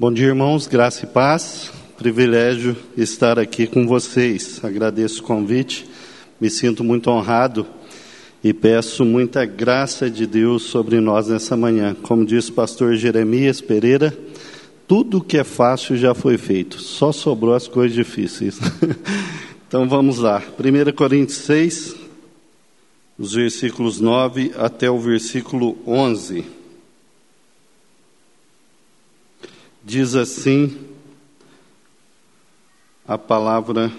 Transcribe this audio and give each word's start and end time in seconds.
Bom 0.00 0.10
dia, 0.10 0.28
irmãos, 0.28 0.66
graça 0.66 1.04
e 1.04 1.06
paz. 1.06 1.70
Privilégio 1.98 2.74
estar 2.96 3.38
aqui 3.38 3.66
com 3.66 3.86
vocês. 3.86 4.58
Agradeço 4.64 5.20
o 5.20 5.24
convite, 5.26 5.86
me 6.40 6.48
sinto 6.48 6.82
muito 6.82 7.10
honrado 7.10 7.66
e 8.42 8.54
peço 8.54 9.04
muita 9.04 9.44
graça 9.44 10.08
de 10.08 10.26
Deus 10.26 10.62
sobre 10.62 11.00
nós 11.00 11.28
nessa 11.28 11.54
manhã. 11.54 11.94
Como 12.00 12.24
disse 12.24 12.50
o 12.50 12.54
pastor 12.54 12.96
Jeremias 12.96 13.60
Pereira, 13.60 14.18
tudo 14.88 15.20
que 15.20 15.36
é 15.36 15.44
fácil 15.44 15.98
já 15.98 16.14
foi 16.14 16.38
feito, 16.38 16.80
só 16.80 17.12
sobrou 17.12 17.52
as 17.52 17.68
coisas 17.68 17.94
difíceis. 17.94 18.58
então 19.68 19.86
vamos 19.86 20.16
lá. 20.16 20.42
1 20.58 20.92
Coríntios 20.96 21.40
6, 21.40 21.94
os 23.18 23.34
versículos 23.34 24.00
9 24.00 24.52
até 24.56 24.90
o 24.90 24.98
versículo 24.98 25.76
11. 25.86 26.59
Diz 29.82 30.14
assim 30.14 30.76
a 33.08 33.16
palavra 33.16 33.90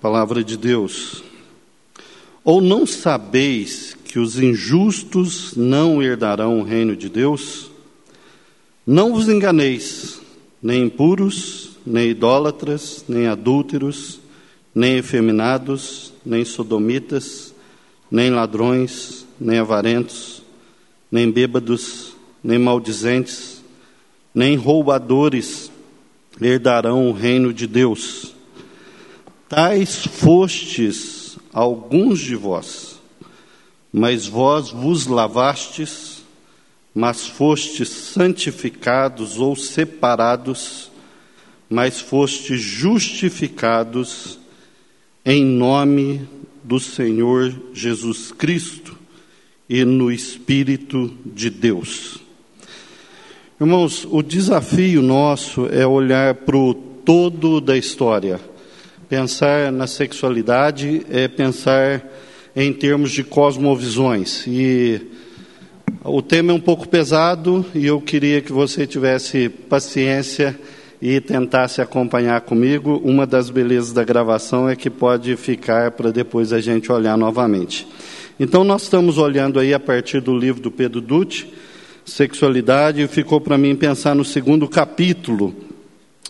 palavra 0.00 0.44
de 0.44 0.56
Deus. 0.56 1.24
Ou 2.44 2.60
não 2.60 2.86
sabeis 2.86 3.96
que 4.04 4.18
os 4.18 4.38
injustos 4.38 5.56
não 5.56 6.02
herdarão 6.02 6.60
o 6.60 6.62
reino 6.62 6.94
de 6.94 7.08
Deus? 7.08 7.70
Não 8.86 9.12
vos 9.12 9.28
enganeis, 9.28 10.20
nem 10.62 10.84
impuros, 10.84 11.70
nem 11.84 12.10
idólatras, 12.10 13.04
nem 13.08 13.26
adúlteros, 13.26 14.20
nem 14.74 14.98
efeminados, 14.98 16.12
nem 16.24 16.44
sodomitas, 16.44 17.54
nem 18.10 18.30
ladrões, 18.30 19.26
nem 19.40 19.58
avarentos, 19.58 20.42
nem 21.10 21.30
bêbados, 21.30 22.14
nem 22.42 22.58
maldizentes, 22.58 23.53
nem 24.34 24.56
roubadores 24.56 25.70
herdarão 26.40 27.08
o 27.08 27.12
reino 27.12 27.52
de 27.52 27.66
Deus. 27.66 28.34
Tais 29.48 30.04
fostes 30.04 31.38
alguns 31.52 32.18
de 32.18 32.34
vós, 32.34 33.00
mas 33.92 34.26
vós 34.26 34.70
vos 34.70 35.06
lavastes, 35.06 36.24
mas 36.92 37.26
fostes 37.26 37.88
santificados 37.88 39.38
ou 39.38 39.54
separados, 39.54 40.90
mas 41.70 42.00
fostes 42.00 42.60
justificados 42.60 44.38
em 45.24 45.44
nome 45.44 46.28
do 46.62 46.80
Senhor 46.80 47.54
Jesus 47.72 48.32
Cristo 48.32 48.98
e 49.68 49.84
no 49.84 50.10
Espírito 50.10 51.16
de 51.24 51.50
Deus. 51.50 52.23
Irmãos, 53.60 54.04
o 54.10 54.20
desafio 54.20 55.00
nosso 55.00 55.68
é 55.70 55.86
olhar 55.86 56.34
para 56.34 56.56
o 56.56 56.74
todo 56.74 57.60
da 57.60 57.76
história. 57.76 58.40
Pensar 59.08 59.70
na 59.70 59.86
sexualidade 59.86 61.06
é 61.08 61.28
pensar 61.28 62.04
em 62.56 62.72
termos 62.72 63.12
de 63.12 63.22
cosmovisões. 63.22 64.44
E 64.48 65.00
o 66.02 66.20
tema 66.20 66.50
é 66.50 66.54
um 66.54 66.60
pouco 66.60 66.88
pesado 66.88 67.64
e 67.72 67.86
eu 67.86 68.00
queria 68.00 68.40
que 68.40 68.52
você 68.52 68.88
tivesse 68.88 69.48
paciência 69.48 70.58
e 71.00 71.20
tentasse 71.20 71.80
acompanhar 71.80 72.40
comigo. 72.40 73.00
Uma 73.04 73.24
das 73.24 73.50
belezas 73.50 73.92
da 73.92 74.02
gravação 74.02 74.68
é 74.68 74.74
que 74.74 74.90
pode 74.90 75.36
ficar 75.36 75.92
para 75.92 76.10
depois 76.10 76.52
a 76.52 76.60
gente 76.60 76.90
olhar 76.90 77.16
novamente. 77.16 77.86
Então, 78.40 78.64
nós 78.64 78.82
estamos 78.82 79.16
olhando 79.16 79.60
aí 79.60 79.72
a 79.72 79.78
partir 79.78 80.20
do 80.20 80.36
livro 80.36 80.60
do 80.60 80.72
Pedro 80.72 81.00
Dutti 81.00 81.54
sexualidade, 82.04 83.06
ficou 83.08 83.40
para 83.40 83.56
mim 83.56 83.74
pensar 83.74 84.14
no 84.14 84.24
segundo 84.24 84.68
capítulo. 84.68 85.54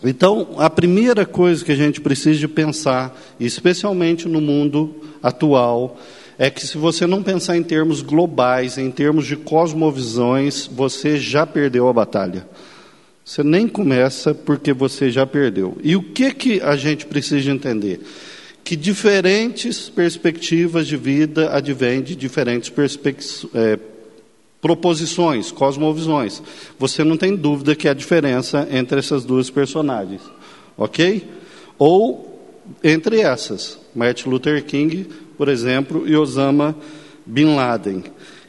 Então, 0.03 0.55
a 0.57 0.69
primeira 0.69 1.25
coisa 1.25 1.63
que 1.63 1.71
a 1.71 1.75
gente 1.75 1.99
precisa 1.99 2.39
de 2.39 2.47
pensar, 2.47 3.17
especialmente 3.39 4.27
no 4.27 4.39
mundo 4.39 4.95
atual, 5.21 5.97
é 6.37 6.49
que 6.49 6.65
se 6.65 6.77
você 6.77 7.07
não 7.07 7.23
pensar 7.23 7.57
em 7.57 7.63
termos 7.63 8.01
globais, 8.01 8.77
em 8.77 8.91
termos 8.91 9.25
de 9.25 9.35
cosmovisões, 9.35 10.67
você 10.67 11.17
já 11.17 11.45
perdeu 11.45 11.87
a 11.87 11.93
batalha. 11.93 12.45
Você 13.23 13.41
nem 13.41 13.67
começa 13.67 14.33
porque 14.35 14.71
você 14.73 15.09
já 15.09 15.25
perdeu. 15.25 15.77
E 15.81 15.95
o 15.95 16.03
que, 16.03 16.31
que 16.31 16.61
a 16.61 16.75
gente 16.75 17.05
precisa 17.05 17.49
entender? 17.49 18.01
Que 18.63 18.75
diferentes 18.75 19.89
perspectivas 19.89 20.85
de 20.85 20.97
vida 20.97 21.51
advêm 21.51 22.03
de 22.03 22.15
diferentes 22.15 22.69
perspectivas. 22.69 23.47
É, 23.55 23.79
proposições, 24.65 25.51
cosmovisões. 25.51 26.41
Você 26.79 27.03
não 27.03 27.15
tem 27.15 27.35
dúvida 27.35 27.75
que 27.75 27.87
há 27.87 27.93
diferença 27.93 28.67
entre 28.71 28.97
essas 28.97 29.23
duas 29.23 29.47
personagens, 29.47 30.23
ok? 30.75 31.23
Ou 31.77 32.49
entre 32.83 33.21
essas, 33.21 33.77
Martin 33.93 34.27
Luther 34.27 34.65
King, 34.65 35.07
por 35.37 35.49
exemplo, 35.49 36.07
e 36.07 36.17
Osama 36.17 36.75
Bin 37.23 37.53
Laden. 37.53 38.05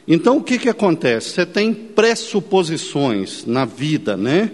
Então, 0.07 0.37
o 0.37 0.43
que, 0.43 0.57
que 0.57 0.69
acontece? 0.69 1.29
Você 1.29 1.45
tem 1.45 1.71
pressuposições 1.71 3.45
na 3.45 3.63
vida, 3.63 4.17
né? 4.17 4.49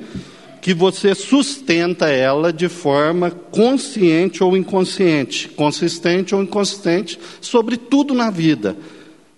Que 0.62 0.73
você 0.73 1.16
sustenta 1.16 2.09
ela 2.09 2.52
de 2.52 2.68
forma 2.68 3.31
consciente 3.31 4.44
ou 4.44 4.57
inconsciente, 4.57 5.47
consistente 5.47 6.35
ou 6.35 6.44
inconsistente, 6.44 7.18
sobre 7.40 7.78
tudo 7.78 8.13
na 8.13 8.29
vida. 8.29 8.75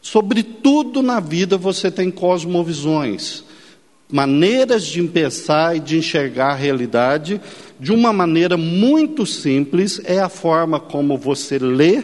Sobre 0.05 0.43
tudo 0.43 1.01
na 1.01 1.19
vida 1.19 1.57
você 1.57 1.89
tem 1.89 2.11
cosmovisões, 2.11 3.43
maneiras 4.07 4.85
de 4.85 5.01
pensar 5.01 5.75
e 5.75 5.79
de 5.79 5.97
enxergar 5.97 6.51
a 6.51 6.55
realidade. 6.55 7.41
De 7.79 7.91
uma 7.91 8.13
maneira 8.13 8.55
muito 8.55 9.25
simples, 9.25 9.99
é 10.05 10.19
a 10.19 10.29
forma 10.29 10.79
como 10.79 11.17
você 11.17 11.57
lê, 11.57 12.03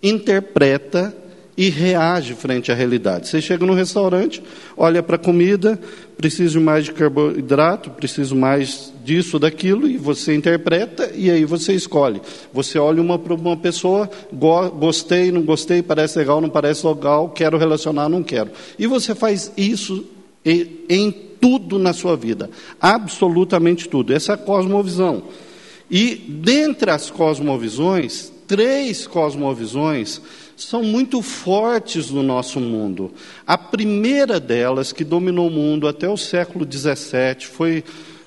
interpreta 0.00 1.12
e 1.56 1.68
reage 1.68 2.34
frente 2.34 2.72
à 2.72 2.74
realidade. 2.74 3.28
Você 3.28 3.40
chega 3.40 3.64
no 3.64 3.74
restaurante, 3.74 4.42
olha 4.76 5.02
para 5.02 5.16
a 5.16 5.18
comida, 5.18 5.78
preciso 6.16 6.60
mais 6.60 6.84
de 6.84 6.92
carboidrato, 6.92 7.90
preciso 7.90 8.34
mais 8.34 8.92
disso, 9.04 9.38
daquilo, 9.38 9.88
e 9.88 9.96
você 9.96 10.34
interpreta 10.34 11.12
e 11.14 11.30
aí 11.30 11.44
você 11.44 11.72
escolhe. 11.72 12.20
Você 12.52 12.78
olha 12.78 13.00
uma 13.00 13.18
para 13.18 13.34
uma 13.34 13.56
pessoa, 13.56 14.10
go, 14.32 14.68
gostei, 14.70 15.30
não 15.30 15.42
gostei, 15.42 15.82
parece 15.82 16.18
legal, 16.18 16.40
não 16.40 16.48
parece 16.48 16.86
legal, 16.86 17.28
quero 17.30 17.56
relacionar, 17.56 18.08
não 18.08 18.22
quero. 18.22 18.50
E 18.78 18.86
você 18.86 19.14
faz 19.14 19.52
isso 19.56 20.04
em 20.44 21.12
tudo 21.40 21.78
na 21.78 21.92
sua 21.92 22.16
vida, 22.16 22.50
absolutamente 22.80 23.88
tudo. 23.88 24.12
Essa 24.12 24.32
é 24.32 24.34
a 24.34 24.38
cosmovisão. 24.38 25.22
E 25.90 26.14
dentre 26.14 26.90
as 26.90 27.10
cosmovisões, 27.10 28.32
três 28.46 29.06
cosmovisões 29.06 30.20
são 30.56 30.82
muito 30.82 31.20
fortes 31.22 32.10
no 32.10 32.22
nosso 32.22 32.60
mundo. 32.60 33.12
A 33.46 33.58
primeira 33.58 34.38
delas, 34.38 34.92
que 34.92 35.04
dominou 35.04 35.48
o 35.48 35.50
mundo 35.50 35.88
até 35.88 36.08
o 36.08 36.16
século 36.16 36.66
XVII, 36.70 37.46
foi 37.50 37.84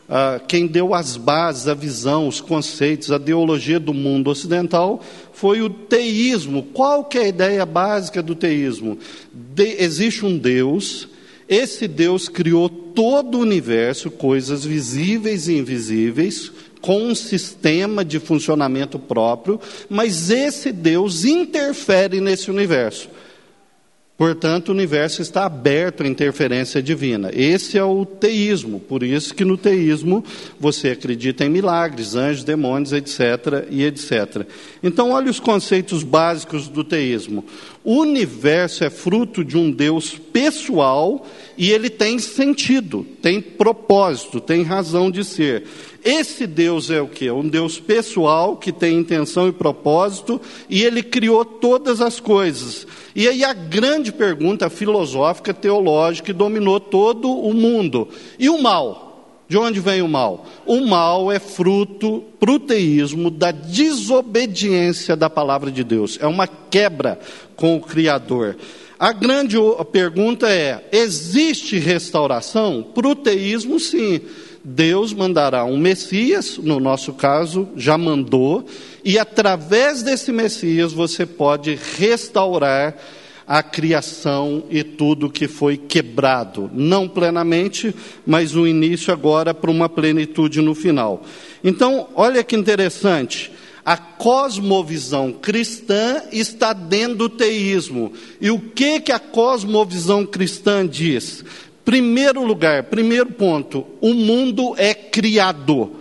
ah, 0.10 0.40
quem 0.48 0.68
deu 0.68 0.94
as 0.94 1.18
bases, 1.18 1.68
a 1.68 1.74
visão, 1.74 2.28
os 2.28 2.40
conceitos, 2.40 3.12
a 3.12 3.18
ideologia 3.18 3.80
do 3.80 3.94
mundo 3.94 4.30
ocidental, 4.30 5.04
foi 5.34 5.62
o 5.62 5.70
teísmo. 5.70 6.64
Qual 6.74 7.04
que 7.04 7.18
é 7.18 7.24
a 7.24 7.28
ideia 7.28 7.66
básica 7.66 8.24
do 8.24 8.34
teísmo? 8.34 8.98
De, 9.34 9.84
existe 9.84 10.26
um 10.26 10.38
Deus, 10.38 11.10
esse 11.50 11.88
Deus 11.88 12.30
criou 12.30 12.70
todo 12.70 13.38
o 13.38 13.42
universo, 13.42 14.10
coisas 14.10 14.64
visíveis 14.64 15.48
e 15.48 15.58
invisíveis, 15.58 16.52
com 16.82 17.02
um 17.02 17.16
sistema 17.16 18.04
de 18.04 18.20
funcionamento 18.20 19.00
próprio, 19.00 19.60
mas 19.90 20.30
esse 20.30 20.72
Deus 20.72 21.26
interfere 21.26 22.22
nesse 22.22 22.50
universo. 22.52 23.10
Portanto, 24.18 24.70
o 24.70 24.72
universo 24.72 25.22
está 25.22 25.46
aberto 25.46 26.02
à 26.02 26.08
interferência 26.08 26.82
divina. 26.82 27.30
Esse 27.32 27.78
é 27.78 27.84
o 27.84 28.04
teísmo. 28.04 28.80
Por 28.80 29.04
isso 29.04 29.32
que 29.36 29.46
no 29.46 29.56
teísmo 29.56 30.24
você 30.60 30.90
acredita 30.90 31.46
em 31.46 31.50
milagres, 31.50 32.16
anjos, 32.16 32.44
demônios, 32.44 32.94
etc. 32.94 33.68
e 33.70 33.84
etc. 33.84 34.48
Então, 34.82 35.12
olha 35.12 35.30
os 35.30 35.40
conceitos 35.40 36.02
básicos 36.02 36.68
do 36.68 36.84
teísmo. 36.84 37.46
O 37.84 37.98
universo 37.98 38.84
é 38.84 38.90
fruto 38.90 39.46
de 39.46 39.56
um 39.56 39.70
Deus 39.70 40.18
pessoal 40.18 41.24
e 41.56 41.70
ele 41.70 41.88
tem 41.88 42.18
sentido, 42.18 43.06
tem 43.22 43.40
propósito, 43.40 44.42
tem 44.42 44.64
razão 44.64 45.12
de 45.12 45.24
ser. 45.24 45.64
Esse 46.08 46.48
Deus 46.48 46.90
é 46.90 47.02
o 47.02 47.08
que? 47.10 47.30
Um 47.30 47.46
Deus 47.46 47.82
pessoal 47.82 48.56
que 48.56 48.72
tem 48.72 48.98
intenção 48.98 49.50
e 49.50 49.52
propósito 49.52 50.40
e 50.70 50.82
ele 50.82 51.04
criou 51.04 51.44
todas 51.44 52.00
as 52.00 52.18
coisas. 52.18 52.88
E 53.14 53.28
aí 53.28 53.44
a 53.44 53.52
grande 53.52 54.14
pergunta 54.14 54.70
filosófica, 54.70 55.54
teológica, 55.54 56.28
que 56.28 56.32
dominou 56.32 56.80
todo 56.80 57.30
o 57.30 57.54
mundo: 57.54 58.08
e 58.40 58.48
o 58.48 58.58
mal? 58.58 59.44
De 59.50 59.58
onde 59.58 59.82
vem 59.82 60.02
o 60.02 60.08
mal? 60.08 60.46
O 60.66 60.80
mal 60.86 61.30
é 61.30 61.40
fruto, 61.40 62.24
proteísmo, 62.40 63.30
da 63.30 63.52
desobediência 63.52 65.14
da 65.14 65.30
palavra 65.30 65.70
de 65.70 65.84
Deus. 65.84 66.18
É 66.22 66.28
uma 66.28 66.48
quebra 66.48 67.20
com 67.58 67.76
o 67.76 67.82
Criador. 67.82 68.56
A 68.98 69.12
grande 69.12 69.58
pergunta 69.92 70.50
é: 70.50 70.88
existe 70.90 71.78
restauração? 71.78 72.82
Para 72.96 73.10
o 73.10 73.16
teísmo, 73.16 73.78
sim. 73.78 74.22
Deus 74.70 75.14
mandará 75.14 75.64
um 75.64 75.78
Messias, 75.78 76.58
no 76.58 76.78
nosso 76.78 77.14
caso, 77.14 77.70
já 77.78 77.98
mandou, 77.98 78.66
e 79.02 79.18
através 79.18 80.04
desse 80.04 80.30
Messias 80.30 80.92
você 80.92 81.26
pode 81.26 81.80
restaurar 81.98 82.94
a 83.48 83.64
criação 83.64 84.66
e 84.70 84.84
tudo 84.84 85.30
que 85.30 85.48
foi 85.48 85.78
quebrado, 85.78 86.70
não 86.74 87.08
plenamente, 87.08 87.96
mas 88.26 88.58
o 88.58 88.68
início 88.68 89.14
agora 89.14 89.54
para 89.54 89.72
uma 89.72 89.88
plenitude 89.88 90.60
no 90.60 90.76
final. 90.76 91.24
Então, 91.64 92.10
olha 92.14 92.44
que 92.44 92.58
interessante. 92.58 93.50
A 93.86 93.96
cosmovisão 93.96 95.32
cristã 95.32 96.24
está 96.30 96.74
dentro 96.74 97.16
do 97.16 97.30
teísmo. 97.30 98.12
E 98.42 98.52
o 98.52 98.60
que 98.60 99.00
que 99.00 99.14
a 99.14 99.20
cosmovisão 99.20 100.26
cristã 100.26 100.86
diz? 100.86 101.46
Primeiro 101.88 102.44
lugar, 102.44 102.84
primeiro 102.84 103.28
ponto, 103.28 103.88
o 104.02 104.14
mundo 104.14 104.76
é 104.76 104.94
criado. 104.94 105.92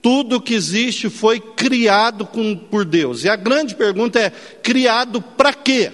Tudo 0.00 0.40
que 0.40 0.54
existe 0.54 1.10
foi 1.10 1.38
criado 1.38 2.24
com, 2.24 2.56
por 2.56 2.82
Deus. 2.82 3.24
E 3.24 3.28
a 3.28 3.36
grande 3.36 3.74
pergunta 3.74 4.18
é: 4.18 4.30
criado 4.62 5.20
para 5.20 5.52
quê? 5.52 5.92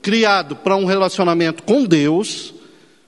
Criado 0.00 0.54
para 0.54 0.76
um 0.76 0.84
relacionamento 0.84 1.64
com 1.64 1.82
Deus. 1.82 2.54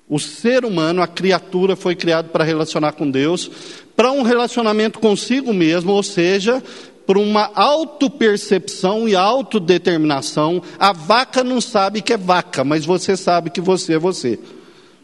O 0.09 0.19
ser 0.19 0.65
humano, 0.65 1.01
a 1.01 1.07
criatura, 1.07 1.77
foi 1.77 1.95
criado 1.95 2.31
para 2.31 2.43
relacionar 2.43 2.95
com 2.95 3.09
Deus, 3.09 3.49
para 3.95 4.11
um 4.11 4.23
relacionamento 4.23 4.99
consigo 4.99 5.55
mesmo, 5.55 5.93
ou 5.93 6.03
seja, 6.03 6.61
por 7.07 7.17
uma 7.17 7.53
autopercepção 7.55 9.09
e 9.09 9.15
autodeterminação. 9.15 10.61
A 10.77 10.93
vaca 10.93 11.45
não 11.45 11.61
sabe 11.61 12.03
que 12.03 12.13
é 12.13 12.17
vaca, 12.17 12.65
mas 12.65 12.85
você 12.85 13.17
sabe 13.17 13.49
que 13.49 13.61
você 13.61 13.93
é 13.93 13.99
você. 13.99 14.41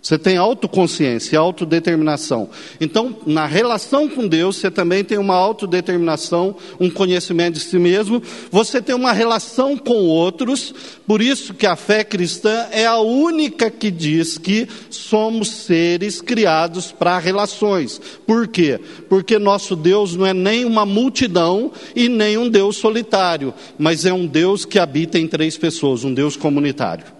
Você 0.04 0.18
tem 0.18 0.36
autoconsciência, 0.36 1.38
autodeterminação. 1.38 2.50
Então, 2.78 3.16
na 3.26 3.46
relação 3.46 4.06
com 4.06 4.28
Deus, 4.28 4.56
você 4.56 4.70
também 4.70 5.02
tem 5.02 5.16
uma 5.16 5.34
autodeterminação, 5.34 6.56
um 6.78 6.90
conhecimento 6.90 7.54
de 7.54 7.60
si 7.60 7.78
mesmo. 7.78 8.22
Você 8.50 8.82
tem 8.82 8.94
uma 8.94 9.12
relação 9.12 9.78
com 9.78 9.94
outros. 9.94 10.74
Por 11.06 11.22
isso 11.22 11.54
que 11.54 11.66
a 11.66 11.74
fé 11.74 12.04
cristã 12.04 12.66
é 12.70 12.84
a 12.84 12.98
única 12.98 13.70
que 13.70 13.90
diz 13.90 14.36
que 14.36 14.68
somos 14.90 15.48
seres 15.48 16.20
criados 16.20 16.92
para 16.92 17.18
relações. 17.18 17.98
Por 18.26 18.46
quê? 18.46 18.78
Porque 19.08 19.38
nosso 19.38 19.74
Deus 19.74 20.14
não 20.14 20.26
é 20.26 20.34
nem 20.34 20.66
uma 20.66 20.84
multidão 20.84 21.72
e 21.96 22.10
nem 22.10 22.36
um 22.36 22.50
Deus 22.50 22.76
solitário, 22.76 23.54
mas 23.78 24.04
é 24.04 24.12
um 24.12 24.26
Deus 24.26 24.66
que 24.66 24.78
habita 24.78 25.18
em 25.18 25.26
três 25.26 25.56
pessoas, 25.56 26.04
um 26.04 26.12
Deus 26.12 26.36
comunitário. 26.36 27.13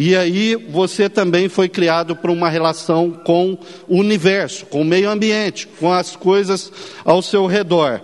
E 0.00 0.14
aí 0.14 0.54
você 0.54 1.08
também 1.08 1.48
foi 1.48 1.68
criado 1.68 2.14
para 2.14 2.30
uma 2.30 2.48
relação 2.48 3.10
com 3.10 3.58
o 3.88 3.96
universo, 3.96 4.64
com 4.66 4.82
o 4.82 4.84
meio 4.84 5.10
ambiente, 5.10 5.66
com 5.66 5.92
as 5.92 6.14
coisas 6.14 6.70
ao 7.04 7.20
seu 7.20 7.46
redor. 7.46 8.00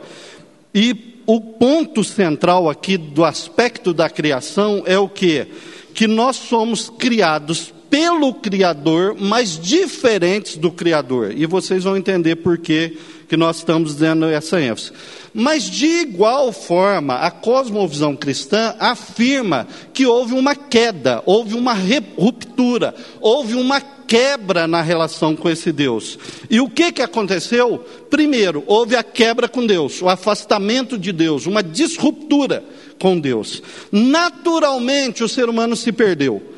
E 0.74 1.20
o 1.24 1.40
ponto 1.40 2.02
central 2.02 2.68
aqui 2.68 2.96
do 2.96 3.24
aspecto 3.24 3.94
da 3.94 4.10
criação 4.10 4.82
é 4.86 4.98
o 4.98 5.08
que? 5.08 5.46
Que 5.94 6.08
nós 6.08 6.34
somos 6.34 6.90
criados 6.90 7.72
pelo 7.88 8.34
Criador, 8.34 9.14
mas 9.16 9.56
diferentes 9.56 10.56
do 10.56 10.72
Criador. 10.72 11.32
E 11.36 11.46
vocês 11.46 11.84
vão 11.84 11.96
entender 11.96 12.34
por 12.34 12.58
que, 12.58 12.98
que 13.28 13.36
nós 13.36 13.58
estamos 13.58 13.94
dando 13.94 14.24
essa 14.24 14.60
ênfase. 14.60 14.90
Mas, 15.36 15.64
de 15.64 15.86
igual 15.86 16.52
forma, 16.52 17.16
a 17.16 17.28
cosmovisão 17.28 18.14
cristã 18.14 18.76
afirma 18.78 19.66
que 19.92 20.06
houve 20.06 20.32
uma 20.32 20.54
queda, 20.54 21.20
houve 21.26 21.56
uma 21.56 21.74
ruptura, 22.16 22.94
houve 23.20 23.54
uma 23.54 23.80
quebra 23.80 24.68
na 24.68 24.80
relação 24.80 25.34
com 25.34 25.50
esse 25.50 25.72
Deus. 25.72 26.16
E 26.48 26.60
o 26.60 26.70
que, 26.70 26.92
que 26.92 27.02
aconteceu? 27.02 27.84
Primeiro, 28.08 28.62
houve 28.68 28.94
a 28.94 29.02
quebra 29.02 29.48
com 29.48 29.66
Deus, 29.66 30.00
o 30.00 30.08
afastamento 30.08 30.96
de 30.96 31.10
Deus, 31.10 31.46
uma 31.46 31.64
disruptura 31.64 32.62
com 33.00 33.18
Deus. 33.18 33.60
Naturalmente, 33.90 35.24
o 35.24 35.28
ser 35.28 35.48
humano 35.48 35.74
se 35.74 35.90
perdeu 35.90 36.53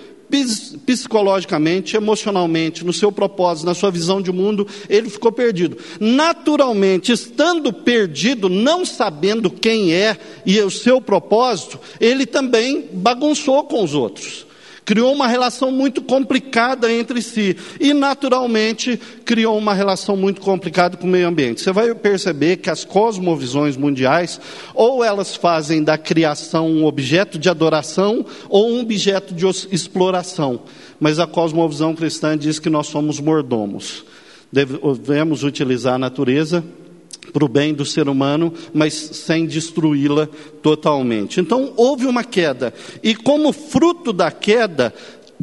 psicologicamente, 0.85 1.97
emocionalmente, 1.97 2.85
no 2.85 2.93
seu 2.93 3.11
propósito, 3.13 3.67
na 3.67 3.75
sua 3.75 3.91
visão 3.91 4.21
de 4.21 4.33
mundo, 4.33 4.67
ele 4.89 5.09
ficou 5.09 5.33
perdido. 5.33 5.77
Naturalmente, 6.01 7.13
estando 7.13 7.73
perdido, 7.73 8.49
não 8.49 8.85
sabendo 8.85 9.51
quem 9.51 9.93
é 9.93 10.17
e 10.45 10.61
o 10.61 10.71
seu 10.71 11.01
propósito, 11.01 11.79
ele 12.01 12.27
também 12.27 12.89
bagunçou 12.93 13.65
com 13.65 13.83
os 13.83 13.95
outros 13.95 14.46
criou 14.87 15.13
uma 15.13 15.27
relação 15.27 15.73
muito 15.73 16.01
complicada 16.01 16.91
entre 16.91 17.21
si 17.21 17.57
e, 17.81 17.93
naturalmente, 17.93 18.97
criou 19.25 19.59
uma 19.59 19.75
relação 19.75 20.17
muito 20.17 20.41
complicada 20.41 20.97
com 20.97 21.09
o 21.09 21.11
meio 21.11 21.27
ambiente. 21.27 21.61
Você 21.61 21.73
vai 21.73 21.93
perceber 21.93 22.59
que 22.59 22.71
as 22.71 22.85
cosmovisões 22.85 23.77
mundiais, 23.77 24.41
ou 24.73 25.03
elas 25.03 25.35
fazem 25.35 25.83
da 25.83 25.99
criação 25.99 26.71
um 26.71 26.85
objeto 26.85 27.37
de 27.37 27.51
adoração 27.51 28.25
ou 28.49 28.71
um 28.71 28.81
objeto 28.81 29.35
de 29.35 29.45
exploração. 29.73 30.61
Mas 31.01 31.19
a 31.19 31.27
cosmovisão 31.27 31.93
cristã 31.93 32.39
diz 32.39 32.61
que 32.61 32.71
nós 32.71 32.87
somos 32.87 33.19
mordomos. 33.19 34.05
Devemos 34.53 35.43
utilizar 35.43 35.95
a 35.95 35.99
natureza 35.99 36.65
para 37.33 37.45
o 37.45 37.49
bem 37.49 37.75
do 37.75 37.85
ser 37.85 38.09
humano, 38.09 38.53
mas 38.73 38.95
sem 38.95 39.47
destruí-la 39.47 40.29
totalmente. 40.63 41.41
Então 41.41 41.73
houve 41.77 42.07
uma 42.07 42.25
queda, 42.25 42.73
e 43.03 43.15
como 43.15 43.53
fruto 43.53 44.13
da 44.13 44.31
queda, 44.31 44.93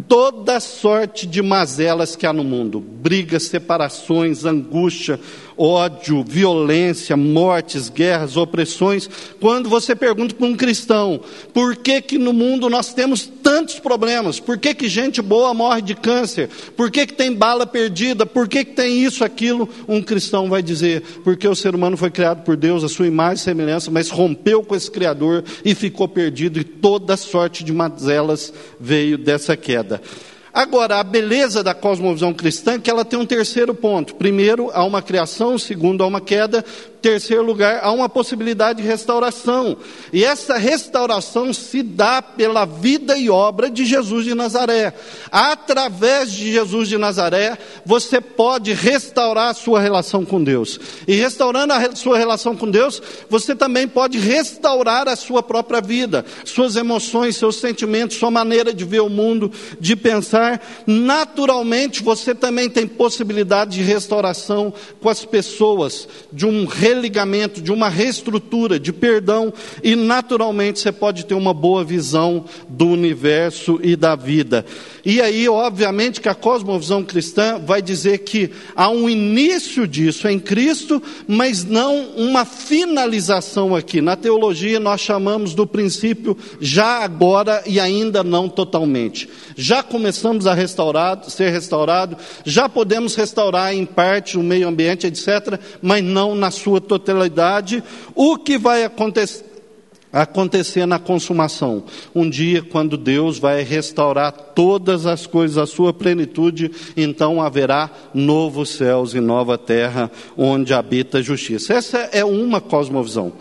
toda 0.08 0.60
sorte 0.60 1.28
de 1.28 1.42
mazelas 1.42 2.16
que 2.16 2.26
há 2.26 2.34
no 2.34 2.44
mundo 2.44 2.80
brigas, 2.80 3.44
separações, 3.44 4.46
angústia, 4.46 5.20
ódio, 5.58 6.24
violência, 6.24 7.16
mortes, 7.16 7.90
guerras, 7.90 8.38
opressões. 8.38 9.10
Quando 9.40 9.70
você 9.70 9.96
pergunta 9.96 10.36
para 10.36 10.48
um 10.48 10.56
cristão, 10.56 11.20
por 11.54 11.76
que 11.76 12.02
que 12.02 12.18
no 12.18 12.34
mundo 12.34 12.70
nós 12.70 12.94
temos 12.94 13.26
tantos 13.26 13.80
problemas? 13.80 14.40
Por 14.40 14.58
que 14.58 14.74
que 14.74 14.88
gente 14.88 15.22
boa 15.22 15.54
morre 15.54 15.82
de 15.82 15.96
câncer? 15.96 16.50
Por 16.76 16.90
que 16.90 17.06
que 17.08 17.14
tem 17.14 17.34
bala 17.34 17.66
perdida? 17.66 18.26
Por 18.26 18.48
que 18.48 18.66
que 18.66 18.74
tem 18.74 19.04
isso, 19.04 19.24
aquilo? 19.24 19.70
Um 19.88 20.02
cristão 20.02 20.50
vai 20.50 20.62
dizer, 20.62 21.02
porque 21.24 21.48
o 21.48 21.56
ser 21.56 21.76
humano 21.76 21.98
foi 21.98 22.12
criado 22.12 22.44
por 22.44 22.56
Deus, 22.56 22.84
a 22.84 22.90
sua 22.90 23.08
imagem 23.08 23.36
e 23.36 23.40
semelhança, 23.40 23.92
mas 23.92 24.10
rompeu 24.10 24.64
com 24.64 24.76
esse 24.76 24.90
Criador 24.90 25.44
e 25.66 25.74
ficou 25.76 26.08
perdido 26.08 26.60
e 26.60 26.64
toda 26.64 27.18
sorte 27.18 27.64
de 27.64 27.74
mazelas 27.74 28.54
veio 28.80 29.18
dessa 29.18 29.58
queda. 29.58 30.02
Agora, 30.54 31.00
a 31.00 31.04
beleza 31.04 31.64
da 31.64 31.74
cosmovisão 31.74 32.32
cristã 32.32 32.74
é 32.74 32.80
que 32.80 32.90
ela 32.90 33.04
tem 33.04 33.18
um 33.18 33.26
terceiro 33.26 33.74
ponto. 33.74 34.14
Primeiro, 34.14 34.70
há 34.72 34.84
uma 34.84 35.02
criação, 35.02 35.58
segundo, 35.58 36.04
há 36.04 36.08
uma 36.08 36.22
queda, 36.22 36.64
terceiro 37.04 37.44
lugar, 37.44 37.82
há 37.84 37.92
uma 37.92 38.08
possibilidade 38.08 38.82
de 38.82 38.88
restauração. 38.88 39.76
E 40.14 40.24
essa 40.24 40.58
restauração 40.58 41.54
se 41.54 41.84
dá 41.84 42.22
pela 42.22 42.64
vida 42.64 43.18
e 43.18 43.30
obra 43.30 43.70
de 43.70 43.84
Jesus 43.84 44.24
de 44.24 44.34
Nazaré. 44.34 44.94
Através 45.30 46.32
de 46.32 46.50
Jesus 46.50 46.88
de 46.88 46.98
Nazaré, 46.98 47.58
você 47.86 48.22
pode 48.22 48.72
restaurar 48.72 49.50
a 49.50 49.54
sua 49.54 49.82
relação 49.82 50.24
com 50.24 50.42
Deus. 50.42 50.80
E 51.06 51.14
restaurando 51.14 51.74
a 51.74 51.94
sua 51.94 52.18
relação 52.18 52.56
com 52.56 52.72
Deus, 52.72 53.02
você 53.30 53.54
também 53.54 53.86
pode 53.86 54.18
restaurar 54.18 55.10
a 55.10 55.18
sua 55.18 55.44
própria 55.44 55.82
vida, 55.82 56.24
suas 56.46 56.78
emoções, 56.78 57.36
seus 57.36 57.58
sentimentos, 57.58 58.16
sua 58.16 58.32
maneira 58.32 58.74
de 58.74 58.86
ver 58.86 59.02
o 59.02 59.10
mundo, 59.10 59.52
de 59.78 59.94
pensar. 59.98 60.66
Naturalmente, 60.88 62.02
você 62.02 62.34
também 62.34 62.70
tem 62.70 62.88
possibilidade 62.88 63.72
de 63.72 63.84
restauração 63.84 64.74
com 65.02 65.10
as 65.10 65.26
pessoas, 65.26 66.08
de 66.32 66.46
um 66.46 66.64
religamento, 66.94 67.62
de 67.62 67.72
uma 67.72 67.90
reestrutura, 67.90 68.80
de 68.80 68.94
perdão, 68.94 69.54
e 69.84 69.96
naturalmente 69.96 70.80
você 70.80 70.92
pode 70.92 71.26
ter 71.26 71.34
uma 71.34 71.54
boa 71.54 71.84
visão 71.84 72.46
do 72.70 72.88
universo 72.88 73.80
e 73.82 73.96
da 73.96 74.16
vida. 74.16 74.66
E 75.06 75.20
aí, 75.20 75.50
obviamente, 75.50 76.22
que 76.22 76.30
a 76.30 76.36
cosmovisão 76.36 77.04
cristã 77.04 77.60
vai 77.60 77.82
dizer 77.82 78.20
que 78.20 78.52
há 78.76 78.90
um 78.90 79.10
início 79.10 79.86
disso 79.86 80.28
em 80.28 80.40
Cristo, 80.40 81.02
mas 81.28 81.66
não 81.66 82.06
uma 82.16 82.46
finalização 82.46 83.76
aqui. 83.76 84.00
Na 84.00 84.16
teologia, 84.16 84.80
nós 84.80 85.02
chamamos 85.02 85.54
do 85.54 85.68
princípio 85.68 86.38
já 86.62 87.04
agora 87.04 87.64
e 87.66 87.80
ainda 87.80 88.24
não 88.24 88.48
totalmente. 88.48 89.30
Já 89.56 89.84
começamos 89.84 90.48
a 90.48 90.56
ser 91.28 91.50
restaurado, 91.50 92.18
já 92.46 92.70
podemos 92.70 93.16
restaurar 93.16 93.74
em 93.74 93.86
parte 93.86 94.38
o 94.38 94.44
meio 94.44 94.68
ambiente, 94.68 95.08
etc., 95.08 95.60
mas 95.82 96.04
não 96.04 96.34
na 96.36 96.52
sua 96.52 96.80
totalidade. 96.84 97.84
O 98.14 98.38
que 98.38 98.58
vai 98.58 98.84
acontecer? 98.84 99.54
acontecer 100.14 100.86
na 100.86 101.00
consumação. 101.00 101.84
Um 102.14 102.30
dia, 102.30 102.62
quando 102.62 102.96
Deus 102.96 103.40
vai 103.40 103.64
restaurar 103.64 104.32
todas 104.32 105.08
as 105.08 105.26
coisas 105.26 105.58
à 105.58 105.66
sua 105.66 105.92
plenitude, 105.92 106.70
então 106.96 107.42
haverá 107.42 107.90
novos 108.14 108.70
céus 108.70 109.16
e 109.16 109.20
nova 109.20 109.58
terra 109.58 110.12
onde 110.38 110.72
habita 110.72 111.18
a 111.18 111.22
justiça. 111.22 111.74
Essa 111.74 111.98
é 111.98 112.24
uma 112.24 112.62
cosmovisão. 112.62 113.34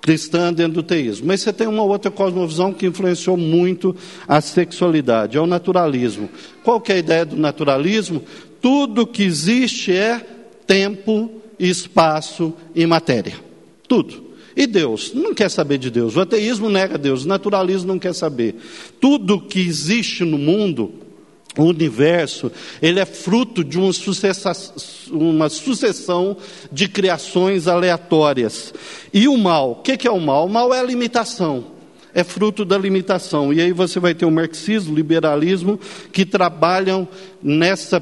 cristã 0.00 0.52
dentro 0.52 0.74
do 0.74 0.82
teísmo. 0.82 1.26
Mas 1.26 1.40
você 1.40 1.52
tem 1.52 1.66
uma 1.66 1.82
outra 1.82 2.10
cosmovisão 2.10 2.72
que 2.72 2.86
influenciou 2.86 3.36
muito 3.36 3.94
a 4.26 4.40
sexualidade, 4.40 5.36
é 5.36 5.40
o 5.40 5.46
naturalismo. 5.46 6.28
Qual 6.62 6.80
que 6.80 6.92
é 6.92 6.96
a 6.96 6.98
ideia 6.98 7.24
do 7.24 7.36
naturalismo? 7.36 8.22
Tudo 8.60 9.06
que 9.06 9.24
existe 9.24 9.92
é 9.92 10.24
tempo, 10.66 11.35
espaço 11.58 12.52
e 12.74 12.86
matéria. 12.86 13.34
Tudo. 13.88 14.24
E 14.56 14.66
Deus? 14.66 15.12
Não 15.12 15.34
quer 15.34 15.50
saber 15.50 15.78
de 15.78 15.90
Deus. 15.90 16.16
O 16.16 16.20
ateísmo 16.20 16.70
nega 16.70 16.96
Deus, 16.96 17.24
o 17.24 17.28
naturalismo 17.28 17.88
não 17.88 17.98
quer 17.98 18.14
saber. 18.14 18.56
Tudo 18.98 19.40
que 19.40 19.60
existe 19.60 20.24
no 20.24 20.38
mundo 20.38 21.06
o 21.56 21.64
universo, 21.64 22.52
ele 22.82 23.00
é 23.00 23.06
fruto 23.06 23.64
de 23.64 23.78
uma 23.78 23.92
sucessão, 23.92 24.52
uma 25.10 25.48
sucessão 25.48 26.36
de 26.70 26.86
criações 26.86 27.66
aleatórias. 27.66 28.74
E 29.12 29.26
o 29.26 29.36
mal, 29.38 29.72
o 29.72 29.76
que 29.76 30.06
é 30.06 30.10
o 30.10 30.20
mal? 30.20 30.46
O 30.46 30.50
mal 30.50 30.74
é 30.74 30.80
a 30.80 30.84
limitação, 30.84 31.64
é 32.14 32.22
fruto 32.22 32.64
da 32.64 32.76
limitação. 32.76 33.52
E 33.52 33.60
aí 33.60 33.72
você 33.72 33.98
vai 33.98 34.14
ter 34.14 34.26
o 34.26 34.30
marxismo, 34.30 34.92
o 34.92 34.96
liberalismo, 34.96 35.80
que 36.12 36.26
trabalham 36.26 37.08
nessa 37.42 38.00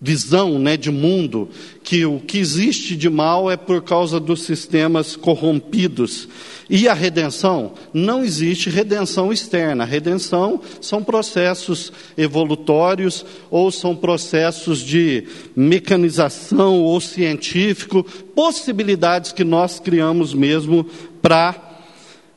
visão 0.00 0.58
né, 0.58 0.78
de 0.78 0.90
mundo, 0.90 1.50
que 1.82 2.06
o 2.06 2.18
que 2.20 2.38
existe 2.38 2.96
de 2.96 3.10
mal 3.10 3.50
é 3.50 3.56
por 3.56 3.82
causa 3.82 4.18
dos 4.18 4.44
sistemas 4.44 5.14
corrompidos. 5.14 6.26
E 6.70 6.88
a 6.88 6.94
redenção? 6.94 7.72
Não 7.92 8.24
existe 8.24 8.70
redenção 8.70 9.32
externa. 9.32 9.84
redenção 9.84 10.60
são 10.80 11.02
processos 11.04 11.92
evolutórios 12.16 13.26
ou 13.50 13.70
são 13.70 13.94
processos 13.94 14.78
de 14.78 15.24
mecanização 15.54 16.80
ou 16.80 16.98
científico, 17.00 18.02
possibilidades 18.34 19.32
que 19.32 19.44
nós 19.44 19.80
criamos 19.80 20.32
mesmo 20.32 20.86
para 21.20 21.69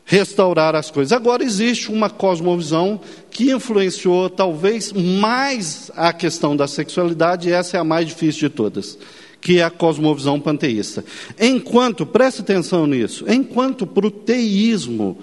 restaurar 0.06 0.76
as 0.76 0.92
coisas. 0.92 1.12
Agora 1.12 1.44
existe 1.44 1.92
uma 1.92 2.10
cosmovisão 2.10 3.00
que 3.32 3.52
influenciou 3.52 4.30
talvez 4.30 4.92
mais 4.92 5.92
a 5.96 6.12
questão 6.12 6.56
da 6.56 6.68
sexualidade, 6.68 7.50
e 7.50 7.52
essa 7.52 7.78
é 7.78 7.80
a 7.80 7.84
mais 7.84 8.08
difícil 8.08 8.50
de 8.50 8.56
todas, 8.56 8.98
que 9.40 9.60
é 9.60 9.64
a 9.64 9.70
cosmovisão 9.70 10.40
panteísta. 10.40 11.04
Enquanto, 11.40 12.06
preste 12.06 12.42
atenção 12.42 12.86
nisso, 12.86 13.26
enquanto 13.28 13.88
para 13.88 14.08
o 14.08 14.12
teísmo 14.12 15.18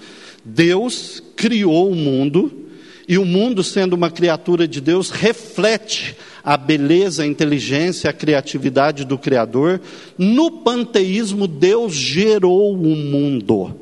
Deus 0.45 1.23
criou 1.37 1.91
o 1.91 1.97
mundo, 1.97 2.69
e 3.11 3.19
o 3.19 3.25
mundo, 3.25 3.65
sendo 3.65 3.95
uma 3.95 4.09
criatura 4.09 4.69
de 4.69 4.81
Deus, 4.81 5.11
reflete 5.11 6.17
a 6.45 6.57
beleza, 6.57 7.25
a 7.25 7.27
inteligência, 7.27 8.09
a 8.09 8.13
criatividade 8.13 9.05
do 9.05 9.19
Criador. 9.19 9.81
No 10.17 10.63
panteísmo, 10.63 11.49
Deus 11.49 11.93
gerou 11.93 12.73
o 12.73 12.95
mundo. 12.95 13.75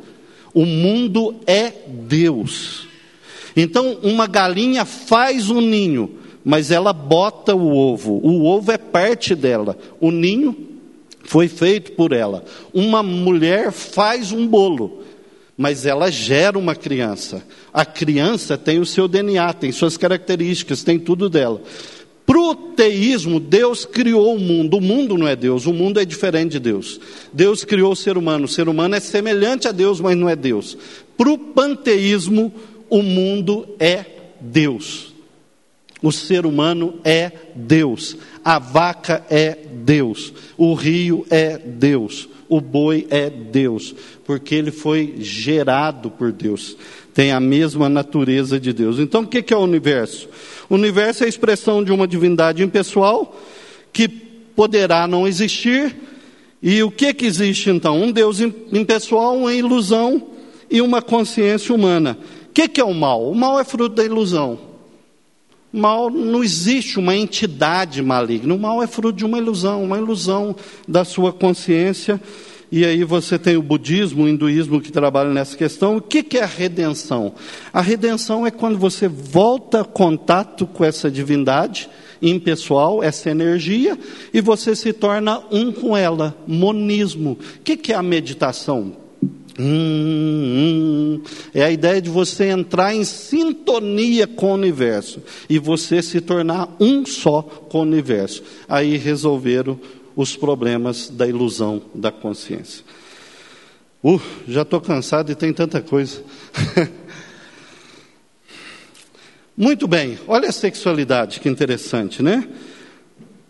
O 0.59 0.67
mundo 0.67 1.37
é 1.47 1.73
Deus. 1.87 2.89
Então, 3.55 3.97
uma 4.03 4.27
galinha 4.27 4.85
faz 4.85 5.51
um 5.51 5.61
ninho, 5.61 6.19
mas 6.45 6.73
ela 6.73 6.93
bota 6.93 7.55
o 7.55 7.77
ovo. 7.77 8.15
O 8.25 8.45
ovo 8.45 8.73
é 8.73 8.77
parte 8.77 9.37
dela. 9.37 9.79
O 10.01 10.11
ninho 10.11 10.57
foi 11.23 11.47
feito 11.47 11.93
por 11.93 12.11
ela. 12.11 12.45
Uma 12.75 13.05
mulher 13.05 13.71
faz 13.71 14.33
um 14.33 14.49
bolo, 14.49 15.05
mas 15.57 15.87
ela 15.87 16.11
gera 16.11 16.59
uma 16.59 16.75
criança. 16.75 17.41
A 17.73 17.85
criança 17.85 18.59
tem 18.59 18.81
o 18.81 18.85
seu 18.85 19.07
DNA, 19.07 19.53
tem 19.53 19.71
suas 19.71 19.97
características, 19.97 20.83
tem 20.83 20.99
tudo 20.99 21.31
dela. 21.31 21.63
Teísmo, 22.55 23.41
Deus 23.41 23.85
criou 23.85 24.35
o 24.35 24.39
mundo. 24.39 24.77
O 24.77 24.81
mundo 24.81 25.17
não 25.17 25.27
é 25.27 25.35
Deus, 25.35 25.67
o 25.67 25.73
mundo 25.73 26.01
é 26.01 26.05
diferente 26.05 26.53
de 26.53 26.61
Deus. 26.61 27.01
Deus 27.33 27.65
criou 27.65 27.93
o 27.93 27.97
ser 27.97 28.17
humano. 28.19 28.45
O 28.45 28.49
ser 28.49 28.69
humano 28.69 28.95
é 28.95 29.01
semelhante 29.01 29.69
a 29.69 29.73
Deus, 29.73 30.01
mas 30.01 30.17
não 30.17 30.29
é 30.29 30.37
Deus. 30.37 30.77
Para 31.17 31.31
o 31.31 31.39
panteísmo, 31.39 32.53
o 32.89 33.03
mundo 33.03 33.69
é 33.79 34.05
Deus. 34.41 35.13
O 36.03 36.13
ser 36.13 36.47
humano 36.47 37.01
é 37.05 37.33
Deus. 37.55 38.17
A 38.45 38.59
vaca 38.59 39.25
é 39.29 39.59
Deus. 39.85 40.33
O 40.57 40.75
rio 40.75 41.27
é 41.29 41.59
Deus. 41.59 42.29
O 42.49 42.61
boi 42.61 43.07
é 43.11 43.29
Deus. 43.29 43.95
Porque 44.25 44.55
ele 44.55 44.71
foi 44.71 45.17
gerado 45.19 46.11
por 46.11 46.31
Deus. 46.31 46.77
Tem 47.13 47.33
a 47.33 47.41
mesma 47.41 47.89
natureza 47.89 48.61
de 48.61 48.73
Deus. 48.73 48.99
Então, 49.01 49.23
o 49.23 49.27
que 49.27 49.53
é 49.53 49.57
o 49.57 49.61
universo? 49.61 50.29
O 50.69 50.75
universo 50.75 51.23
é 51.23 51.27
a 51.27 51.29
expressão 51.29 51.83
de 51.83 51.93
uma 51.93 52.07
divindade 52.07 52.63
impessoal 52.63 53.37
que 53.93 54.09
poderá 54.09 55.07
não 55.07 55.27
existir. 55.27 55.97
E 56.63 56.83
o 56.83 56.91
que, 56.91 57.15
que 57.15 57.25
existe 57.25 57.71
então? 57.71 58.01
Um 58.01 58.13
Deus 58.13 58.41
impessoal, 58.41 59.37
uma 59.39 59.55
ilusão 59.55 60.23
e 60.71 60.83
uma 60.83 61.01
consciência 61.01 61.75
humana. 61.75 62.19
O 62.49 62.53
que, 62.53 62.69
que 62.69 62.81
é 62.81 62.85
o 62.85 62.93
mal? 62.93 63.31
O 63.31 63.35
mal 63.35 63.59
é 63.59 63.65
fruto 63.65 63.95
da 63.95 64.05
ilusão. 64.05 64.59
O 65.73 65.79
mal 65.79 66.11
não 66.11 66.43
existe 66.43 66.99
uma 66.99 67.15
entidade 67.15 68.03
maligna. 68.03 68.55
O 68.55 68.59
mal 68.59 68.83
é 68.83 68.87
fruto 68.87 69.17
de 69.17 69.25
uma 69.25 69.39
ilusão, 69.39 69.85
uma 69.85 69.99
ilusão 69.99 70.57
da 70.87 71.05
sua 71.05 71.33
consciência 71.33 72.21
e 72.71 72.85
aí 72.85 73.03
você 73.03 73.39
tem 73.39 73.57
o 73.57 73.63
budismo, 73.63 74.25
o 74.25 74.29
hinduísmo 74.29 74.81
que 74.81 74.93
trabalham 74.93 75.33
nessa 75.33 75.57
questão. 75.57 75.97
O 75.97 76.01
que, 76.03 76.37
é 76.37 76.43
a 76.43 76.47
redenção? 76.47 77.35
A 77.73 77.81
redenção 77.81 78.47
é 78.47 78.51
quando 78.51 78.79
você 78.79 79.09
volta 79.09 79.81
a 79.81 79.85
contato 79.85 80.67
com 80.67 80.85
essa 80.85 81.11
divindade 81.11 81.89
impessoal, 82.21 83.03
essa 83.03 83.31
energia, 83.31 83.97
e 84.35 84.41
você 84.41 84.75
se 84.75 84.93
torna 84.93 85.43
um 85.51 85.73
com 85.73 85.97
ela, 85.97 86.37
monismo. 86.47 87.39
O 87.59 87.63
que, 87.63 87.93
é 87.93 87.97
a 87.97 88.03
meditação? 88.03 88.93
Hum, 89.59 91.21
hum. 91.21 91.23
É 91.53 91.65
a 91.65 91.71
ideia 91.71 92.01
de 92.01 92.09
você 92.09 92.45
entrar 92.45 92.95
em 92.95 93.03
sintonia 93.03 94.27
com 94.27 94.53
o 94.53 94.55
universo 94.55 95.21
e 95.51 95.59
você 95.59 96.01
se 96.01 96.21
tornar 96.21 96.77
um 96.79 97.05
só 97.05 97.43
com 97.43 97.79
o 97.79 97.83
universo. 97.83 98.43
Aí 98.69 98.97
resolveram 98.97 99.79
os 100.19 100.35
problemas 100.35 101.09
da 101.09 101.29
ilusão 101.29 101.81
da 101.95 102.11
consciência. 102.11 102.85
Uh, 104.03 104.21
já 104.49 104.63
estou 104.63 104.81
cansado 104.81 105.31
e 105.31 105.35
tem 105.37 105.53
tanta 105.53 105.81
coisa. 105.81 106.21
Muito 109.57 109.87
bem, 109.87 110.19
olha 110.27 110.49
a 110.49 110.53
sexualidade, 110.53 111.39
que 111.39 111.49
interessante, 111.49 112.21
né? 112.21 112.49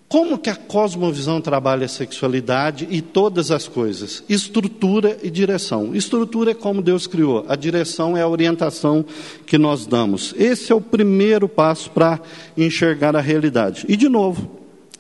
Como 0.08 0.36
que 0.36 0.50
a 0.50 0.56
cosmovisão 0.56 1.40
trabalha 1.40 1.86
a 1.86 1.88
sexualidade 1.88 2.86
e 2.90 3.00
todas 3.00 3.50
as 3.50 3.66
coisas? 3.66 4.22
Estrutura 4.28 5.16
e 5.22 5.30
direção. 5.30 5.94
Estrutura 5.94 6.50
é 6.50 6.54
como 6.54 6.82
Deus 6.82 7.06
criou, 7.06 7.46
a 7.48 7.56
direção 7.56 8.14
é 8.14 8.20
a 8.20 8.28
orientação 8.28 9.06
que 9.46 9.56
nós 9.56 9.86
damos. 9.86 10.34
Esse 10.36 10.70
é 10.70 10.74
o 10.74 10.82
primeiro 10.82 11.48
passo 11.48 11.90
para 11.90 12.20
enxergar 12.58 13.16
a 13.16 13.22
realidade. 13.22 13.86
E, 13.88 13.96
de 13.96 14.08
novo, 14.10 14.57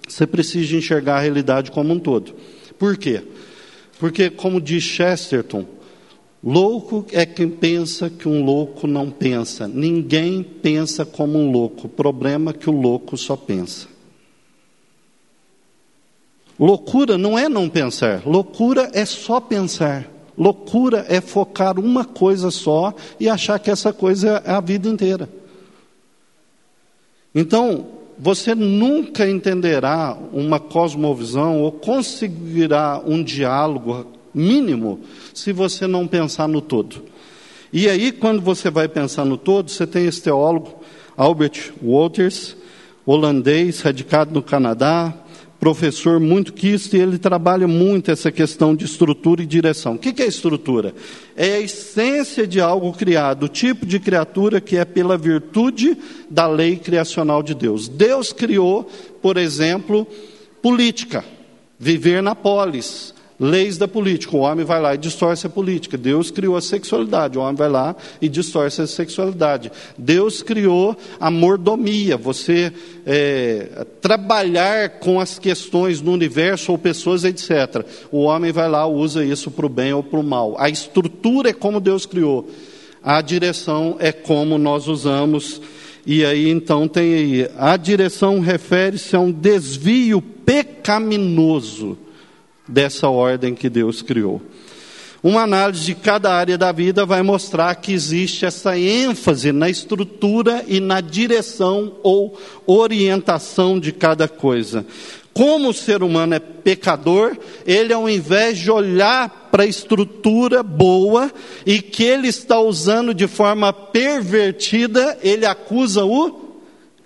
você 0.08 0.26
precisa 0.26 0.76
enxergar 0.76 1.16
a 1.16 1.20
realidade 1.20 1.70
como 1.70 1.92
um 1.92 1.98
todo. 1.98 2.34
Por 2.78 2.96
quê? 2.96 3.22
Porque, 3.98 4.30
como 4.30 4.60
diz 4.60 4.82
Chesterton, 4.82 5.66
louco 6.42 7.04
é 7.12 7.26
quem 7.26 7.48
pensa 7.48 8.08
que 8.08 8.28
um 8.28 8.44
louco 8.44 8.86
não 8.86 9.10
pensa. 9.10 9.66
Ninguém 9.66 10.42
pensa 10.42 11.04
como 11.04 11.38
um 11.38 11.50
louco. 11.50 11.86
O 11.86 11.90
problema 11.90 12.50
é 12.50 12.54
que 12.54 12.70
o 12.70 12.80
louco 12.80 13.16
só 13.16 13.36
pensa. 13.36 13.88
Loucura 16.58 17.16
não 17.16 17.38
é 17.38 17.48
não 17.48 17.68
pensar, 17.68 18.26
loucura 18.26 18.90
é 18.92 19.04
só 19.04 19.40
pensar. 19.40 20.10
Loucura 20.36 21.04
é 21.08 21.20
focar 21.20 21.78
uma 21.80 22.04
coisa 22.04 22.50
só 22.50 22.94
e 23.18 23.28
achar 23.28 23.58
que 23.58 23.70
essa 23.70 23.92
coisa 23.92 24.40
é 24.44 24.52
a 24.52 24.60
vida 24.60 24.88
inteira. 24.88 25.28
Então, 27.34 27.97
você 28.18 28.54
nunca 28.54 29.28
entenderá 29.28 30.18
uma 30.32 30.58
cosmovisão 30.58 31.60
ou 31.62 31.70
conseguirá 31.70 33.00
um 33.06 33.22
diálogo 33.22 34.06
mínimo 34.34 35.00
se 35.32 35.52
você 35.52 35.86
não 35.86 36.06
pensar 36.06 36.48
no 36.48 36.60
todo. 36.60 37.04
E 37.72 37.88
aí, 37.88 38.10
quando 38.10 38.40
você 38.40 38.70
vai 38.70 38.88
pensar 38.88 39.24
no 39.24 39.36
todo, 39.36 39.70
você 39.70 39.86
tem 39.86 40.06
esse 40.06 40.22
teólogo, 40.22 40.82
Albert 41.16 41.72
Wolters, 41.82 42.56
holandês, 43.04 43.80
radicado 43.80 44.32
no 44.32 44.42
Canadá, 44.42 45.14
professor 45.58 46.20
muito 46.20 46.52
quisto 46.52 46.96
e 46.96 47.00
ele 47.00 47.18
trabalha 47.18 47.66
muito 47.66 48.10
essa 48.10 48.30
questão 48.30 48.74
de 48.74 48.84
estrutura 48.84 49.42
e 49.42 49.46
direção. 49.46 49.94
O 49.94 49.98
que 49.98 50.22
é 50.22 50.26
estrutura? 50.26 50.94
É 51.36 51.54
a 51.54 51.60
essência 51.60 52.46
de 52.46 52.60
algo 52.60 52.92
criado, 52.92 53.44
o 53.44 53.48
tipo 53.48 53.84
de 53.84 53.98
criatura 53.98 54.60
que 54.60 54.76
é 54.76 54.84
pela 54.84 55.18
virtude 55.18 55.96
da 56.30 56.46
lei 56.46 56.76
criacional 56.76 57.42
de 57.42 57.54
Deus. 57.54 57.88
Deus 57.88 58.32
criou, 58.32 58.88
por 59.20 59.36
exemplo, 59.36 60.06
política, 60.62 61.24
viver 61.78 62.22
na 62.22 62.34
polis, 62.34 63.14
leis 63.38 63.78
da 63.78 63.86
política. 63.86 64.36
O 64.36 64.40
homem 64.40 64.64
vai 64.64 64.80
lá 64.80 64.94
e 64.94 64.98
distorce 64.98 65.46
a 65.46 65.50
política. 65.50 65.96
Deus 65.96 66.30
criou 66.30 66.56
a 66.56 66.60
sexualidade. 66.60 67.38
O 67.38 67.40
homem 67.40 67.54
vai 67.54 67.68
lá 67.68 67.94
e 68.20 68.28
distorce 68.28 68.82
a 68.82 68.86
sexualidade. 68.86 69.70
Deus 69.96 70.42
criou 70.42 70.96
a 71.20 71.30
mordomia. 71.30 72.16
Você 72.16 72.72
é, 73.06 73.86
trabalhar 74.00 74.98
com 74.98 75.20
as 75.20 75.38
questões 75.38 76.00
no 76.00 76.12
universo 76.12 76.72
ou 76.72 76.78
pessoas, 76.78 77.24
etc. 77.24 77.84
O 78.10 78.22
homem 78.22 78.50
vai 78.50 78.68
lá 78.68 78.86
usa 78.86 79.24
isso 79.24 79.50
para 79.50 79.66
o 79.66 79.68
bem 79.68 79.92
ou 79.92 80.02
para 80.02 80.18
o 80.18 80.24
mal. 80.24 80.56
A 80.58 80.68
estrutura 80.68 81.50
é 81.50 81.54
como 81.54 81.80
Deus 81.80 82.06
criou. 82.06 82.48
A 83.02 83.20
direção 83.20 83.96
é 84.00 84.10
como 84.10 84.58
nós 84.58 84.88
usamos. 84.88 85.60
E 86.04 86.24
aí 86.24 86.48
então 86.48 86.88
tem 86.88 87.14
aí, 87.14 87.50
a 87.56 87.76
direção 87.76 88.40
refere-se 88.40 89.14
a 89.14 89.20
um 89.20 89.30
desvio 89.30 90.22
pecaminoso 90.22 91.98
dessa 92.68 93.08
ordem 93.08 93.54
que 93.54 93.70
Deus 93.70 94.02
criou. 94.02 94.42
Uma 95.20 95.42
análise 95.42 95.84
de 95.84 95.94
cada 95.96 96.32
área 96.32 96.56
da 96.56 96.70
vida 96.70 97.04
vai 97.04 97.22
mostrar 97.22 97.74
que 97.74 97.92
existe 97.92 98.46
essa 98.46 98.78
ênfase 98.78 99.50
na 99.50 99.68
estrutura 99.68 100.64
e 100.68 100.78
na 100.78 101.00
direção 101.00 101.96
ou 102.04 102.38
orientação 102.64 103.80
de 103.80 103.90
cada 103.90 104.28
coisa. 104.28 104.86
Como 105.34 105.70
o 105.70 105.74
ser 105.74 106.02
humano 106.02 106.34
é 106.34 106.38
pecador, 106.38 107.36
ele, 107.66 107.92
ao 107.92 108.08
invés 108.08 108.58
de 108.58 108.70
olhar 108.70 109.48
para 109.50 109.64
a 109.64 109.66
estrutura 109.66 110.62
boa 110.62 111.32
e 111.66 111.80
que 111.80 112.04
ele 112.04 112.28
está 112.28 112.60
usando 112.60 113.12
de 113.12 113.26
forma 113.26 113.72
pervertida, 113.72 115.18
ele 115.22 115.46
acusa 115.46 116.04
o 116.04 116.47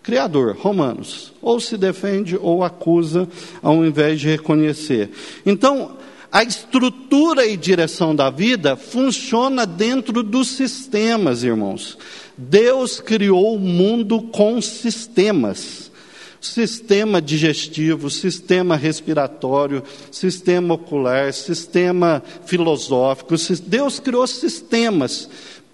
Criador, 0.02 0.56
Romanos. 0.58 1.32
Ou 1.40 1.60
se 1.60 1.76
defende 1.76 2.36
ou 2.36 2.64
acusa, 2.64 3.28
ao 3.62 3.84
invés 3.84 4.20
de 4.20 4.28
reconhecer. 4.28 5.10
Então, 5.46 5.96
a 6.32 6.42
estrutura 6.42 7.46
e 7.46 7.58
direção 7.58 8.16
da 8.16 8.30
vida 8.30 8.74
funciona 8.74 9.66
dentro 9.66 10.22
dos 10.22 10.48
sistemas, 10.48 11.44
irmãos. 11.44 11.98
Deus 12.38 13.00
criou 13.00 13.56
o 13.56 13.60
mundo 13.60 14.22
com 14.22 14.60
sistemas. 14.62 15.92
Sistema 16.40 17.22
digestivo, 17.22 18.10
sistema 18.10 18.74
respiratório, 18.74 19.84
sistema 20.10 20.74
ocular, 20.74 21.32
sistema 21.32 22.22
filosófico. 22.46 23.34
Deus 23.66 24.00
criou 24.00 24.26
sistemas 24.26 25.28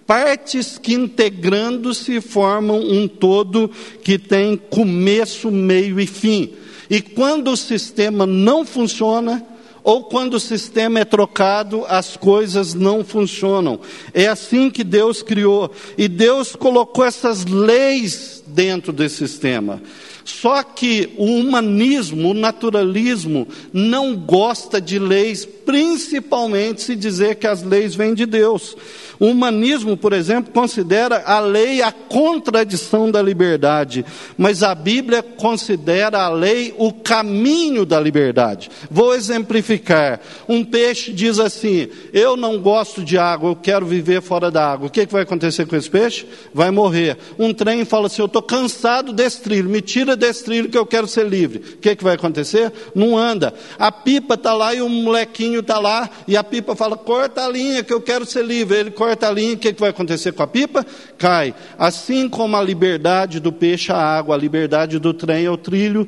partes 0.09 0.79
que 0.79 0.95
integrando-se 0.95 2.19
formam 2.19 2.79
um 2.79 3.07
todo 3.07 3.69
que 4.03 4.17
tem 4.17 4.57
começo, 4.57 5.51
meio 5.51 5.99
e 5.99 6.07
fim. 6.07 6.49
E 6.89 6.99
quando 6.99 7.51
o 7.51 7.55
sistema 7.55 8.25
não 8.25 8.65
funciona, 8.65 9.45
ou 9.83 10.05
quando 10.05 10.33
o 10.33 10.39
sistema 10.39 11.01
é 11.01 11.05
trocado, 11.05 11.85
as 11.87 12.17
coisas 12.17 12.73
não 12.73 13.03
funcionam. 13.03 13.79
É 14.11 14.25
assim 14.25 14.71
que 14.71 14.83
Deus 14.83 15.21
criou. 15.21 15.71
E 15.95 16.07
Deus 16.07 16.55
colocou 16.55 17.05
essas 17.05 17.45
leis 17.45 18.43
dentro 18.47 18.91
desse 18.91 19.17
sistema. 19.17 19.79
Só 20.25 20.61
que 20.61 21.09
o 21.17 21.25
humanismo, 21.25 22.29
o 22.29 22.33
naturalismo, 22.33 23.47
não 23.73 24.15
gosta 24.15 24.79
de 24.79 24.99
leis, 24.99 25.43
principalmente 25.45 26.81
se 26.81 26.95
dizer 26.95 27.35
que 27.35 27.47
as 27.47 27.63
leis 27.63 27.95
vêm 27.95 28.13
de 28.13 28.25
Deus. 28.25 28.75
O 29.19 29.25
humanismo, 29.25 29.97
por 29.97 30.13
exemplo, 30.13 30.53
considera 30.53 31.23
a 31.25 31.41
lei 31.41 31.81
a 31.81 31.91
contradição 31.91 33.11
da 33.11 33.21
liberdade, 33.21 34.05
mas 34.37 34.63
a 34.63 34.73
Bíblia 34.73 35.21
considera 35.21 36.21
a 36.21 36.29
lei 36.29 36.73
o 36.77 36.93
caminho 36.93 37.85
da 37.85 37.99
liberdade. 37.99 38.71
Vou 38.89 39.13
exemplificar. 39.13 40.21
Um 40.47 40.63
peixe 40.63 41.11
diz 41.11 41.37
assim: 41.37 41.89
Eu 42.13 42.37
não 42.37 42.59
gosto 42.59 43.03
de 43.03 43.17
água, 43.17 43.49
eu 43.49 43.55
quero 43.57 43.85
viver 43.85 44.21
fora 44.21 44.49
da 44.49 44.71
água. 44.71 44.87
O 44.87 44.89
que, 44.89 45.05
que 45.05 45.11
vai 45.11 45.23
acontecer 45.23 45.65
com 45.65 45.75
esse 45.75 45.89
peixe? 45.89 46.25
Vai 46.53 46.71
morrer. 46.71 47.17
Um 47.37 47.53
trem 47.53 47.83
fala 47.83 48.07
assim: 48.07 48.21
Eu 48.21 48.27
estou 48.27 48.41
cansado 48.41 49.11
desse 49.11 49.41
trilho, 49.41 49.69
me 49.69 49.81
tira 49.81 50.15
desse 50.15 50.45
trilho 50.45 50.69
que 50.69 50.77
eu 50.77 50.85
quero 50.85 51.07
ser 51.07 51.27
livre. 51.27 51.59
O 51.73 51.77
que, 51.77 51.93
que 51.93 52.03
vai 52.05 52.15
acontecer? 52.15 52.71
Não 52.95 53.17
anda. 53.17 53.53
A 53.77 53.91
pipa 53.91 54.35
está 54.35 54.53
lá 54.53 54.73
e 54.73 54.81
o 54.81 54.87
molequinho 54.87 55.59
está 55.59 55.77
lá, 55.77 56.09
e 56.25 56.37
a 56.37 56.43
pipa 56.43 56.73
fala: 56.73 56.95
Corta 56.95 57.45
a 57.45 57.49
linha 57.49 57.83
que 57.83 57.93
eu 57.93 57.99
quero 57.99 58.25
ser 58.25 58.45
livre. 58.45 58.77
Ele 58.77 58.91
corta 58.91 59.08
corta 59.09 59.27
a 59.27 59.31
linha, 59.31 59.55
o 59.55 59.57
que, 59.57 59.73
que 59.73 59.79
vai 59.79 59.89
acontecer 59.89 60.33
com 60.33 60.43
a 60.43 60.47
pipa? 60.47 60.85
Cai. 61.17 61.55
Assim 61.77 62.29
como 62.29 62.55
a 62.55 62.61
liberdade 62.61 63.39
do 63.39 63.51
peixe 63.51 63.91
é 63.91 63.95
a 63.95 63.97
água, 63.97 64.35
a 64.35 64.37
liberdade 64.37 64.99
do 64.99 65.13
trem 65.13 65.45
é 65.45 65.51
o 65.51 65.57
trilho, 65.57 66.07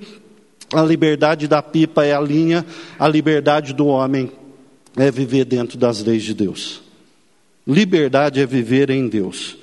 a 0.72 0.84
liberdade 0.84 1.48
da 1.48 1.63
pipa 1.63 2.05
é 2.05 2.13
a 2.13 2.22
linha, 2.22 2.63
a 3.00 3.08
liberdade 3.08 3.74
do 3.74 3.88
homem 3.88 4.31
é 4.96 5.10
viver 5.10 5.46
dentro 5.46 5.79
das 5.79 6.03
leis 6.03 6.22
de 6.22 6.35
Deus. 6.35 6.81
Liberdade 7.68 8.40
é 8.40 8.46
viver 8.46 8.92
em 8.92 9.07
Deus. 9.07 9.57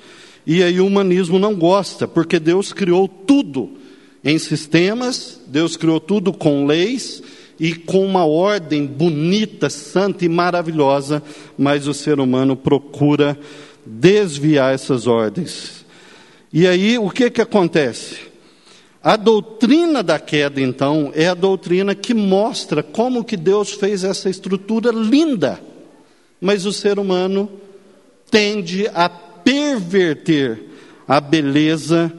E 0.45 0.61
aí 0.61 0.81
o 0.81 0.85
humanismo 0.85 1.39
não 1.39 1.55
gosta, 1.55 2.07
porque 2.07 2.39
Deus 2.39 2.73
criou 2.73 3.07
tudo 3.07 3.77
em 4.21 4.37
sistemas, 4.37 5.39
Deus 5.47 5.77
criou 5.77 5.99
tudo 5.99 6.33
com 6.33 6.65
leis, 6.65 7.23
e 7.59 7.75
com 7.75 8.05
uma 8.05 8.25
ordem 8.25 8.85
bonita, 8.85 9.69
santa 9.69 10.23
e 10.23 10.29
maravilhosa, 10.29 11.21
mas 11.57 11.87
o 11.87 11.93
ser 11.93 12.19
humano 12.19 12.55
procura 12.55 13.37
desviar 13.85 14.73
essas 14.73 15.07
ordens. 15.07 15.85
E 16.53 16.65
aí 16.65 16.97
o 16.97 17.09
que, 17.09 17.29
que 17.29 17.41
acontece? 17.41 18.29
A 19.03 19.15
doutrina 19.15 20.03
da 20.03 20.19
queda, 20.19 20.61
então, 20.61 21.11
é 21.15 21.27
a 21.27 21.33
doutrina 21.33 21.95
que 21.95 22.13
mostra 22.13 22.83
como 22.83 23.23
que 23.23 23.37
Deus 23.37 23.71
fez 23.71 24.03
essa 24.03 24.29
estrutura 24.29 24.91
linda, 24.91 25.59
mas 26.39 26.65
o 26.65 26.73
ser 26.73 26.99
humano 26.99 27.49
tende 28.29 28.87
a 28.93 29.09
perverter 29.09 30.63
a 31.07 31.19
beleza 31.19 32.11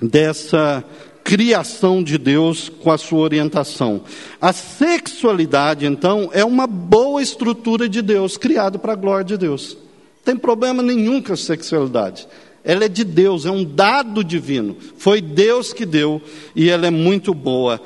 dessa 0.00 0.84
criação 1.28 2.02
de 2.02 2.16
Deus 2.16 2.70
com 2.70 2.90
a 2.90 2.96
sua 2.96 3.18
orientação. 3.18 4.00
A 4.40 4.50
sexualidade, 4.50 5.84
então, 5.84 6.30
é 6.32 6.42
uma 6.42 6.66
boa 6.66 7.20
estrutura 7.20 7.86
de 7.86 8.00
Deus, 8.00 8.38
criada 8.38 8.78
para 8.78 8.94
a 8.94 8.96
glória 8.96 9.26
de 9.26 9.36
Deus. 9.36 9.74
Não 9.74 10.24
tem 10.24 10.36
problema 10.38 10.82
nenhum 10.82 11.20
com 11.20 11.34
a 11.34 11.36
sexualidade. 11.36 12.26
Ela 12.64 12.86
é 12.86 12.88
de 12.88 13.04
Deus, 13.04 13.44
é 13.44 13.50
um 13.50 13.62
dado 13.62 14.24
divino. 14.24 14.74
Foi 14.96 15.20
Deus 15.20 15.70
que 15.70 15.84
deu 15.84 16.22
e 16.56 16.70
ela 16.70 16.86
é 16.86 16.90
muito 16.90 17.34
boa. 17.34 17.78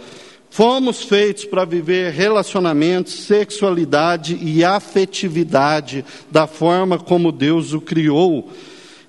Fomos 0.49 1.03
feitos 1.03 1.45
para 1.45 1.65
viver 1.65 2.13
relacionamentos, 2.13 3.25
sexualidade 3.25 4.39
e 4.41 4.63
afetividade 4.63 6.05
da 6.31 6.47
forma 6.47 6.97
como 6.97 7.33
Deus 7.33 7.73
o 7.73 7.81
criou. 7.81 8.53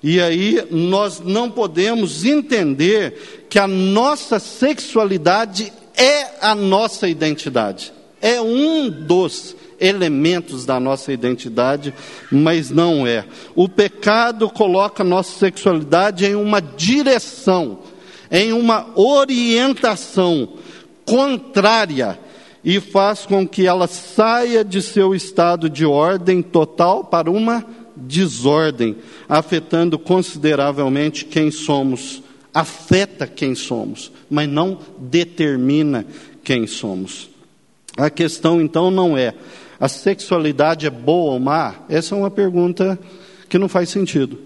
E 0.06 0.20
aí 0.20 0.62
nós 0.70 1.18
não 1.18 1.50
podemos 1.50 2.26
entender 2.26 3.46
que 3.48 3.58
a 3.58 3.66
nossa 3.66 4.38
sexualidade 4.38 5.72
é 5.96 6.26
a 6.42 6.54
nossa 6.54 7.08
identidade. 7.08 7.90
É 8.20 8.38
um 8.38 8.90
dos 8.90 9.56
elementos 9.80 10.66
da 10.66 10.78
nossa 10.78 11.10
identidade, 11.10 11.94
mas 12.30 12.68
não 12.70 13.06
é. 13.06 13.24
O 13.54 13.66
pecado 13.66 14.50
coloca 14.50 15.02
nossa 15.02 15.38
sexualidade 15.38 16.26
em 16.26 16.34
uma 16.34 16.60
direção, 16.60 17.78
em 18.30 18.52
uma 18.52 18.86
orientação 18.94 20.50
contrária 21.06 22.18
e 22.62 22.78
faz 22.78 23.24
com 23.24 23.48
que 23.48 23.66
ela 23.66 23.86
saia 23.86 24.62
de 24.62 24.82
seu 24.82 25.14
estado 25.14 25.70
de 25.70 25.86
ordem 25.86 26.42
total 26.42 27.04
para 27.04 27.30
uma 27.30 27.64
desordem, 27.96 28.96
afetando 29.28 29.98
consideravelmente 29.98 31.24
quem 31.24 31.50
somos. 31.50 32.22
Afeta 32.52 33.26
quem 33.26 33.54
somos, 33.54 34.12
mas 34.30 34.48
não 34.48 34.78
determina 34.98 36.06
quem 36.42 36.66
somos. 36.66 37.28
A 37.96 38.08
questão 38.08 38.60
então 38.60 38.90
não 38.90 39.18
é 39.18 39.34
a 39.78 39.88
sexualidade 39.88 40.86
é 40.86 40.90
boa 40.90 41.32
ou 41.32 41.38
má? 41.40 41.74
Essa 41.88 42.14
é 42.14 42.18
uma 42.18 42.30
pergunta 42.30 42.98
que 43.48 43.58
não 43.58 43.68
faz 43.68 43.90
sentido, 43.90 44.38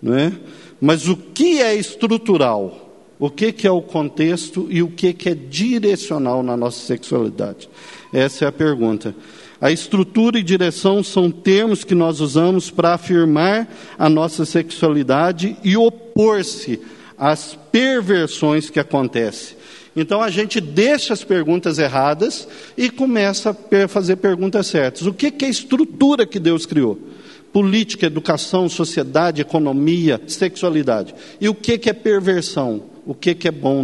não 0.00 0.16
é? 0.16 0.32
Mas 0.80 1.08
o 1.08 1.16
que 1.16 1.60
é 1.60 1.74
estrutural? 1.74 2.82
O 3.18 3.30
que, 3.30 3.50
que 3.50 3.66
é 3.66 3.70
o 3.70 3.80
contexto 3.80 4.66
e 4.70 4.82
o 4.82 4.88
que, 4.88 5.14
que 5.14 5.30
é 5.30 5.34
direcional 5.34 6.42
na 6.42 6.56
nossa 6.56 6.78
sexualidade? 6.86 7.68
Essa 8.12 8.44
é 8.44 8.48
a 8.48 8.52
pergunta. 8.52 9.14
A 9.60 9.70
estrutura 9.70 10.38
e 10.38 10.42
direção 10.42 11.02
são 11.02 11.30
termos 11.30 11.82
que 11.82 11.94
nós 11.94 12.20
usamos 12.20 12.70
para 12.70 12.94
afirmar 12.94 13.66
a 13.98 14.08
nossa 14.08 14.44
sexualidade 14.44 15.56
e 15.64 15.76
opor-se 15.76 16.80
às 17.16 17.58
perversões 17.72 18.68
que 18.68 18.78
acontecem. 18.78 19.56
Então 19.96 20.20
a 20.20 20.28
gente 20.28 20.60
deixa 20.60 21.14
as 21.14 21.24
perguntas 21.24 21.78
erradas 21.78 22.46
e 22.76 22.90
começa 22.90 23.50
a 23.50 23.88
fazer 23.88 24.16
perguntas 24.16 24.66
certas. 24.66 25.06
O 25.06 25.14
que 25.14 25.32
é 25.42 25.46
a 25.46 25.48
estrutura 25.48 26.26
que 26.26 26.38
Deus 26.38 26.66
criou? 26.66 26.98
Política, 27.50 28.04
educação, 28.04 28.68
sociedade, 28.68 29.40
economia, 29.40 30.20
sexualidade. 30.26 31.14
E 31.40 31.48
o 31.48 31.54
que 31.54 31.88
é 31.88 31.92
perversão? 31.94 32.82
O 33.06 33.14
que 33.14 33.48
é 33.48 33.50
bom 33.50 33.82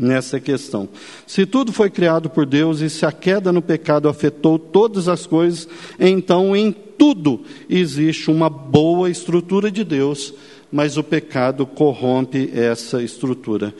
nessa 0.00 0.40
questão. 0.40 0.88
Se 1.26 1.44
tudo 1.44 1.72
foi 1.72 1.90
criado 1.90 2.30
por 2.30 2.46
Deus 2.46 2.80
e 2.80 2.88
se 2.88 3.04
a 3.04 3.12
queda 3.12 3.52
no 3.52 3.60
pecado 3.60 4.08
afetou 4.08 4.58
todas 4.58 5.06
as 5.06 5.26
coisas, 5.26 5.68
então 5.98 6.56
em 6.56 6.72
tudo 6.72 7.42
existe 7.68 8.30
uma 8.30 8.48
boa 8.48 9.10
estrutura 9.10 9.70
de 9.70 9.84
Deus, 9.84 10.32
mas 10.72 10.96
o 10.96 11.04
pecado 11.04 11.66
corrompe 11.66 12.50
essa 12.54 13.02
estrutura. 13.02 13.74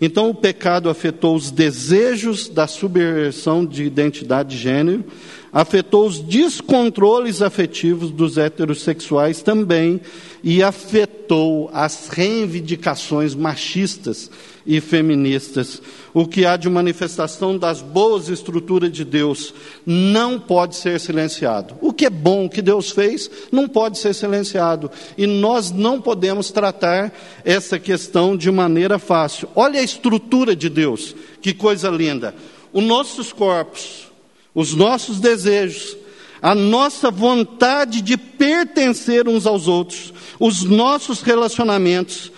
Então 0.00 0.30
o 0.30 0.34
pecado 0.34 0.88
afetou 0.88 1.36
os 1.36 1.50
desejos 1.50 2.48
da 2.48 2.66
subversão 2.66 3.64
de 3.64 3.84
identidade 3.84 4.56
de 4.56 4.56
gênero, 4.56 5.04
afetou 5.52 6.06
os 6.06 6.20
descontroles 6.20 7.42
afetivos 7.42 8.10
dos 8.10 8.38
heterossexuais 8.38 9.42
também 9.42 10.00
e 10.42 10.62
afetou 10.62 11.70
as 11.72 12.08
reivindicações 12.08 13.34
machistas 13.34 14.30
e 14.66 14.80
feministas. 14.80 15.82
O 16.12 16.26
que 16.26 16.44
há 16.44 16.56
de 16.56 16.68
manifestação 16.68 17.56
das 17.56 17.82
boas 17.82 18.28
estruturas 18.28 18.90
de 18.90 19.04
Deus 19.04 19.54
não 19.84 20.38
pode 20.38 20.76
ser 20.76 20.98
silenciado. 21.00 21.74
O 21.80 21.92
que 21.92 22.06
é 22.06 22.10
bom 22.10 22.48
que 22.48 22.62
Deus 22.62 22.90
fez 22.90 23.30
não 23.50 23.68
pode 23.68 23.98
ser 23.98 24.14
silenciado. 24.14 24.90
E 25.16 25.26
nós 25.26 25.70
não 25.70 26.00
podemos 26.00 26.50
tratar 26.50 27.12
essa 27.44 27.78
questão 27.78 28.36
de 28.36 28.50
maneira 28.50 28.98
fácil. 28.98 29.48
Olha 29.54 29.80
a 29.80 29.84
estrutura 29.84 30.54
de 30.54 30.68
Deus, 30.68 31.14
que 31.40 31.54
coisa 31.54 31.88
linda. 31.88 32.34
Os 32.72 32.84
nossos 32.84 33.32
corpos, 33.32 34.09
os 34.54 34.74
nossos 34.74 35.20
desejos, 35.20 35.96
a 36.42 36.54
nossa 36.54 37.10
vontade 37.10 38.00
de 38.00 38.16
pertencer 38.16 39.28
uns 39.28 39.46
aos 39.46 39.68
outros, 39.68 40.12
os 40.38 40.62
nossos 40.62 41.20
relacionamentos 41.20 42.32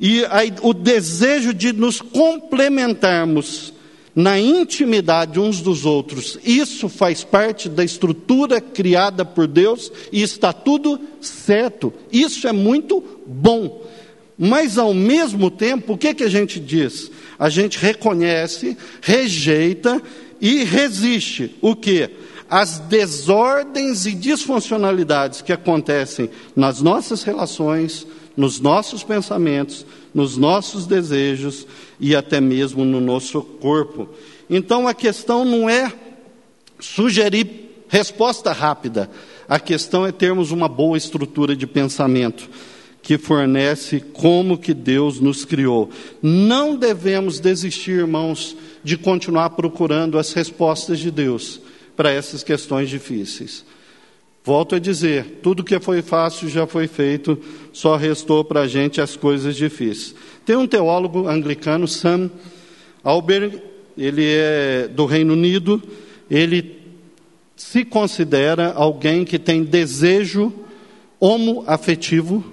e 0.00 0.24
a, 0.24 0.40
o 0.62 0.72
desejo 0.72 1.52
de 1.52 1.72
nos 1.72 2.00
complementarmos 2.00 3.72
na 4.14 4.38
intimidade 4.38 5.40
uns 5.40 5.60
dos 5.60 5.86
outros, 5.86 6.38
isso 6.44 6.88
faz 6.88 7.24
parte 7.24 7.68
da 7.68 7.82
estrutura 7.82 8.60
criada 8.60 9.24
por 9.24 9.46
Deus 9.46 9.90
e 10.12 10.22
está 10.22 10.52
tudo 10.52 11.00
certo. 11.20 11.92
Isso 12.12 12.46
é 12.46 12.52
muito 12.52 13.02
bom. 13.26 13.86
Mas 14.38 14.76
ao 14.76 14.92
mesmo 14.92 15.50
tempo, 15.50 15.94
o 15.94 15.98
que, 15.98 16.14
que 16.14 16.24
a 16.24 16.28
gente 16.28 16.58
diz? 16.60 17.10
A 17.38 17.48
gente 17.48 17.78
reconhece, 17.78 18.76
rejeita 19.00 20.02
e 20.42 20.64
resiste 20.64 21.54
o 21.62 21.76
que? 21.76 22.10
As 22.50 22.80
desordens 22.80 24.04
e 24.04 24.12
disfuncionalidades 24.12 25.40
que 25.40 25.52
acontecem 25.52 26.28
nas 26.56 26.82
nossas 26.82 27.22
relações, 27.22 28.04
nos 28.36 28.58
nossos 28.58 29.04
pensamentos, 29.04 29.86
nos 30.12 30.36
nossos 30.36 30.84
desejos 30.84 31.64
e 32.00 32.16
até 32.16 32.40
mesmo 32.40 32.84
no 32.84 33.00
nosso 33.00 33.40
corpo. 33.40 34.08
Então 34.50 34.88
a 34.88 34.92
questão 34.92 35.44
não 35.44 35.70
é 35.70 35.92
sugerir 36.80 37.84
resposta 37.88 38.52
rápida, 38.52 39.08
a 39.48 39.60
questão 39.60 40.04
é 40.04 40.10
termos 40.10 40.50
uma 40.50 40.68
boa 40.68 40.98
estrutura 40.98 41.54
de 41.54 41.68
pensamento 41.68 42.50
que 43.02 43.18
fornece 43.18 44.00
como 44.00 44.56
que 44.56 44.72
Deus 44.72 45.18
nos 45.18 45.44
criou. 45.44 45.90
Não 46.22 46.76
devemos 46.76 47.40
desistir, 47.40 47.98
irmãos, 47.98 48.56
de 48.84 48.96
continuar 48.96 49.50
procurando 49.50 50.18
as 50.18 50.32
respostas 50.32 51.00
de 51.00 51.10
Deus 51.10 51.60
para 51.96 52.12
essas 52.12 52.42
questões 52.42 52.88
difíceis. 52.88 53.64
Volto 54.44 54.74
a 54.74 54.78
dizer, 54.78 55.40
tudo 55.42 55.62
que 55.62 55.78
foi 55.78 56.02
fácil 56.02 56.48
já 56.48 56.66
foi 56.66 56.88
feito, 56.88 57.38
só 57.72 57.96
restou 57.96 58.44
para 58.44 58.62
a 58.62 58.68
gente 58.68 59.00
as 59.00 59.16
coisas 59.16 59.54
difíceis. 59.56 60.14
Tem 60.44 60.56
um 60.56 60.66
teólogo 60.66 61.28
anglicano, 61.28 61.86
Sam 61.86 62.30
Alberg, 63.04 63.60
ele 63.96 64.24
é 64.24 64.88
do 64.88 65.06
Reino 65.06 65.34
Unido, 65.34 65.82
ele 66.30 66.80
se 67.54 67.84
considera 67.84 68.72
alguém 68.72 69.24
que 69.24 69.38
tem 69.38 69.62
desejo 69.62 70.52
homoafetivo, 71.20 72.44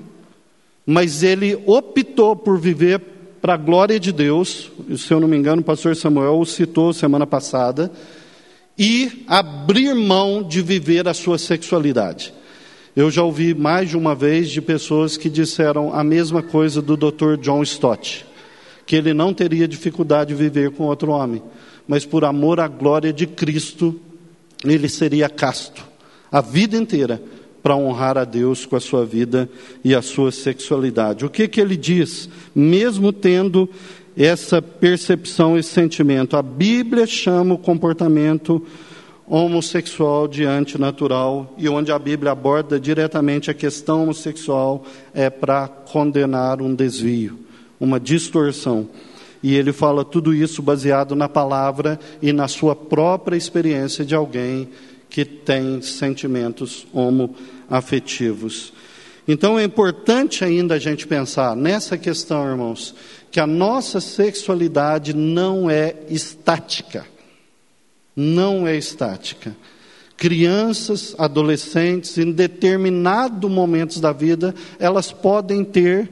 mas 0.91 1.21
ele 1.21 1.55
optou 1.67 2.35
por 2.35 2.59
viver 2.59 2.99
para 3.39 3.53
a 3.53 3.57
glória 3.57 3.99
de 3.99 4.11
Deus, 4.11 4.71
se 4.97 5.13
eu 5.13 5.19
não 5.19 5.27
me 5.27 5.37
engano, 5.37 5.61
o 5.61 5.63
pastor 5.63 5.95
Samuel 5.95 6.39
o 6.39 6.45
citou 6.47 6.91
semana 6.93 7.27
passada, 7.27 7.91
e 8.75 9.23
abrir 9.27 9.93
mão 9.93 10.41
de 10.41 10.63
viver 10.63 11.07
a 11.07 11.13
sua 11.13 11.37
sexualidade. 11.37 12.33
Eu 12.95 13.11
já 13.11 13.21
ouvi 13.21 13.53
mais 13.53 13.89
de 13.89 13.97
uma 13.97 14.15
vez 14.15 14.49
de 14.49 14.63
pessoas 14.63 15.15
que 15.15 15.29
disseram 15.29 15.93
a 15.93 16.03
mesma 16.03 16.41
coisa 16.41 16.81
do 16.81 16.97
Dr. 16.97 17.37
John 17.39 17.61
Stott, 17.61 18.25
que 18.87 18.95
ele 18.95 19.13
não 19.13 19.31
teria 19.31 19.67
dificuldade 19.67 20.33
de 20.33 20.41
viver 20.41 20.71
com 20.71 20.85
outro 20.85 21.11
homem, 21.11 21.43
mas 21.87 22.03
por 22.03 22.25
amor 22.25 22.59
à 22.59 22.67
glória 22.67 23.13
de 23.13 23.27
Cristo, 23.27 23.99
ele 24.65 24.89
seria 24.89 25.29
casto 25.29 25.87
a 26.31 26.41
vida 26.41 26.75
inteira 26.75 27.21
para 27.69 27.77
honrar 27.77 28.17
a 28.17 28.25
Deus 28.25 28.65
com 28.65 28.75
a 28.75 28.79
sua 28.79 29.05
vida 29.05 29.47
e 29.83 29.93
a 29.93 30.01
sua 30.01 30.31
sexualidade. 30.31 31.23
O 31.23 31.29
que, 31.29 31.47
que 31.47 31.61
ele 31.61 31.77
diz? 31.77 32.27
Mesmo 32.55 33.13
tendo 33.13 33.69
essa 34.17 34.59
percepção, 34.59 35.55
esse 35.55 35.69
sentimento, 35.69 36.35
a 36.35 36.41
Bíblia 36.41 37.05
chama 37.05 37.53
o 37.53 37.59
comportamento 37.59 38.65
homossexual 39.27 40.27
de 40.27 40.45
antinatural 40.45 41.53
e 41.59 41.69
onde 41.69 41.91
a 41.91 41.99
Bíblia 41.99 42.31
aborda 42.31 42.79
diretamente 42.79 43.51
a 43.51 43.53
questão 43.53 44.01
homossexual 44.01 44.83
é 45.13 45.29
para 45.29 45.67
condenar 45.67 46.63
um 46.63 46.73
desvio, 46.73 47.37
uma 47.79 47.99
distorção. 47.99 48.89
E 49.43 49.53
ele 49.53 49.71
fala 49.71 50.03
tudo 50.03 50.33
isso 50.33 50.63
baseado 50.63 51.15
na 51.15 51.29
palavra 51.29 51.99
e 52.19 52.33
na 52.33 52.47
sua 52.47 52.75
própria 52.75 53.37
experiência 53.37 54.03
de 54.03 54.15
alguém 54.15 54.69
que 55.09 55.25
tem 55.25 55.81
sentimentos 55.81 56.85
homoafetivos. 57.69 58.73
Então 59.27 59.59
é 59.59 59.63
importante 59.63 60.43
ainda 60.43 60.75
a 60.75 60.79
gente 60.79 61.05
pensar 61.05 61.55
nessa 61.55 61.97
questão, 61.97 62.49
irmãos, 62.49 62.95
que 63.31 63.39
a 63.39 63.45
nossa 63.45 64.01
sexualidade 64.01 65.15
não 65.15 65.69
é 65.69 65.95
estática. 66.09 67.05
Não 68.15 68.67
é 68.67 68.75
estática. 68.75 69.55
Crianças, 70.17 71.15
adolescentes, 71.17 72.17
em 72.17 72.31
determinados 72.31 73.49
momentos 73.49 74.01
da 74.01 74.11
vida, 74.11 74.53
elas 74.79 75.11
podem 75.11 75.63
ter 75.63 76.09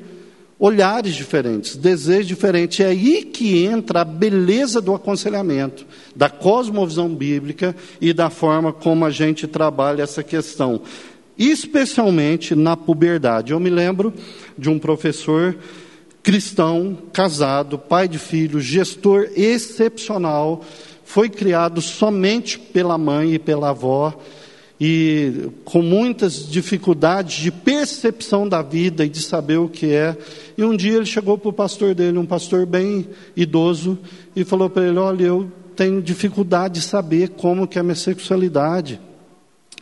olhares 0.60 1.14
diferentes, 1.14 1.76
desejos 1.76 2.28
diferentes. 2.28 2.80
É 2.80 2.86
aí 2.86 3.24
que 3.24 3.66
entra 3.66 4.02
a 4.02 4.06
beleza 4.06 4.82
do 4.82 4.94
aconselhamento, 4.94 5.86
da 6.16 6.30
cosmovisão 6.30 7.14
bíblica 7.14 7.76
e 8.00 8.14
da 8.14 8.30
forma 8.30 8.74
como 8.74 9.06
a 9.06 9.10
gente 9.10 9.48
trabalha 9.48 10.04
essa 10.04 10.24
questão, 10.24 10.82
especialmente 11.38 12.56
na 12.56 12.76
puberdade. 12.76 13.52
Eu 13.52 13.60
me 13.60 13.70
lembro 13.70 14.14
de 14.58 14.70
um 14.70 14.80
professor 14.80 15.58
cristão, 16.24 16.98
casado, 17.14 17.78
pai 17.78 18.08
de 18.08 18.20
filhos, 18.20 18.66
gestor 18.66 19.30
excepcional, 19.36 20.62
foi 21.06 21.30
criado 21.30 21.82
somente 21.82 22.60
pela 22.60 22.98
mãe 22.98 23.36
e 23.36 23.40
pela 23.40 23.70
avó 23.70 24.14
e 24.80 25.50
com 25.66 25.82
muitas 25.82 26.48
dificuldades 26.48 27.38
de 27.38 27.52
percepção 27.52 28.48
da 28.48 28.62
vida 28.62 29.06
e 29.06 29.10
de 29.10 29.22
saber 29.22 29.58
o 29.58 29.70
que 29.70 29.92
é. 29.94 30.16
E 30.58 30.64
um 30.64 30.76
dia 30.76 30.98
ele 30.98 31.06
chegou 31.06 31.38
para 31.38 31.50
o 31.50 31.54
pastor 31.54 31.96
dele, 31.96 32.18
um 32.18 32.26
pastor 32.26 32.66
bem 32.66 33.08
idoso, 33.36 33.98
e 34.36 34.44
falou 34.44 34.70
para 34.70 34.88
ele: 34.88 35.00
Olha, 35.00 35.24
eu 35.24 35.52
tenho 35.76 36.02
dificuldade 36.02 36.76
de 36.76 36.82
saber 36.82 37.30
como 37.30 37.68
que 37.68 37.78
é 37.78 37.82
a 37.82 37.84
minha 37.84 37.96
sexualidade. 37.96 39.00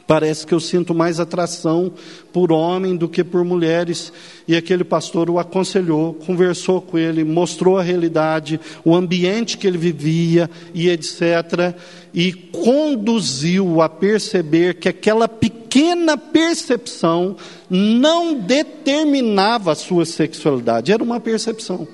Parece 0.08 0.46
que 0.46 0.54
eu 0.54 0.60
sinto 0.60 0.94
mais 0.94 1.20
atração 1.20 1.92
por 2.32 2.52
homem 2.52 2.96
do 2.96 3.10
que 3.10 3.24
por 3.24 3.44
mulheres. 3.44 4.14
E 4.48 4.56
aquele 4.56 4.84
pastor 4.84 5.32
o 5.32 5.40
aconselhou, 5.40 6.14
conversou 6.14 6.80
com 6.80 6.96
ele, 6.96 7.24
mostrou 7.24 7.78
a 7.78 7.82
realidade, 7.82 8.60
o 8.84 8.96
ambiente 8.96 9.58
que 9.58 9.66
ele 9.66 9.80
vivia 9.80 10.48
e 10.76 10.90
etc. 10.90 11.76
E 12.14 12.32
conduziu 12.32 13.82
a 13.82 13.90
perceber 13.90 14.76
que 14.76 14.88
aquela 14.88 15.28
pequena 15.28 16.16
percepção 16.16 17.36
não 17.68 18.36
determinava 18.36 19.72
a 19.72 19.76
sua 19.76 20.06
sexualidade, 20.06 20.92
era 20.92 21.04
uma 21.04 21.20
percepção. 21.20 21.88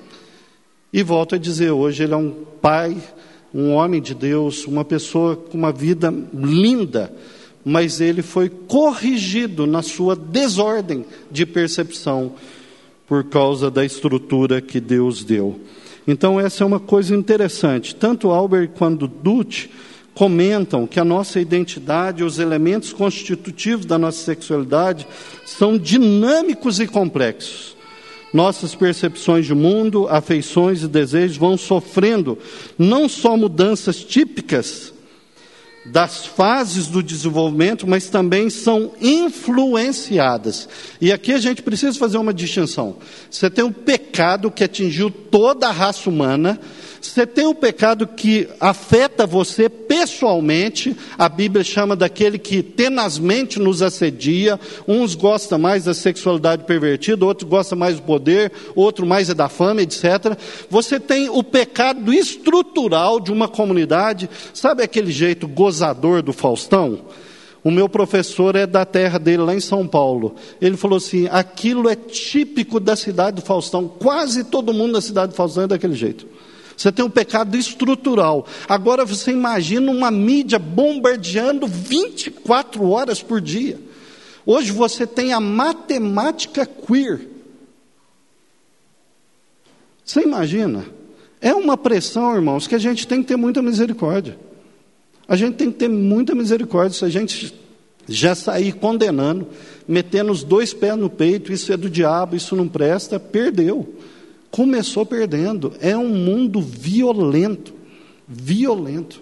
E 0.92 1.02
volto 1.02 1.34
a 1.34 1.38
dizer, 1.38 1.70
hoje 1.70 2.02
ele 2.02 2.12
é 2.12 2.16
um 2.18 2.44
pai, 2.60 2.94
um 3.54 3.72
homem 3.72 4.02
de 4.02 4.14
Deus, 4.14 4.66
uma 4.66 4.84
pessoa 4.84 5.34
com 5.34 5.56
uma 5.56 5.72
vida 5.72 6.12
linda 6.34 7.10
mas 7.64 8.00
ele 8.00 8.22
foi 8.22 8.48
corrigido 8.48 9.66
na 9.66 9.82
sua 9.82 10.16
desordem 10.16 11.04
de 11.30 11.46
percepção 11.46 12.32
por 13.06 13.24
causa 13.24 13.70
da 13.70 13.84
estrutura 13.84 14.60
que 14.60 14.80
Deus 14.80 15.22
deu. 15.22 15.60
Então, 16.06 16.40
essa 16.40 16.64
é 16.64 16.66
uma 16.66 16.80
coisa 16.80 17.14
interessante. 17.14 17.94
Tanto 17.94 18.30
Albert 18.30 18.70
quanto 18.70 19.06
Dutt 19.06 19.70
comentam 20.14 20.86
que 20.86 21.00
a 21.00 21.04
nossa 21.04 21.40
identidade, 21.40 22.24
os 22.24 22.38
elementos 22.38 22.92
constitutivos 22.92 23.86
da 23.86 23.98
nossa 23.98 24.24
sexualidade, 24.24 25.06
são 25.44 25.78
dinâmicos 25.78 26.80
e 26.80 26.86
complexos. 26.86 27.76
nossas 28.32 28.74
percepções 28.74 29.44
de 29.44 29.54
mundo, 29.54 30.08
afeições 30.08 30.82
e 30.82 30.88
desejos 30.88 31.36
vão 31.36 31.56
sofrendo 31.56 32.38
não 32.78 33.06
só 33.06 33.36
mudanças 33.36 34.02
típicas 34.02 34.91
das 35.84 36.24
fases 36.24 36.86
do 36.86 37.02
desenvolvimento, 37.02 37.86
mas 37.86 38.08
também 38.08 38.48
são 38.48 38.92
influenciadas. 39.00 40.68
E 41.00 41.10
aqui 41.10 41.32
a 41.32 41.38
gente 41.38 41.62
precisa 41.62 41.98
fazer 41.98 42.18
uma 42.18 42.32
distinção. 42.32 42.96
Você 43.30 43.50
tem 43.50 43.64
um 43.64 43.72
pecado 43.72 44.50
que 44.50 44.62
atingiu 44.62 45.10
toda 45.10 45.68
a 45.68 45.72
raça 45.72 46.08
humana, 46.08 46.60
você 47.02 47.26
tem 47.26 47.46
um 47.46 47.54
pecado 47.54 48.06
que 48.06 48.48
afeta 48.60 49.26
você 49.26 49.68
pessoalmente, 49.68 50.96
a 51.18 51.28
Bíblia 51.28 51.64
chama 51.64 51.96
daquele 51.96 52.38
que 52.38 52.62
tenazmente 52.62 53.58
nos 53.58 53.82
assedia. 53.82 54.58
Uns 54.86 55.14
gostam 55.14 55.58
mais 55.58 55.84
da 55.84 55.94
sexualidade 55.94 56.64
pervertida, 56.64 57.26
outros 57.26 57.50
gostam 57.50 57.76
mais 57.76 57.96
do 57.96 58.02
poder, 58.02 58.52
outro 58.76 59.04
mais 59.04 59.28
é 59.28 59.34
da 59.34 59.48
fama, 59.48 59.82
etc. 59.82 60.38
Você 60.70 61.00
tem 61.00 61.28
o 61.28 61.42
pecado 61.42 62.14
estrutural 62.14 63.18
de 63.18 63.32
uma 63.32 63.48
comunidade, 63.48 64.30
sabe 64.54 64.82
aquele 64.82 65.10
jeito 65.10 65.48
gozador 65.48 66.22
do 66.22 66.32
Faustão? 66.32 67.00
O 67.64 67.70
meu 67.70 67.88
professor 67.88 68.56
é 68.56 68.66
da 68.66 68.84
terra 68.84 69.18
dele, 69.18 69.42
lá 69.42 69.54
em 69.54 69.60
São 69.60 69.86
Paulo. 69.86 70.34
Ele 70.60 70.76
falou 70.76 70.98
assim: 70.98 71.28
aquilo 71.30 71.88
é 71.88 71.94
típico 71.94 72.80
da 72.80 72.96
cidade 72.96 73.36
do 73.36 73.42
Faustão. 73.42 73.86
Quase 73.86 74.44
todo 74.44 74.72
mundo 74.72 74.94
da 74.94 75.00
cidade 75.00 75.32
do 75.32 75.36
Faustão 75.36 75.64
é 75.64 75.66
daquele 75.68 75.94
jeito. 75.94 76.26
Você 76.82 76.90
tem 76.90 77.04
um 77.04 77.10
pecado 77.10 77.56
estrutural. 77.56 78.44
Agora 78.68 79.04
você 79.04 79.30
imagina 79.30 79.88
uma 79.88 80.10
mídia 80.10 80.58
bombardeando 80.58 81.64
24 81.64 82.90
horas 82.90 83.22
por 83.22 83.40
dia. 83.40 83.78
Hoje 84.44 84.72
você 84.72 85.06
tem 85.06 85.32
a 85.32 85.38
matemática 85.38 86.66
queer. 86.66 87.28
Você 90.04 90.22
imagina? 90.22 90.84
É 91.40 91.54
uma 91.54 91.76
pressão, 91.76 92.34
irmãos, 92.34 92.66
que 92.66 92.74
a 92.74 92.80
gente 92.80 93.06
tem 93.06 93.22
que 93.22 93.28
ter 93.28 93.36
muita 93.36 93.62
misericórdia. 93.62 94.36
A 95.28 95.36
gente 95.36 95.54
tem 95.54 95.70
que 95.70 95.78
ter 95.78 95.88
muita 95.88 96.34
misericórdia. 96.34 96.98
Se 96.98 97.04
a 97.04 97.08
gente 97.08 97.54
já 98.08 98.34
sair 98.34 98.72
condenando, 98.72 99.46
metendo 99.86 100.32
os 100.32 100.42
dois 100.42 100.74
pés 100.74 100.98
no 100.98 101.08
peito, 101.08 101.52
isso 101.52 101.72
é 101.72 101.76
do 101.76 101.88
diabo, 101.88 102.34
isso 102.34 102.56
não 102.56 102.66
presta, 102.66 103.20
perdeu 103.20 103.94
começou 104.52 105.04
perdendo. 105.04 105.72
É 105.80 105.96
um 105.96 106.10
mundo 106.10 106.60
violento, 106.60 107.74
violento. 108.28 109.20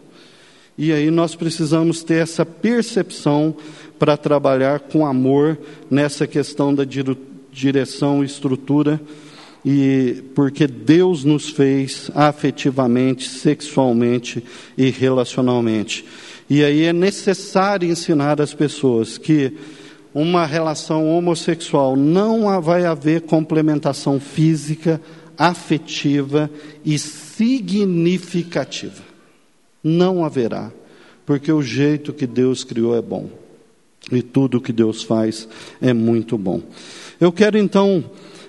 E 0.76 0.92
aí 0.92 1.10
nós 1.10 1.34
precisamos 1.34 2.02
ter 2.02 2.22
essa 2.22 2.44
percepção 2.44 3.54
para 3.98 4.16
trabalhar 4.16 4.80
com 4.80 5.06
amor 5.06 5.58
nessa 5.90 6.26
questão 6.26 6.74
da 6.74 6.84
direção 7.52 8.22
e 8.22 8.26
estrutura, 8.26 9.00
e 9.62 10.22
porque 10.34 10.66
Deus 10.66 11.22
nos 11.22 11.50
fez 11.50 12.10
afetivamente, 12.14 13.28
sexualmente 13.28 14.42
e 14.76 14.88
relacionalmente. 14.88 16.04
E 16.48 16.64
aí 16.64 16.84
é 16.84 16.92
necessário 16.94 17.88
ensinar 17.88 18.40
as 18.40 18.54
pessoas 18.54 19.18
que 19.18 19.52
uma 20.14 20.46
relação 20.46 21.08
homossexual 21.08 21.94
não 21.94 22.60
vai 22.60 22.86
haver 22.86 23.20
complementação 23.20 24.18
física, 24.18 25.00
afetiva 25.40 26.50
e 26.84 26.98
significativa. 26.98 29.02
Não 29.82 30.22
haverá, 30.22 30.70
porque 31.24 31.50
o 31.50 31.62
jeito 31.62 32.12
que 32.12 32.26
Deus 32.26 32.62
criou 32.62 32.94
é 32.94 33.00
bom. 33.00 33.30
E 34.12 34.20
tudo 34.20 34.60
que 34.60 34.72
Deus 34.72 35.02
faz 35.02 35.48
é 35.80 35.94
muito 35.94 36.36
bom. 36.36 36.60
Eu 37.18 37.32
quero 37.32 37.56
então 37.56 38.04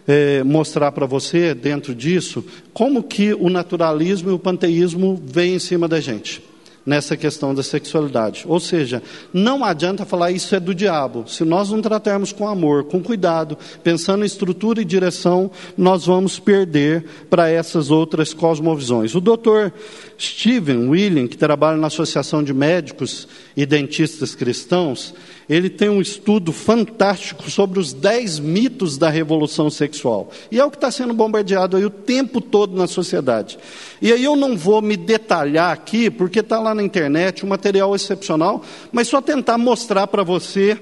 é, 0.05 0.43
mostrar 0.43 0.91
para 0.91 1.05
você, 1.05 1.55
dentro 1.55 1.95
disso, 1.95 2.43
como 2.73 3.01
que 3.01 3.33
o 3.33 3.49
naturalismo 3.49 4.29
e 4.29 4.33
o 4.33 4.39
panteísmo 4.39 5.21
vêm 5.25 5.55
em 5.55 5.59
cima 5.59 5.87
da 5.87 6.01
gente 6.01 6.50
nessa 6.85 7.15
questão 7.15 7.53
da 7.53 7.63
sexualidade. 7.63 8.43
Ou 8.47 8.59
seja, 8.59 9.01
não 9.33 9.63
adianta 9.63 10.05
falar 10.05 10.31
isso 10.31 10.55
é 10.55 10.59
do 10.59 10.73
diabo. 10.73 11.25
Se 11.27 11.43
nós 11.43 11.69
não 11.69 11.81
tratarmos 11.81 12.31
com 12.31 12.47
amor, 12.47 12.85
com 12.85 13.01
cuidado, 13.01 13.57
pensando 13.83 14.23
em 14.23 14.27
estrutura 14.27 14.81
e 14.81 14.85
direção, 14.85 15.51
nós 15.77 16.05
vamos 16.05 16.39
perder 16.39 17.05
para 17.29 17.49
essas 17.49 17.91
outras 17.91 18.33
cosmovisões. 18.33 19.15
O 19.15 19.21
doutor 19.21 19.73
Steven 20.19 20.89
William, 20.89 21.27
que 21.27 21.37
trabalha 21.37 21.77
na 21.77 21.87
Associação 21.87 22.43
de 22.43 22.53
Médicos 22.53 23.27
e 23.55 23.65
Dentistas 23.65 24.35
Cristãos, 24.35 25.13
ele 25.49 25.69
tem 25.69 25.89
um 25.89 26.01
estudo 26.01 26.51
fantástico 26.51 27.49
sobre 27.49 27.79
os 27.79 27.93
dez 27.93 28.39
mitos 28.39 28.97
da 28.97 29.09
revolução 29.09 29.69
sexual. 29.69 30.29
E 30.51 30.59
é 30.59 30.65
o 30.65 30.69
que 30.69 30.77
está 30.77 30.91
sendo 30.91 31.13
bombardeado 31.13 31.77
aí 31.77 31.85
o 31.85 31.89
tempo 31.89 32.39
todo 32.39 32.75
na 32.75 32.87
sociedade. 32.87 33.57
E 34.01 34.11
aí 34.11 34.23
eu 34.23 34.35
não 34.35 34.55
vou 34.55 34.81
me 34.81 34.95
detalhar 34.95 35.71
aqui, 35.71 36.09
porque 36.09 36.39
está 36.39 36.59
lá 36.59 36.73
na 36.73 36.83
internet, 36.83 37.45
um 37.45 37.49
material 37.49 37.95
excepcional, 37.95 38.63
mas 38.91 39.07
só 39.07 39.21
tentar 39.21 39.57
mostrar 39.57 40.07
para 40.07 40.23
você 40.23 40.79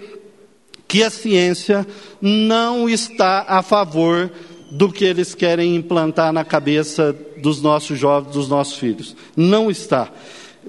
que 0.88 1.04
a 1.04 1.10
ciência 1.10 1.86
não 2.19 2.89
está 2.89 3.45
a 3.48 3.62
favor 3.62 4.32
do 4.72 4.91
que 4.91 5.06
eles 5.06 5.34
querem 5.34 5.76
implantar 5.76 6.32
na 6.32 6.43
cabeça 6.43 7.15
dos 7.38 7.62
nossos 7.62 7.98
jovens, 7.98 8.34
dos 8.34 8.48
nossos 8.48 8.78
filhos. 8.78 9.15
Não 9.36 9.69
está 9.69 10.12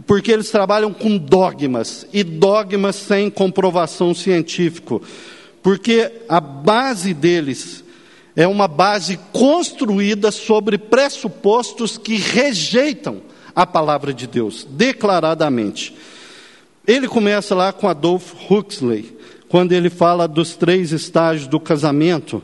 porque 0.07 0.33
eles 0.33 0.51
trabalham 0.51 0.93
com 0.93 1.17
dogmas, 1.17 2.07
e 2.13 2.23
dogmas 2.23 2.97
sem 2.97 3.31
comprovação 3.31 4.15
científica, 4.15 5.01
porque 5.63 6.11
a 6.29 6.41
base 6.41 7.13
deles 7.13 7.85
é 8.35 8.47
uma 8.47 8.69
base 8.69 9.19
construída 9.33 10.31
sobre 10.31 10.79
pressupostos 10.79 11.99
que 11.99 12.17
rejeitam 12.17 13.21
a 13.55 13.67
palavra 13.67 14.15
de 14.15 14.27
Deus, 14.27 14.67
declaradamente. 14.71 15.95
Ele 16.87 17.07
começa 17.07 17.55
lá 17.55 17.73
com 17.73 17.89
Adolf 17.89 18.33
Huxley, 18.51 19.17
quando 19.49 19.73
ele 19.73 19.91
fala 19.91 20.27
dos 20.29 20.55
três 20.55 20.93
estágios 20.93 21.49
do 21.49 21.61
casamento. 21.61 22.43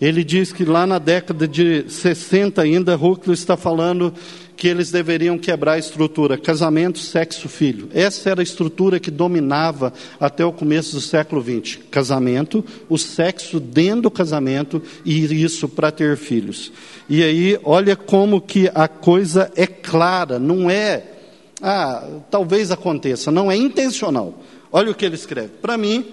Ele 0.00 0.24
diz 0.24 0.52
que 0.52 0.64
lá 0.64 0.86
na 0.86 0.98
década 0.98 1.46
de 1.46 1.84
60 1.88 2.60
ainda, 2.60 2.96
Huxley 2.96 3.34
está 3.34 3.56
falando 3.56 4.12
que 4.56 4.66
eles 4.66 4.90
deveriam 4.90 5.36
quebrar 5.36 5.72
a 5.72 5.78
estrutura 5.78 6.38
casamento, 6.38 6.98
sexo, 6.98 7.48
filho. 7.48 7.88
Essa 7.92 8.30
era 8.30 8.40
a 8.40 8.42
estrutura 8.42 8.98
que 8.98 9.10
dominava 9.10 9.92
até 10.18 10.44
o 10.44 10.52
começo 10.52 10.94
do 10.94 11.00
século 11.00 11.42
XX. 11.42 11.78
Casamento, 11.90 12.64
o 12.88 12.96
sexo 12.96 13.60
dentro 13.60 14.02
do 14.02 14.10
casamento 14.10 14.82
e 15.04 15.42
isso 15.42 15.68
para 15.68 15.90
ter 15.90 16.16
filhos. 16.16 16.72
E 17.08 17.22
aí, 17.22 17.58
olha 17.62 17.94
como 17.94 18.40
que 18.40 18.70
a 18.74 18.88
coisa 18.88 19.52
é 19.54 19.66
clara, 19.66 20.38
não 20.38 20.70
é, 20.70 21.04
ah, 21.60 22.20
talvez 22.30 22.70
aconteça, 22.70 23.30
não 23.30 23.50
é 23.50 23.56
intencional. 23.56 24.42
Olha 24.72 24.90
o 24.90 24.94
que 24.94 25.04
ele 25.04 25.14
escreve. 25.14 25.48
Para 25.60 25.76
mim, 25.76 26.04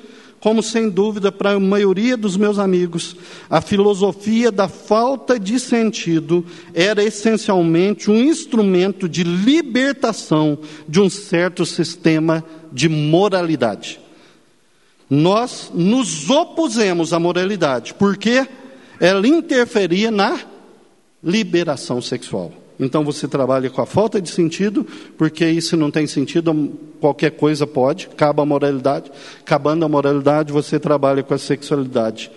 como 0.43 0.61
sem 0.61 0.89
dúvida 0.89 1.31
para 1.31 1.51
a 1.51 1.59
maioria 1.59 2.17
dos 2.17 2.35
meus 2.35 2.59
amigos, 2.59 3.15
a 3.49 3.61
filosofia 3.61 4.51
da 4.51 4.67
falta 4.67 5.39
de 5.39 5.57
sentido 5.57 6.45
era 6.73 7.01
essencialmente 7.01 8.11
um 8.11 8.17
instrumento 8.17 9.07
de 9.07 9.23
libertação 9.23 10.59
de 10.85 10.99
um 10.99 11.09
certo 11.09 11.65
sistema 11.65 12.43
de 12.73 12.89
moralidade. 12.89 14.01
Nós 15.09 15.71
nos 15.73 16.29
opusemos 16.29 17.13
à 17.13 17.19
moralidade, 17.19 17.93
porque 17.93 18.45
ela 18.99 19.25
interferia 19.25 20.11
na 20.11 20.41
liberação 21.23 22.01
sexual. 22.01 22.51
Então 22.79 23.03
você 23.03 23.27
trabalha 23.27 23.69
com 23.69 23.81
a 23.81 23.85
falta 23.85 24.21
de 24.21 24.29
sentido, 24.29 24.85
porque 25.17 25.59
se 25.61 25.75
não 25.75 25.91
tem 25.91 26.07
sentido, 26.07 26.71
qualquer 26.99 27.31
coisa 27.31 27.67
pode, 27.67 28.09
acaba 28.11 28.43
a 28.43 28.45
moralidade. 28.45 29.11
Acabando 29.41 29.85
a 29.85 29.89
moralidade, 29.89 30.51
você 30.51 30.79
trabalha 30.79 31.23
com 31.23 31.33
a 31.33 31.37
sexualidade. 31.37 32.31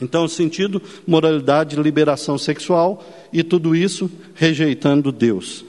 Então, 0.00 0.28
sentido, 0.28 0.80
moralidade, 1.06 1.76
liberação 1.76 2.38
sexual 2.38 3.04
e 3.32 3.42
tudo 3.42 3.74
isso 3.74 4.10
rejeitando 4.34 5.10
Deus. 5.10 5.64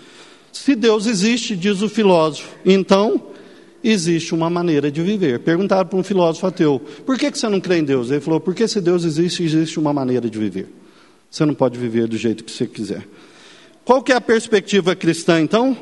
Se 0.52 0.76
Deus 0.76 1.08
existe, 1.08 1.56
diz 1.56 1.82
o 1.82 1.90
filósofo, 1.90 2.50
então 2.66 3.22
existe 3.84 4.34
uma 4.34 4.50
maneira 4.50 4.92
de 4.92 5.02
viver. 5.02 5.40
Perguntaram 5.40 5.88
para 5.88 5.98
um 5.98 6.04
filósofo 6.04 6.48
ateu: 6.48 6.82
por 7.06 7.18
que 7.18 7.30
você 7.32 7.48
não 7.48 7.60
crê 7.60 7.78
em 7.80 7.84
Deus? 7.84 8.12
Ele 8.12 8.20
falou: 8.20 8.40
porque 8.40 8.68
se 8.68 8.80
Deus 8.80 9.04
existe, 9.04 9.44
existe 9.44 9.80
uma 9.80 9.94
maneira 9.94 10.30
de 10.30 10.38
viver. 10.38 10.68
Você 11.30 11.46
não 11.46 11.54
pode 11.54 11.78
viver 11.78 12.08
do 12.08 12.18
jeito 12.18 12.44
que 12.44 12.52
você 12.52 12.66
quiser. 12.66 13.06
Qual 13.90 14.04
que 14.04 14.12
é 14.12 14.16
a 14.16 14.22
perspectiva 14.22 14.96
cristã, 14.96 15.42
então? 15.42 15.76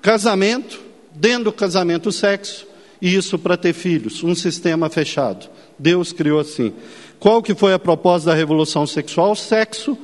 Casamento, 0.00 0.80
dentro 1.14 1.44
do 1.44 1.52
casamento, 1.52 2.10
sexo, 2.10 2.66
e 2.98 3.14
isso 3.14 3.38
para 3.38 3.58
ter 3.58 3.74
filhos, 3.74 4.24
um 4.24 4.34
sistema 4.34 4.88
fechado. 4.88 5.50
Deus 5.78 6.14
criou 6.14 6.40
assim. 6.40 6.72
Qual 7.20 7.42
que 7.42 7.54
foi 7.54 7.74
a 7.74 7.78
proposta 7.78 8.30
da 8.30 8.34
revolução 8.34 8.86
sexual? 8.86 9.36
Sexo. 9.36 9.98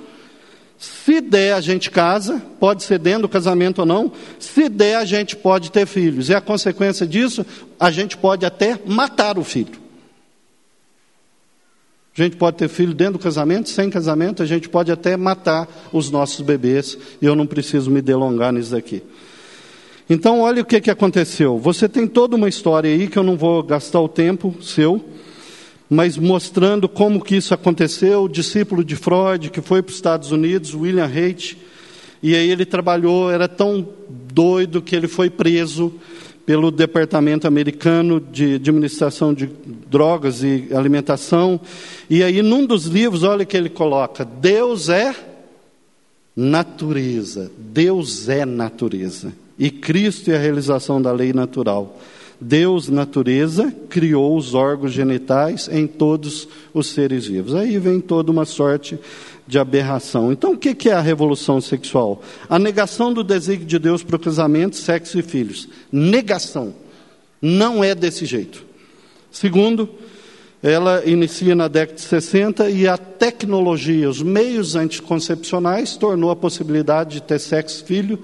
Se 0.77 1.23
der, 1.23 1.55
a 1.55 1.63
gente 1.63 1.91
casa, 1.91 2.39
pode 2.61 2.83
ser 2.83 2.99
dentro 2.99 3.23
do 3.23 3.31
casamento 3.31 3.79
ou 3.79 3.87
não. 3.87 4.13
Se 4.39 4.69
der, 4.69 4.97
a 4.97 5.07
gente 5.07 5.35
pode 5.35 5.73
ter 5.73 5.87
filhos. 5.87 6.29
E 6.29 6.35
a 6.35 6.43
consequência 6.43 7.07
disso, 7.07 7.47
a 7.81 7.91
gente 7.91 8.15
pode 8.15 8.45
até 8.45 8.79
matar 8.85 9.39
o 9.39 9.43
filho. 9.43 9.88
A 12.19 12.25
gente 12.25 12.37
pode 12.37 12.57
ter 12.57 12.69
filho 12.69 12.93
dentro 12.93 13.15
do 13.15 13.19
casamento, 13.21 13.69
sem 13.69 13.89
casamento, 13.89 14.43
a 14.43 14.47
gente 14.47 14.69
pode 14.69 14.91
até 14.91 15.17
matar 15.17 15.69
os 15.93 16.11
nossos 16.11 16.41
bebês, 16.41 16.99
e 17.23 17.27
eu 17.27 17.37
não 17.37 17.47
preciso 17.47 17.93
me 17.93 18.03
delongar 18.03 18.53
nisso 18.53 18.75
aqui. 18.75 19.05
Então, 20.11 20.41
olha 20.41 20.63
o 20.63 20.65
que, 20.65 20.81
que 20.81 20.91
aconteceu. 20.91 21.59
Você 21.59 21.89
tem 21.89 22.09
toda 22.09 22.35
uma 22.35 22.49
história 22.49 22.91
aí 22.91 23.07
que 23.07 23.17
eu 23.17 23.23
não 23.23 23.37
vou 23.37 23.63
gastar 23.63 24.01
o 24.01 24.09
tempo 24.09 24.57
seu, 24.61 25.05
mas 25.89 26.17
mostrando 26.17 26.89
como 26.89 27.23
que 27.23 27.37
isso 27.37 27.55
aconteceu. 27.55 28.25
O 28.25 28.29
discípulo 28.29 28.83
de 28.83 28.97
Freud, 28.97 29.51
que 29.51 29.61
foi 29.61 29.81
para 29.81 29.91
os 29.91 29.97
Estados 29.97 30.33
Unidos, 30.33 30.75
William 30.75 31.07
Haidt, 31.07 31.57
e 32.21 32.35
aí 32.35 32.51
ele 32.51 32.65
trabalhou, 32.65 33.31
era 33.31 33.47
tão 33.47 33.87
doido 34.33 34.83
que 34.83 34.97
ele 34.97 35.07
foi 35.07 35.31
preso 35.31 35.95
pelo 36.49 36.71
Departamento 36.71 37.47
Americano 37.47 38.19
de 38.19 38.55
Administração 38.55 39.35
de 39.35 39.51
Drogas 39.87 40.43
e 40.43 40.71
Alimentação. 40.73 41.61
E 42.09 42.23
aí, 42.23 42.41
num 42.41 42.65
dos 42.65 42.87
livros, 42.87 43.23
olha 43.23 43.45
que 43.45 43.55
ele 43.55 43.69
coloca: 43.69 44.25
Deus 44.25 44.89
é 44.89 45.15
natureza. 46.35 47.53
Deus 47.59 48.31
é 48.31 48.47
natureza. 48.47 49.31
E 49.59 49.71
Cristo 49.71 50.31
é 50.31 50.37
a 50.37 50.41
realização 50.41 51.03
da 51.03 51.13
lei 51.13 51.35
natural. 51.35 52.01
Deus, 52.41 52.89
natureza, 52.89 53.71
criou 53.91 54.35
os 54.35 54.55
órgãos 54.55 54.93
genitais 54.93 55.69
em 55.71 55.87
todos 55.87 56.49
os 56.73 56.87
seres 56.87 57.27
vivos. 57.27 57.55
Aí 57.55 57.79
vem 57.79 58.01
toda 58.01 58.33
uma 58.33 58.47
sorte 58.47 58.99
de 59.49 59.59
aberração. 59.59 60.31
Então, 60.31 60.53
o 60.53 60.59
que 60.59 60.91
é 60.91 60.93
a 60.93 61.01
revolução 61.01 61.59
sexual? 61.59 62.23
A 62.51 62.59
negação 62.59 63.15
do 63.15 63.25
desígnio 63.25 63.67
de 63.67 63.79
Deus 63.79 64.03
para 64.03 64.17
o 64.17 64.19
casamento, 64.19 64.77
sexo 64.77 65.19
e 65.19 65.23
filhos. 65.23 65.67
Negação. 65.91 66.75
Não 67.41 67.83
é 67.83 67.95
desse 67.95 68.27
jeito. 68.27 68.63
Segundo, 69.33 69.89
ela 70.63 71.03
inicia 71.07 71.55
na 71.55 71.67
década 71.67 71.97
de 71.97 72.03
60 72.03 72.69
e 72.69 72.87
a 72.87 72.99
tecnologia, 72.99 74.11
os 74.11 74.21
meios 74.21 74.77
anticoncepcionais, 74.77 75.97
tornou 75.97 76.31
a 76.31 76.37
possibilidade 76.37 77.15
de 77.15 77.23
ter 77.23 77.39
sexo 77.39 77.85
filho, 77.87 78.19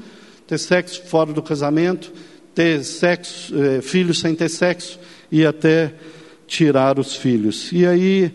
ter 0.46 0.58
sexo 0.58 1.04
fora 1.06 1.32
do 1.32 1.42
casamento, 1.42 2.12
ter 2.54 2.84
sexo, 2.84 3.54
eh, 3.58 3.80
filhos 3.80 4.20
sem 4.20 4.34
ter 4.34 4.50
sexo 4.50 4.98
e 5.32 5.46
até 5.46 5.94
tirar 6.46 6.98
os 6.98 7.16
filhos. 7.16 7.72
E 7.72 7.86
aí 7.86 8.34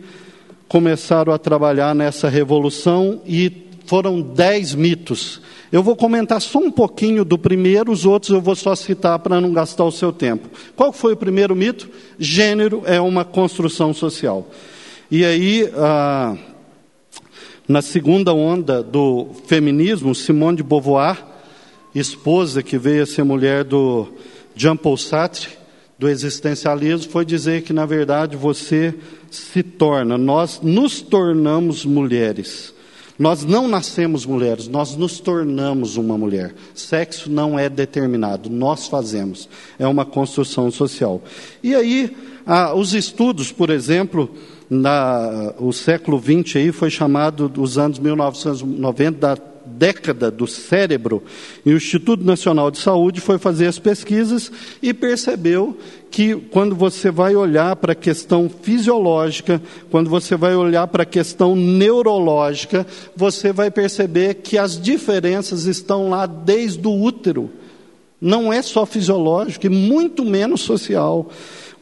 começaram 0.70 1.34
a 1.34 1.38
trabalhar 1.38 1.94
nessa 1.96 2.30
revolução 2.30 3.22
e 3.26 3.52
foram 3.86 4.22
dez 4.22 4.76
mitos. 4.76 5.42
Eu 5.72 5.82
vou 5.82 5.96
comentar 5.96 6.40
só 6.40 6.60
um 6.60 6.72
pouquinho 6.72 7.26
do 7.26 7.38
primeiro, 7.38 7.92
os 7.92 8.06
outros 8.06 8.32
eu 8.32 8.40
vou 8.40 8.56
só 8.56 8.76
citar 8.76 9.18
para 9.20 9.42
não 9.42 9.52
gastar 9.52 9.84
o 9.84 9.92
seu 9.92 10.14
tempo. 10.14 10.48
Qual 10.76 10.94
foi 10.94 11.14
o 11.14 11.18
primeiro 11.18 11.56
mito? 11.56 11.90
Gênero 12.20 12.84
é 12.86 13.02
uma 13.02 13.26
construção 13.26 13.94
social. 13.94 14.48
E 15.10 15.26
aí, 15.26 15.70
ah, 15.76 16.38
na 17.68 17.82
segunda 17.82 18.32
onda 18.32 18.84
do 18.84 19.30
feminismo, 19.48 20.14
Simone 20.14 20.58
de 20.58 20.64
Beauvoir, 20.64 21.24
esposa 21.96 22.62
que 22.62 22.78
veio 22.78 23.04
a 23.04 23.08
ser 23.08 23.24
mulher 23.24 23.64
do 23.64 24.08
Jean-Paul 24.56 24.98
Sartre, 24.98 25.50
do 25.98 26.08
existencialismo, 26.08 27.12
foi 27.12 27.26
dizer 27.26 27.64
que, 27.64 27.74
na 27.74 27.86
verdade, 27.86 28.38
você 28.38 28.94
se 29.30 29.64
torna, 29.64 30.18
nós 30.18 30.60
nos 30.62 31.02
tornamos 31.02 31.86
mulheres. 31.86 32.74
Nós 33.18 33.44
não 33.44 33.68
nascemos 33.68 34.26
mulheres, 34.26 34.70
nós 34.70 34.96
nos 34.96 35.20
tornamos 35.20 35.98
uma 35.98 36.18
mulher. 36.18 36.56
Sexo 36.74 37.30
não 37.30 37.60
é 37.60 37.68
determinado, 37.68 38.50
nós 38.50 38.88
fazemos. 38.88 39.50
É 39.78 39.86
uma 39.86 40.06
construção 40.06 40.72
social. 40.72 41.22
E 41.62 41.76
aí, 41.76 42.16
ah, 42.46 42.74
os 42.74 42.94
estudos, 42.94 43.52
por 43.52 43.70
exemplo, 43.70 44.30
na, 44.70 45.54
o 45.60 45.74
século 45.74 46.18
XX 46.18 46.56
aí 46.56 46.72
foi 46.72 46.90
chamado, 46.90 47.52
os 47.58 47.78
anos 47.78 48.00
1990, 48.00 49.20
da 49.20 49.36
década 49.78 50.32
do 50.32 50.48
cérebro, 50.48 51.24
e 51.66 51.72
o 51.72 51.78
Instituto 51.78 52.24
Nacional 52.24 52.72
de 52.72 52.80
Saúde 52.80 53.22
foi 53.22 53.38
fazer 53.38 53.68
as 53.68 53.80
pesquisas 53.80 54.52
e 54.82 54.94
percebeu 54.94 55.78
que 56.12 56.36
quando 56.36 56.76
você 56.76 57.12
vai 57.12 57.36
olhar 57.36 57.76
para 57.76 57.94
a 57.94 57.96
questão 57.96 58.50
fisiológica, 58.50 59.62
quando 59.92 60.10
você 60.10 60.36
vai 60.36 60.56
olhar 60.56 60.88
para 60.88 61.04
a 61.04 61.06
questão 61.06 61.56
neurológica, 61.56 62.86
você 63.16 63.54
vai 63.54 63.70
perceber 63.70 64.36
que 64.36 64.58
as 64.58 64.80
diferenças 64.80 65.66
estão 65.66 66.10
lá 66.10 66.26
desde 66.26 66.86
o 66.88 67.02
útero. 67.02 67.50
Não 68.20 68.52
é 68.52 68.62
só 68.62 68.86
fisiológico 68.86 69.68
e 69.68 69.70
muito 69.70 70.26
menos 70.26 70.62
social. 70.62 71.30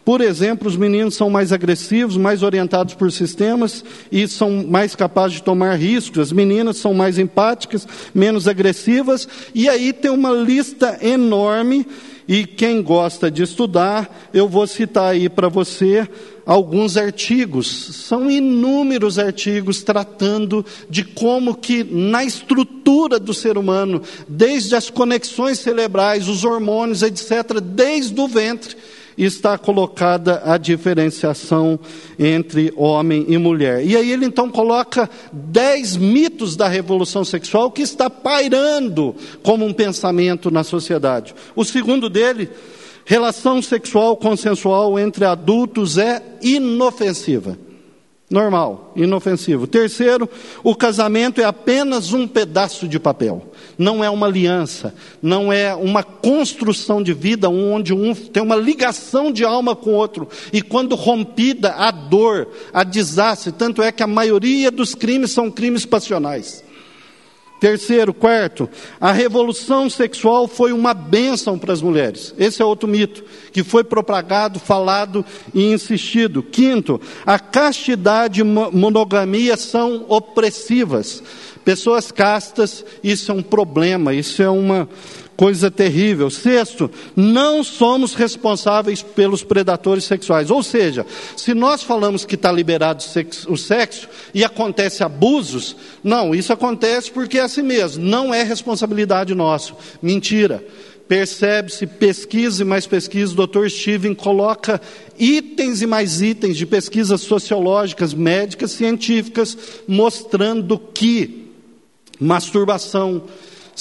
Por 0.08 0.22
exemplo, 0.22 0.70
os 0.70 0.78
meninos 0.78 1.16
são 1.16 1.30
mais 1.30 1.52
agressivos, 1.52 2.16
mais 2.16 2.42
orientados 2.42 2.94
por 2.94 3.12
sistemas 3.12 3.84
e 4.10 4.26
são 4.26 4.66
mais 4.66 4.96
capazes 4.96 5.36
de 5.36 5.44
tomar 5.44 5.76
riscos. 5.76 6.20
As 6.20 6.32
meninas 6.32 6.78
são 6.78 6.94
mais 6.94 7.20
empáticas, 7.20 7.86
menos 8.16 8.48
agressivas. 8.48 9.28
E 9.54 9.68
aí 9.68 9.92
tem 9.92 10.10
uma 10.10 10.32
lista 10.32 10.98
enorme. 11.02 11.86
E 12.26 12.46
quem 12.46 12.82
gosta 12.82 13.30
de 13.30 13.44
estudar, 13.44 14.30
eu 14.34 14.48
vou 14.48 14.66
citar 14.66 15.12
aí 15.12 15.28
para 15.28 15.50
você 15.50 16.08
alguns 16.46 16.96
artigos. 16.96 17.68
São 17.68 18.32
inúmeros 18.32 19.20
artigos 19.20 19.84
tratando 19.84 20.66
de 20.90 21.04
como 21.04 21.54
que 21.54 21.84
na 21.84 22.24
estrutura 22.24 23.20
do 23.20 23.34
ser 23.34 23.58
humano, 23.58 24.02
desde 24.26 24.74
as 24.74 24.90
conexões 24.90 25.60
cerebrais, 25.60 26.30
os 26.30 26.46
hormônios, 26.46 27.04
etc., 27.04 27.60
desde 27.62 28.20
o 28.22 28.28
ventre, 28.30 28.78
está 29.18 29.58
colocada 29.58 30.42
a 30.46 30.58
diferenciação 30.58 31.80
entre 32.20 32.72
homem 32.76 33.26
e 33.28 33.38
mulher. 33.38 33.86
E 33.86 33.96
aí 33.96 34.12
ele 34.12 34.26
então 34.26 34.50
coloca 34.50 35.10
dez 35.32 35.98
mitos 35.98 36.56
da 36.56 36.68
revolução 36.68 37.26
sexual 37.26 37.72
que 37.72 37.82
está 37.82 38.10
pairando 38.10 39.16
como 39.42 39.66
um 39.66 39.74
pensamento 39.74 40.52
na 40.52 40.64
sociedade. 40.64 41.34
O 41.56 41.66
segundo 41.66 42.10
dele, 42.10 42.50
relação 43.06 43.62
sexual 43.62 44.16
consensual 44.18 45.00
entre 45.00 45.26
adultos 45.26 45.98
é 45.98 46.22
inofensiva. 46.42 47.67
Normal, 48.30 48.92
inofensivo. 48.94 49.66
Terceiro, 49.66 50.30
o 50.62 50.76
casamento 50.76 51.40
é 51.40 51.46
apenas 51.46 52.12
um 52.12 52.28
pedaço 52.28 52.86
de 52.86 53.00
papel. 53.00 53.54
Não 53.78 54.04
é 54.04 54.10
uma 54.10 54.28
aliança, 54.28 54.94
não 55.22 55.52
é 55.52 55.74
uma 55.74 56.04
construção 56.04 57.02
de 57.02 57.14
vida 57.14 57.50
onde 57.50 57.94
um 57.94 58.14
tem 58.14 58.44
uma 58.44 58.58
ligação 58.58 59.32
de 59.32 59.46
alma 59.46 59.78
com 59.78 59.92
o 59.92 59.96
outro. 59.96 60.28
E 60.52 60.62
quando 60.62 60.94
rompida, 60.94 61.72
a 61.72 61.90
dor, 61.90 62.50
a 62.74 62.84
desastre. 62.84 63.54
Tanto 63.54 63.82
é 63.82 63.94
que 63.94 64.04
a 64.04 64.08
maioria 64.08 64.70
dos 64.70 64.94
crimes 64.94 65.32
são 65.32 65.50
crimes 65.50 65.86
passionais. 65.86 66.67
Terceiro, 67.60 68.14
quarto, 68.14 68.70
a 69.02 69.12
revolução 69.12 69.90
sexual 69.90 70.48
foi 70.48 70.72
uma 70.72 70.94
bênção 70.94 71.58
para 71.58 71.74
as 71.74 71.82
mulheres. 71.82 72.34
Esse 72.38 72.62
é 72.62 72.66
outro 72.66 72.88
mito 72.88 73.24
que 73.52 73.64
foi 73.64 73.84
propagado, 73.84 74.60
falado 74.60 75.26
e 75.54 75.72
insistido. 75.74 76.44
Quinto, 76.44 77.02
a 77.26 77.40
castidade 77.40 78.42
e 78.42 78.44
monogamia 78.44 79.58
são 79.58 80.06
opressivas. 80.08 81.24
Pessoas 81.66 82.12
castas, 82.12 82.86
isso 83.04 83.32
é 83.32 83.34
um 83.36 83.42
problema, 83.44 84.14
isso 84.14 84.42
é 84.42 84.50
uma 84.50 84.88
coisa 85.38 85.70
terrível. 85.70 86.30
Sexto, 86.32 86.90
não 87.16 87.64
somos 87.64 88.16
responsáveis 88.16 89.04
pelos 89.04 89.44
predadores 89.44 90.04
sexuais. 90.04 90.50
Ou 90.50 90.64
seja, 90.64 91.06
se 91.38 91.54
nós 91.54 91.84
falamos 91.84 92.26
que 92.26 92.36
está 92.36 92.52
liberado 92.52 93.04
o 93.48 93.56
sexo 93.56 94.10
e 94.34 94.44
acontece 94.44 95.04
abusos, 95.04 95.76
não, 96.04 96.34
isso 96.34 96.52
acontece 96.52 97.12
porque 97.12 97.38
é 97.38 97.44
assim 97.44 97.62
mesmo, 97.62 98.04
não 98.04 98.34
é 98.34 98.42
responsabilidade 98.42 99.36
nossa. 99.36 99.74
Mentira. 100.02 100.66
Percebe-se, 101.08 101.88
pesquisa 101.88 102.64
e 102.64 102.66
mais 102.66 102.86
pesquisa, 102.86 103.32
o 103.32 103.48
Dr. 103.48 103.70
Steven 103.70 104.14
coloca 104.14 104.82
itens 105.18 105.82
e 105.82 105.88
mais 105.88 106.22
itens 106.22 106.58
de 106.58 106.66
pesquisas 106.66 107.22
sociológicas, 107.22 108.14
médicas, 108.14 108.72
científicas, 108.72 109.58
mostrando 109.88 110.78
que 110.78 111.48
masturbação, 112.20 113.24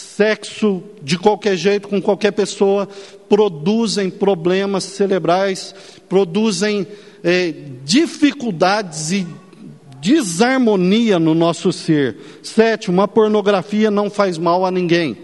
sexo 0.00 0.82
de 1.02 1.18
qualquer 1.18 1.56
jeito, 1.56 1.88
com 1.88 2.00
qualquer 2.00 2.32
pessoa, 2.32 2.88
produzem 3.28 4.10
problemas 4.10 4.84
cerebrais, 4.84 5.74
produzem 6.08 6.86
é, 7.24 7.54
dificuldades 7.84 9.12
e 9.12 9.26
desarmonia 10.00 11.18
no 11.18 11.34
nosso 11.34 11.72
ser. 11.72 12.16
Sétimo, 12.42 13.02
a 13.02 13.08
pornografia 13.08 13.90
não 13.90 14.10
faz 14.10 14.38
mal 14.38 14.64
a 14.64 14.70
ninguém. 14.70 15.16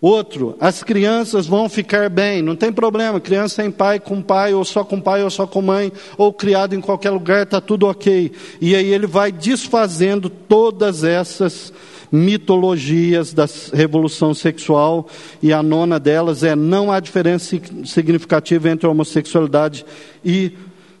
Outro, 0.00 0.54
as 0.60 0.82
crianças 0.82 1.46
vão 1.46 1.66
ficar 1.66 2.10
bem, 2.10 2.42
não 2.42 2.54
tem 2.54 2.70
problema, 2.70 3.18
criança 3.18 3.62
sem 3.62 3.70
pai, 3.70 3.98
com 3.98 4.20
pai, 4.20 4.52
ou 4.52 4.62
só 4.62 4.84
com 4.84 5.00
pai, 5.00 5.24
ou 5.24 5.30
só 5.30 5.46
com 5.46 5.62
mãe, 5.62 5.90
ou 6.18 6.30
criado 6.30 6.74
em 6.74 6.80
qualquer 6.80 7.10
lugar, 7.10 7.44
está 7.44 7.58
tudo 7.58 7.86
ok. 7.86 8.30
E 8.60 8.76
aí 8.76 8.92
ele 8.92 9.06
vai 9.06 9.32
desfazendo 9.32 10.28
todas 10.28 11.04
essas 11.04 11.72
mitologias 12.10 13.32
da 13.32 13.46
revolução 13.72 14.34
sexual, 14.34 15.08
e 15.42 15.52
a 15.52 15.62
nona 15.62 15.98
delas 15.98 16.42
é: 16.42 16.54
não 16.54 16.90
há 16.90 17.00
diferença 17.00 17.60
significativa 17.84 18.68
entre 18.68 18.86
homossexualidade 18.86 19.84
e 20.24 20.52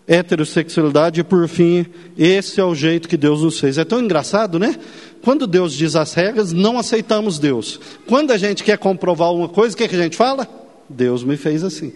heterossexualidade 0.06 1.20
e, 1.20 1.24
por 1.24 1.48
fim, 1.48 1.86
esse 2.16 2.60
é 2.60 2.64
o 2.64 2.74
jeito 2.74 3.08
que 3.08 3.16
Deus 3.16 3.42
nos 3.42 3.58
fez. 3.58 3.78
É 3.78 3.84
tão 3.84 4.00
engraçado, 4.00 4.58
né? 4.58 4.76
Quando 5.22 5.46
Deus 5.46 5.72
diz 5.72 5.96
as 5.96 6.12
regras, 6.12 6.52
não 6.52 6.78
aceitamos 6.78 7.38
Deus. 7.38 7.80
Quando 8.06 8.30
a 8.30 8.36
gente 8.36 8.62
quer 8.62 8.76
comprovar 8.76 9.32
uma 9.32 9.48
coisa, 9.48 9.74
o 9.74 9.78
que, 9.78 9.84
é 9.84 9.88
que 9.88 9.96
a 9.96 10.02
gente 10.02 10.16
fala? 10.16 10.46
Deus 10.88 11.24
me 11.24 11.36
fez 11.36 11.64
assim. 11.64 11.92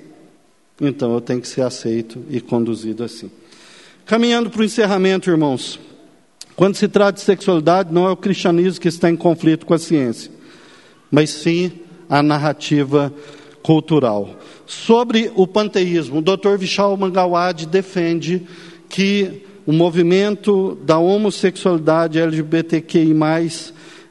Então 0.80 1.12
eu 1.12 1.20
tenho 1.20 1.40
que 1.40 1.48
ser 1.48 1.62
aceito 1.62 2.24
e 2.30 2.40
conduzido 2.40 3.04
assim. 3.04 3.30
Caminhando 4.06 4.48
para 4.48 4.62
o 4.62 4.64
encerramento, 4.64 5.28
irmãos. 5.28 5.78
Quando 6.58 6.74
se 6.74 6.88
trata 6.88 7.12
de 7.12 7.20
sexualidade, 7.20 7.94
não 7.94 8.08
é 8.08 8.10
o 8.10 8.16
cristianismo 8.16 8.80
que 8.80 8.88
está 8.88 9.08
em 9.08 9.14
conflito 9.14 9.64
com 9.64 9.74
a 9.74 9.78
ciência, 9.78 10.28
mas 11.08 11.30
sim 11.30 11.70
a 12.10 12.20
narrativa 12.20 13.14
cultural. 13.62 14.36
Sobre 14.66 15.30
o 15.36 15.46
panteísmo, 15.46 16.18
o 16.18 16.20
Dr. 16.20 16.56
Vishal 16.58 16.96
Mangawad 16.96 17.64
defende 17.64 18.42
que 18.88 19.44
o 19.64 19.72
movimento 19.72 20.76
da 20.84 20.98
homossexualidade 20.98 22.18
LGBTQI+, 22.18 23.14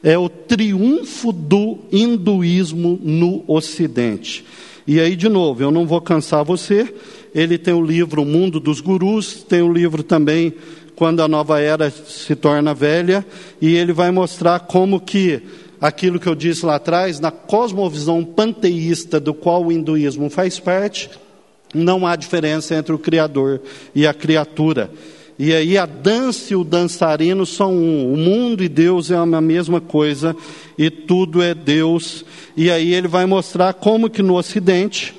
é 0.02 0.16
o 0.16 0.30
triunfo 0.30 1.30
do 1.32 1.80
hinduísmo 1.92 2.98
no 3.02 3.44
Ocidente. 3.46 4.42
E 4.86 4.98
aí, 4.98 5.16
de 5.16 5.28
novo, 5.28 5.62
eu 5.62 5.70
não 5.70 5.86
vou 5.86 6.00
cansar 6.00 6.46
você, 6.46 6.94
ele 7.34 7.58
tem 7.58 7.74
o 7.74 7.84
livro 7.84 8.22
O 8.22 8.24
Mundo 8.24 8.58
dos 8.58 8.80
Gurus, 8.80 9.42
tem 9.42 9.60
o 9.60 9.70
livro 9.70 10.02
também 10.02 10.54
Quando 10.98 11.22
a 11.22 11.28
Nova 11.28 11.60
Era 11.60 11.92
se 11.92 12.34
Torna 12.34 12.74
Velha, 12.74 13.24
e 13.60 13.76
ele 13.76 13.92
vai 13.92 14.10
mostrar 14.10 14.58
como 14.58 14.98
que 14.98 15.40
aquilo 15.80 16.18
que 16.18 16.28
eu 16.28 16.34
disse 16.34 16.66
lá 16.66 16.74
atrás, 16.74 17.20
na 17.20 17.30
cosmovisão 17.30 18.24
panteísta 18.24 19.20
do 19.20 19.32
qual 19.32 19.64
o 19.64 19.70
hinduísmo 19.70 20.28
faz 20.28 20.58
parte, 20.58 21.08
não 21.72 22.04
há 22.04 22.16
diferença 22.16 22.74
entre 22.74 22.92
o 22.92 22.98
Criador 22.98 23.60
e 23.94 24.08
a 24.08 24.12
criatura. 24.12 24.90
E 25.38 25.54
aí 25.54 25.78
a 25.78 25.86
dança 25.86 26.52
e 26.52 26.56
o 26.56 26.64
dançarino 26.64 27.46
são 27.46 27.72
um. 27.72 28.12
O 28.12 28.16
mundo 28.16 28.64
e 28.64 28.68
Deus 28.68 29.08
é 29.12 29.14
a 29.14 29.40
mesma 29.40 29.80
coisa 29.80 30.34
e 30.76 30.90
tudo 30.90 31.40
é 31.40 31.54
Deus. 31.54 32.24
E 32.56 32.72
aí 32.72 32.92
ele 32.92 33.06
vai 33.06 33.24
mostrar 33.24 33.72
como 33.72 34.10
que 34.10 34.20
no 34.20 34.34
Ocidente 34.34 35.14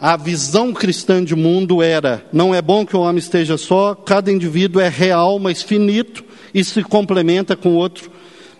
a 0.00 0.16
visão 0.16 0.72
cristã 0.72 1.24
de 1.24 1.34
mundo 1.34 1.82
era: 1.82 2.24
não 2.32 2.54
é 2.54 2.60
bom 2.60 2.84
que 2.84 2.96
o 2.96 3.00
homem 3.00 3.18
esteja 3.18 3.56
só, 3.56 3.94
cada 3.94 4.30
indivíduo 4.30 4.80
é 4.80 4.88
real, 4.88 5.38
mas 5.38 5.62
finito 5.62 6.24
e 6.54 6.62
se 6.62 6.82
complementa 6.82 7.56
com 7.56 7.70
o 7.70 7.76
outro, 7.76 8.10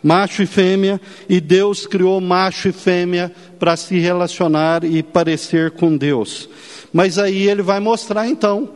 macho 0.03 0.43
e 0.43 0.47
fêmea, 0.47 1.01
e 1.29 1.41
Deus 1.41 1.87
criou 1.87 2.21
macho 2.21 2.69
e 2.69 2.73
fêmea 2.73 3.33
para 3.59 3.77
se 3.77 3.99
relacionar 3.99 4.85
e 4.85 5.03
parecer 5.03 5.73
com 5.73 5.97
Deus. 5.97 6.49
Mas 6.93 7.19
aí 7.19 7.49
ele 7.49 7.63
vai 7.63 7.81
mostrar 7.81 8.27
então 8.27 8.71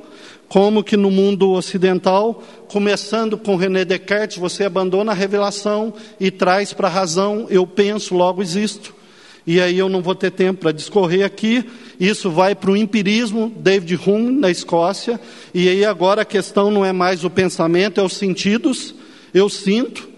como 0.48 0.82
que 0.82 0.96
no 0.96 1.12
mundo 1.12 1.52
ocidental, 1.52 2.42
começando 2.66 3.38
com 3.38 3.54
René 3.54 3.84
Descartes, 3.84 4.36
você 4.36 4.64
abandona 4.64 5.12
a 5.12 5.14
revelação 5.14 5.94
e 6.18 6.28
traz 6.28 6.72
para 6.72 6.88
a 6.88 6.90
razão, 6.90 7.46
eu 7.48 7.64
penso, 7.64 8.16
logo 8.16 8.42
existo. 8.42 8.92
E 9.46 9.60
aí 9.60 9.78
eu 9.78 9.88
não 9.88 10.02
vou 10.02 10.14
ter 10.14 10.30
tempo 10.30 10.60
para 10.60 10.72
discorrer 10.72 11.24
aqui. 11.24 11.64
Isso 11.98 12.30
vai 12.30 12.54
para 12.54 12.70
o 12.70 12.76
empirismo, 12.76 13.52
David 13.56 13.98
Hume, 14.06 14.32
na 14.32 14.50
Escócia. 14.50 15.20
E 15.54 15.68
aí 15.68 15.84
agora 15.84 16.22
a 16.22 16.24
questão 16.24 16.70
não 16.70 16.84
é 16.84 16.92
mais 16.92 17.24
o 17.24 17.30
pensamento, 17.30 18.00
é 18.00 18.04
os 18.04 18.14
sentidos. 18.14 18.94
Eu 19.32 19.48
sinto, 19.48 20.08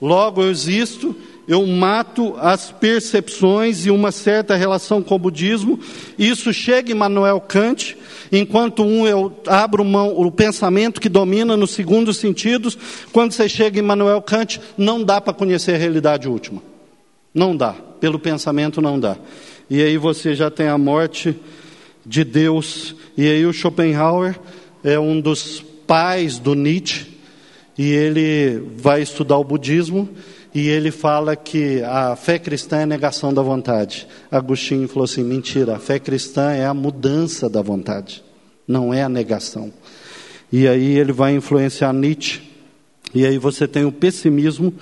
logo 0.00 0.42
eu 0.42 0.50
existo, 0.50 1.14
eu 1.48 1.66
mato 1.66 2.34
as 2.38 2.70
percepções 2.70 3.86
e 3.86 3.90
uma 3.90 4.12
certa 4.12 4.54
relação 4.54 5.02
com 5.02 5.14
o 5.14 5.18
budismo. 5.18 5.80
Isso 6.18 6.52
chega 6.52 6.92
em 6.92 6.94
Manuel 6.94 7.40
Kant, 7.40 7.96
enquanto 8.30 8.84
um 8.84 9.06
eu 9.06 9.32
abro 9.46 9.82
mão, 9.82 10.12
o 10.14 10.30
pensamento 10.30 11.00
que 11.00 11.08
domina 11.08 11.56
nos 11.56 11.70
segundos 11.70 12.18
sentidos, 12.18 12.76
quando 13.12 13.32
você 13.32 13.48
chega 13.48 13.78
em 13.78 13.82
Manuel 13.82 14.20
Kant, 14.20 14.60
não 14.76 15.02
dá 15.02 15.22
para 15.22 15.32
conhecer 15.32 15.74
a 15.74 15.78
realidade 15.78 16.28
última. 16.28 16.62
Não 17.34 17.56
dá, 17.56 17.74
pelo 18.00 18.18
pensamento 18.18 18.80
não 18.80 18.98
dá. 18.98 19.16
E 19.68 19.82
aí 19.82 19.96
você 19.96 20.34
já 20.34 20.50
tem 20.50 20.68
a 20.68 20.78
morte 20.78 21.36
de 22.04 22.24
Deus. 22.24 22.94
E 23.16 23.28
aí 23.28 23.44
o 23.44 23.52
Schopenhauer 23.52 24.38
é 24.82 24.98
um 24.98 25.20
dos 25.20 25.62
pais 25.86 26.38
do 26.38 26.54
Nietzsche, 26.54 27.18
e 27.76 27.92
ele 27.92 28.60
vai 28.76 29.00
estudar 29.02 29.38
o 29.38 29.44
budismo 29.44 30.08
e 30.54 30.68
ele 30.68 30.90
fala 30.90 31.36
que 31.36 31.80
a 31.82 32.16
fé 32.16 32.38
cristã 32.38 32.78
é 32.78 32.86
negação 32.86 33.32
da 33.32 33.40
vontade. 33.40 34.08
Agostinho 34.30 34.88
falou 34.88 35.04
assim: 35.04 35.22
mentira, 35.22 35.76
a 35.76 35.78
fé 35.78 35.98
cristã 35.98 36.50
é 36.50 36.66
a 36.66 36.74
mudança 36.74 37.48
da 37.48 37.62
vontade, 37.62 38.24
não 38.66 38.92
é 38.92 39.02
a 39.02 39.08
negação. 39.08 39.72
E 40.50 40.66
aí 40.66 40.98
ele 40.98 41.12
vai 41.12 41.34
influenciar 41.34 41.92
Nietzsche, 41.92 42.40
e 43.14 43.24
aí 43.24 43.38
você 43.38 43.68
tem 43.68 43.84
o 43.84 43.92
pessimismo, 43.92 44.74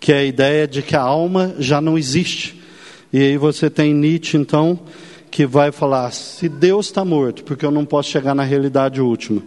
que 0.00 0.12
é 0.12 0.18
a 0.18 0.24
ideia 0.24 0.66
de 0.66 0.82
que 0.82 0.96
a 0.96 1.00
alma 1.00 1.54
já 1.58 1.80
não 1.80 1.96
existe. 1.96 2.60
E 3.12 3.18
aí 3.18 3.36
você 3.36 3.70
tem 3.70 3.94
Nietzsche, 3.94 4.36
então, 4.36 4.78
que 5.30 5.46
vai 5.46 5.72
falar: 5.72 6.10
se 6.12 6.48
Deus 6.48 6.86
está 6.86 7.04
morto, 7.04 7.44
porque 7.44 7.64
eu 7.64 7.70
não 7.70 7.84
posso 7.84 8.10
chegar 8.10 8.34
na 8.34 8.42
realidade 8.42 9.00
última. 9.00 9.42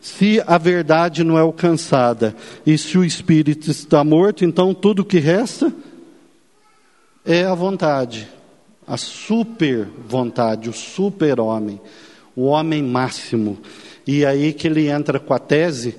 Se 0.00 0.42
a 0.46 0.58
verdade 0.58 1.22
não 1.22 1.38
é 1.38 1.42
alcançada 1.42 2.34
e 2.66 2.76
se 2.76 2.98
o 2.98 3.04
espírito 3.04 3.70
está 3.70 4.02
morto, 4.02 4.44
então 4.44 4.74
tudo 4.74 5.04
que 5.04 5.20
resta 5.20 5.72
é 7.24 7.44
a 7.44 7.54
vontade, 7.54 8.26
a 8.84 8.96
super 8.96 9.86
vontade, 10.08 10.68
o 10.68 10.72
super 10.72 11.38
homem, 11.38 11.80
o 12.34 12.46
homem 12.46 12.82
máximo. 12.82 13.58
E 14.04 14.26
aí 14.26 14.52
que 14.52 14.66
ele 14.66 14.88
entra 14.88 15.20
com 15.20 15.32
a 15.32 15.38
tese 15.38 15.94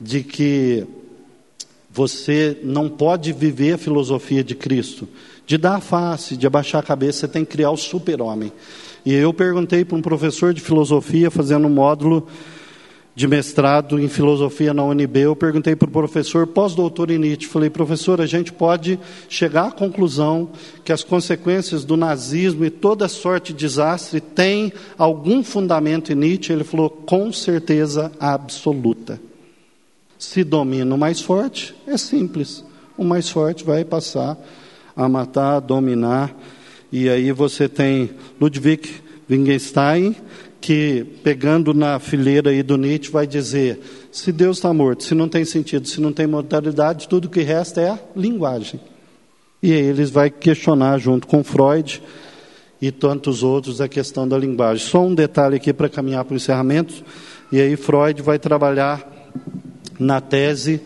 de 0.00 0.24
que 0.24 0.84
você 1.94 2.58
não 2.64 2.88
pode 2.88 3.32
viver 3.32 3.74
a 3.74 3.78
filosofia 3.78 4.42
de 4.42 4.56
Cristo, 4.56 5.08
de 5.46 5.56
dar 5.56 5.76
a 5.76 5.80
face, 5.80 6.36
de 6.36 6.44
abaixar 6.44 6.80
a 6.82 6.84
cabeça, 6.84 7.20
você 7.20 7.28
tem 7.28 7.44
que 7.44 7.52
criar 7.52 7.70
o 7.70 7.76
super-homem. 7.76 8.52
E 9.06 9.14
eu 9.14 9.32
perguntei 9.32 9.84
para 9.84 9.96
um 9.96 10.02
professor 10.02 10.52
de 10.52 10.60
filosofia, 10.60 11.30
fazendo 11.30 11.68
um 11.68 11.70
módulo 11.70 12.26
de 13.14 13.28
mestrado 13.28 13.96
em 13.96 14.08
filosofia 14.08 14.74
na 14.74 14.82
UNB, 14.82 15.20
eu 15.20 15.36
perguntei 15.36 15.76
para 15.76 15.88
o 15.88 15.92
professor 15.92 16.48
pós-doutor 16.48 17.12
em 17.12 17.18
Nietzsche, 17.18 17.46
falei, 17.46 17.70
professor, 17.70 18.20
a 18.20 18.26
gente 18.26 18.52
pode 18.52 18.98
chegar 19.28 19.68
à 19.68 19.70
conclusão 19.70 20.50
que 20.84 20.92
as 20.92 21.04
consequências 21.04 21.84
do 21.84 21.96
nazismo 21.96 22.64
e 22.64 22.70
toda 22.70 23.06
sorte 23.06 23.52
de 23.52 23.60
desastre 23.60 24.20
têm 24.20 24.72
algum 24.98 25.44
fundamento 25.44 26.10
em 26.10 26.16
Nietzsche? 26.16 26.52
Ele 26.52 26.64
falou, 26.64 26.90
com 26.90 27.32
certeza 27.32 28.10
absoluta. 28.18 29.20
Se 30.24 30.42
domina 30.42 30.94
o 30.94 30.98
mais 30.98 31.20
forte, 31.20 31.74
é 31.86 31.96
simples. 31.98 32.64
O 32.96 33.04
mais 33.04 33.28
forte 33.28 33.62
vai 33.62 33.84
passar 33.84 34.36
a 34.96 35.08
matar, 35.08 35.56
a 35.56 35.60
dominar. 35.60 36.34
E 36.90 37.10
aí 37.10 37.30
você 37.30 37.68
tem 37.68 38.10
Ludwig 38.40 38.88
Wittgenstein, 39.28 40.16
que, 40.60 41.04
pegando 41.22 41.74
na 41.74 42.00
fileira 42.00 42.50
aí 42.50 42.62
do 42.62 42.78
Nietzsche, 42.78 43.12
vai 43.12 43.26
dizer: 43.26 43.80
se 44.10 44.32
Deus 44.32 44.56
está 44.56 44.72
morto, 44.72 45.04
se 45.04 45.14
não 45.14 45.28
tem 45.28 45.44
sentido, 45.44 45.86
se 45.86 46.00
não 46.00 46.12
tem 46.12 46.26
mortalidade, 46.26 47.06
tudo 47.06 47.28
que 47.28 47.42
resta 47.42 47.82
é 47.82 47.90
a 47.90 47.98
linguagem. 48.16 48.80
E 49.62 49.72
aí 49.72 49.78
eles 49.78 50.08
vai 50.08 50.30
questionar, 50.30 50.98
junto 50.98 51.26
com 51.26 51.44
Freud 51.44 52.02
e 52.80 52.90
tantos 52.90 53.42
outros, 53.42 53.80
a 53.80 53.88
questão 53.88 54.26
da 54.26 54.38
linguagem. 54.38 54.84
Só 54.84 55.04
um 55.04 55.14
detalhe 55.14 55.56
aqui 55.56 55.72
para 55.72 55.88
caminhar 55.88 56.24
para 56.24 56.32
o 56.32 56.36
encerramento. 56.36 57.04
E 57.52 57.60
aí 57.60 57.76
Freud 57.76 58.20
vai 58.22 58.38
trabalhar 58.38 59.13
na 60.04 60.20
tese 60.20 60.80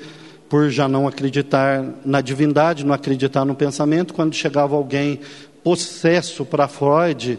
por 0.49 0.71
já 0.71 0.89
não 0.89 1.07
acreditar 1.07 1.85
na 2.05 2.21
divindade, 2.21 2.87
não 2.87 2.95
acreditar 2.95 3.45
no 3.45 3.55
pensamento. 3.55 4.15
Quando 4.15 4.35
chegava 4.35 4.75
alguém 4.75 5.21
possesso 5.63 6.45
para 6.45 6.69
Freud, 6.69 7.39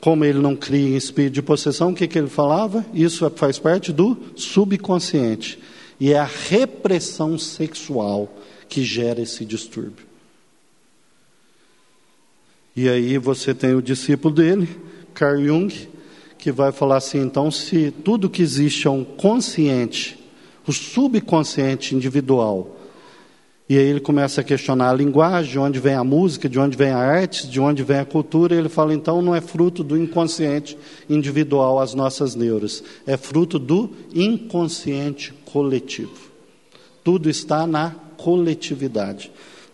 como 0.00 0.24
ele 0.24 0.38
não 0.38 0.54
cria 0.54 0.88
em 0.88 0.96
espírito 0.96 1.34
de 1.34 1.42
possessão, 1.42 1.90
o 1.90 1.94
que, 1.94 2.06
que 2.06 2.18
ele 2.18 2.28
falava? 2.28 2.84
Isso 2.92 3.30
faz 3.36 3.58
parte 3.58 3.92
do 3.92 4.16
subconsciente. 4.36 5.58
E 5.98 6.12
é 6.12 6.18
a 6.18 6.28
repressão 6.48 7.38
sexual 7.38 8.28
que 8.68 8.82
gera 8.82 9.20
esse 9.20 9.44
distúrbio. 9.44 10.06
E 12.76 12.88
aí 12.88 13.18
você 13.18 13.54
tem 13.54 13.74
o 13.74 13.82
discípulo 13.82 14.34
dele, 14.34 14.68
Carl 15.12 15.42
Jung, 15.42 15.88
que 16.38 16.52
vai 16.52 16.72
falar 16.72 16.98
assim: 16.98 17.20
então, 17.20 17.50
se 17.50 17.90
tudo 17.90 18.30
que 18.30 18.42
existe 18.42 18.86
é 18.86 18.90
um 18.90 19.04
consciente, 19.04 20.19
o 20.70 20.72
subconsciente 20.72 21.96
individual, 21.96 22.76
e 23.68 23.76
aí 23.76 23.84
ele 23.84 24.00
começa 24.00 24.40
a 24.40 24.44
questionar 24.44 24.90
a 24.90 24.94
linguagem, 24.94 25.52
de 25.52 25.58
onde 25.58 25.78
vem 25.78 25.94
a 25.94 26.02
música, 26.02 26.48
de 26.48 26.58
onde 26.58 26.76
vem 26.76 26.90
a 26.90 26.98
arte, 26.98 27.48
de 27.48 27.60
onde 27.60 27.84
vem 27.84 27.98
a 27.98 28.04
cultura. 28.04 28.54
E 28.54 28.58
ele 28.58 28.68
fala, 28.68 28.92
então, 28.92 29.22
não 29.22 29.32
é 29.32 29.40
fruto 29.40 29.84
do 29.84 29.96
inconsciente 29.96 30.76
individual 31.08 31.78
as 31.78 31.94
nossas 31.94 32.34
neuras, 32.34 32.82
é 33.06 33.16
fruto 33.16 33.60
do 33.60 33.90
inconsciente 34.12 35.32
coletivo. 35.44 36.30
Tudo 37.04 37.30
está 37.30 37.66
na 37.66 37.94
coletividade, 38.16 39.30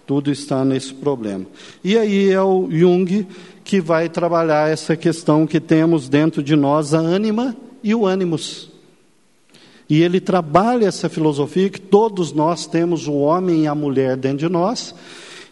tudo 0.06 0.30
está 0.30 0.62
nesse 0.62 0.92
problema. 0.92 1.46
E 1.82 1.96
aí 1.96 2.30
é 2.30 2.42
o 2.42 2.68
Jung 2.70 3.26
que 3.64 3.80
vai 3.80 4.08
trabalhar 4.10 4.70
essa 4.70 4.94
questão 4.94 5.46
que 5.46 5.58
temos 5.58 6.08
dentro 6.08 6.42
de 6.42 6.54
nós, 6.54 6.92
a 6.92 6.98
ânima 6.98 7.56
e 7.82 7.94
o 7.94 8.06
ânimos. 8.06 8.75
E 9.88 10.02
ele 10.02 10.20
trabalha 10.20 10.86
essa 10.86 11.08
filosofia 11.08 11.70
que 11.70 11.80
todos 11.80 12.32
nós 12.32 12.66
temos 12.66 13.06
o 13.06 13.14
homem 13.14 13.64
e 13.64 13.66
a 13.66 13.74
mulher 13.74 14.16
dentro 14.16 14.38
de 14.38 14.48
nós, 14.48 14.94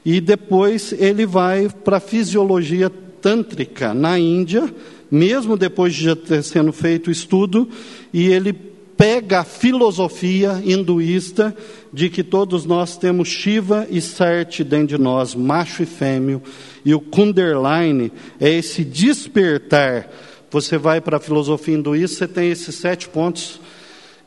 e 0.05 0.20
depois 0.20 0.93
ele 0.93 1.24
vai 1.24 1.68
para 1.68 1.99
a 1.99 2.01
fisiologia 2.01 2.91
tântrica 2.91 3.95
na 3.95 4.18
Índia, 4.18 4.72
mesmo 5.11 5.57
depois 5.57 5.95
de 5.95 6.05
já 6.05 6.16
ter 6.16 6.43
sendo 6.43 6.72
feito 6.72 7.09
o 7.09 7.12
estudo, 7.12 7.68
e 8.12 8.26
ele 8.26 8.53
pega 8.53 9.41
a 9.41 9.45
filosofia 9.45 10.61
hinduísta 10.64 11.57
de 11.93 12.09
que 12.09 12.22
todos 12.22 12.64
nós 12.64 12.97
temos 12.97 13.28
Shiva 13.28 13.87
e 13.91 14.01
Sati 14.01 14.62
dentro 14.62 14.97
de 14.97 14.99
nós, 14.99 15.35
macho 15.35 15.82
e 15.82 15.87
fêmeo, 15.87 16.43
e 16.85 16.95
o 16.95 17.01
Kundalini 17.01 18.12
é 18.41 18.51
esse 18.51 18.85
despertar. 18.85 20.11
Você 20.51 20.76
vai 20.78 21.01
para 21.01 21.16
a 21.16 21.20
filosofia 21.20 21.74
hinduísta, 21.74 22.18
você 22.18 22.28
tem 22.28 22.51
esses 22.51 22.74
sete 22.74 23.09
pontos, 23.09 23.61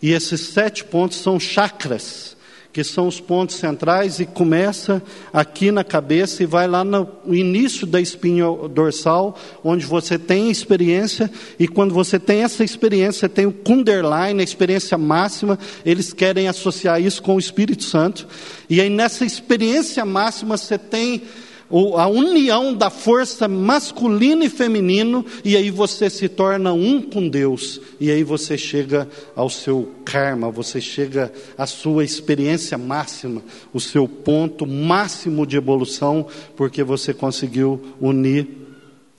e 0.02 0.12
esses 0.12 0.42
sete 0.42 0.84
pontos 0.84 1.18
são 1.18 1.40
chakras 1.40 2.38
que 2.78 2.84
são 2.84 3.08
os 3.08 3.20
pontos 3.20 3.56
centrais, 3.56 4.20
e 4.20 4.26
começa 4.28 5.02
aqui 5.34 5.72
na 5.72 5.84
cabeça 5.84 6.44
e 6.44 6.46
vai 6.46 6.68
lá 6.68 6.84
no 6.84 7.10
início 7.26 7.88
da 7.88 8.00
espinha 8.00 8.46
dorsal, 8.72 9.36
onde 9.64 9.84
você 9.84 10.20
tem 10.20 10.52
experiência, 10.52 11.28
e 11.58 11.68
quando 11.68 11.92
você 11.92 12.20
tem 12.20 12.44
essa 12.44 12.64
experiência, 12.64 13.22
você 13.22 13.30
tem 13.30 13.48
o 13.48 13.52
Kunderline, 13.52 14.42
a 14.42 14.44
experiência 14.44 14.96
máxima, 14.96 15.58
eles 15.84 16.14
querem 16.14 16.48
associar 16.48 17.02
isso 17.02 17.20
com 17.24 17.34
o 17.34 17.40
Espírito 17.40 17.84
Santo, 17.84 18.28
e 18.70 18.80
aí 18.80 18.92
nessa 18.92 19.26
experiência 19.26 20.06
máxima 20.06 20.56
você 20.56 20.78
tem 20.78 21.24
a 21.70 22.08
união 22.08 22.74
da 22.74 22.90
força 22.90 23.48
masculina 23.48 24.46
e 24.46 24.50
feminino, 24.50 25.26
e 25.44 25.58
aí 25.58 25.70
você 25.70 26.10
se 26.10 26.30
torna 26.30 26.72
um 26.72 27.02
com 27.02 27.28
Deus, 27.28 27.82
e 28.00 28.10
aí 28.10 28.24
você 28.24 28.58
chega 28.58 29.08
ao 29.36 29.50
seu 29.50 29.92
karma, 30.06 30.50
você 30.50 30.80
chega 30.80 31.32
à 31.58 31.66
sua 31.66 32.06
experiência 32.06 32.78
máxima, 32.78 33.42
o 33.74 33.82
seu 33.82 34.08
ponto 34.08 34.66
máximo 34.66 35.46
de 35.46 35.58
evolução, 35.58 36.28
porque 36.56 36.84
você 36.84 37.14
conseguiu 37.14 37.82
unir 38.00 38.48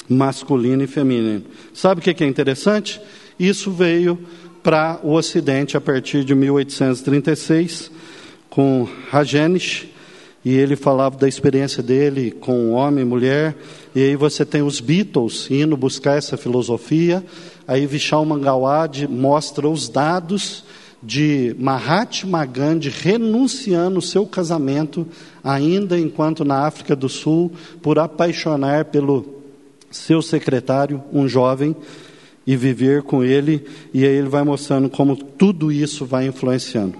masculino 0.09 0.83
e 0.83 0.87
feminino. 0.87 1.45
Sabe 1.75 2.01
o 2.01 2.03
que 2.03 2.25
é 2.25 2.27
interessante? 2.27 2.99
Isso 3.39 3.71
veio 3.71 4.19
para 4.63 5.01
o 5.03 5.13
Ocidente 5.13 5.77
a 5.77 5.81
partir 5.81 6.25
de 6.25 6.35
1836, 6.35 7.91
com 8.49 8.89
Rajenish 9.11 9.98
e 10.45 10.55
ele 10.55 10.77
falava 10.77 11.17
da 11.17 11.29
experiência 11.29 11.83
dele 11.83 12.31
com 12.31 12.73
homem 12.73 13.03
e 13.03 13.07
mulher, 13.07 13.57
e 13.95 14.03
aí 14.03 14.17
você 14.17 14.45
tem 14.45 14.63
os 14.63 14.81
Beatles 14.81 15.51
indo 15.51 15.77
buscar 15.77 16.17
essa 16.17 16.37
filosofia, 16.37 17.25
aí 17.67 17.87
Vishal 17.87 18.25
Mangalwadi 18.25 19.07
mostra 19.09 19.69
os 19.69 19.89
dados 19.89 20.65
de 21.03 21.55
Mahatma 21.59 22.45
Gandhi 22.45 22.89
renunciando 22.89 23.99
o 23.99 24.03
seu 24.03 24.27
casamento, 24.27 25.07
ainda 25.43 25.99
enquanto 25.99 26.45
na 26.45 26.67
África 26.67 26.97
do 26.97 27.09
Sul, 27.09 27.53
por 27.81 27.99
apaixonar 27.99 28.87
pelo 28.87 29.25
seu 29.91 30.21
secretário, 30.21 31.03
um 31.13 31.29
jovem, 31.29 31.75
e 32.47 32.57
viver 32.57 33.03
com 33.03 33.23
ele, 33.23 33.63
e 33.93 34.07
aí 34.07 34.17
ele 34.17 34.29
vai 34.29 34.43
mostrando 34.43 34.89
como 34.89 35.15
tudo 35.15 35.71
isso 35.71 36.07
vai 36.07 36.27
influenciando. 36.27 36.95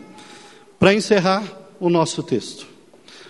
Para 0.79 0.93
encerrar 0.93 1.43
o 1.81 1.89
nosso 1.89 2.23
texto. 2.23 2.68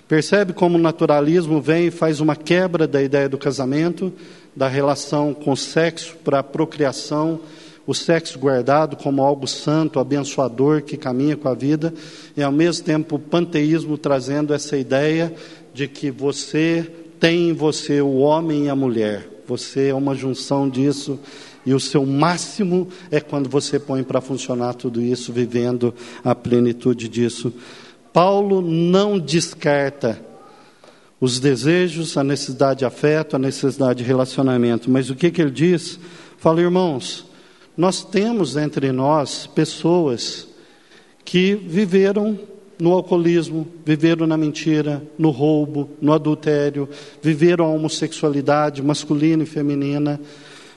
Percebe 0.08 0.54
como 0.54 0.78
o 0.78 0.80
naturalismo 0.80 1.60
vem 1.60 1.88
e 1.88 1.90
faz 1.90 2.18
uma 2.18 2.34
quebra 2.34 2.88
da 2.88 3.02
ideia 3.02 3.28
do 3.28 3.36
casamento, 3.36 4.10
da 4.56 4.66
relação 4.66 5.34
com 5.34 5.52
o 5.52 5.56
sexo 5.56 6.16
para 6.24 6.38
a 6.38 6.42
procriação, 6.42 7.38
o 7.86 7.94
sexo 7.94 8.38
guardado 8.38 8.96
como 8.96 9.22
algo 9.22 9.46
santo, 9.46 10.00
abençoador, 10.00 10.80
que 10.80 10.96
caminha 10.96 11.36
com 11.36 11.46
a 11.46 11.54
vida, 11.54 11.92
e 12.34 12.42
ao 12.42 12.50
mesmo 12.50 12.84
tempo 12.84 13.16
o 13.16 13.18
panteísmo 13.18 13.98
trazendo 13.98 14.54
essa 14.54 14.78
ideia 14.78 15.34
de 15.74 15.86
que 15.86 16.10
você 16.10 16.90
tem 17.20 17.50
em 17.50 17.52
você 17.52 18.00
o 18.00 18.16
homem 18.16 18.64
e 18.64 18.68
a 18.70 18.76
mulher, 18.76 19.28
você 19.46 19.88
é 19.88 19.94
uma 19.94 20.14
junção 20.14 20.70
disso, 20.70 21.20
e 21.66 21.74
o 21.74 21.80
seu 21.80 22.06
máximo 22.06 22.88
é 23.10 23.20
quando 23.20 23.46
você 23.46 23.78
põe 23.78 24.02
para 24.02 24.22
funcionar 24.22 24.72
tudo 24.72 25.02
isso, 25.02 25.34
vivendo 25.34 25.94
a 26.24 26.34
plenitude 26.34 27.10
disso. 27.10 27.52
Paulo 28.18 28.60
não 28.60 29.16
descarta 29.16 30.20
os 31.20 31.38
desejos, 31.38 32.16
a 32.16 32.24
necessidade 32.24 32.80
de 32.80 32.84
afeto, 32.84 33.36
a 33.36 33.38
necessidade 33.38 34.02
de 34.02 34.04
relacionamento, 34.04 34.90
mas 34.90 35.08
o 35.08 35.14
que, 35.14 35.30
que 35.30 35.40
ele 35.40 35.52
diz? 35.52 36.00
Fala, 36.36 36.60
irmãos, 36.60 37.24
nós 37.76 38.02
temos 38.02 38.56
entre 38.56 38.90
nós 38.90 39.46
pessoas 39.46 40.48
que 41.24 41.54
viveram 41.54 42.36
no 42.76 42.92
alcoolismo, 42.92 43.68
viveram 43.86 44.26
na 44.26 44.36
mentira, 44.36 45.00
no 45.16 45.30
roubo, 45.30 45.88
no 46.00 46.12
adultério, 46.12 46.88
viveram 47.22 47.66
a 47.66 47.70
homossexualidade 47.70 48.82
masculina 48.82 49.44
e 49.44 49.46
feminina, 49.46 50.20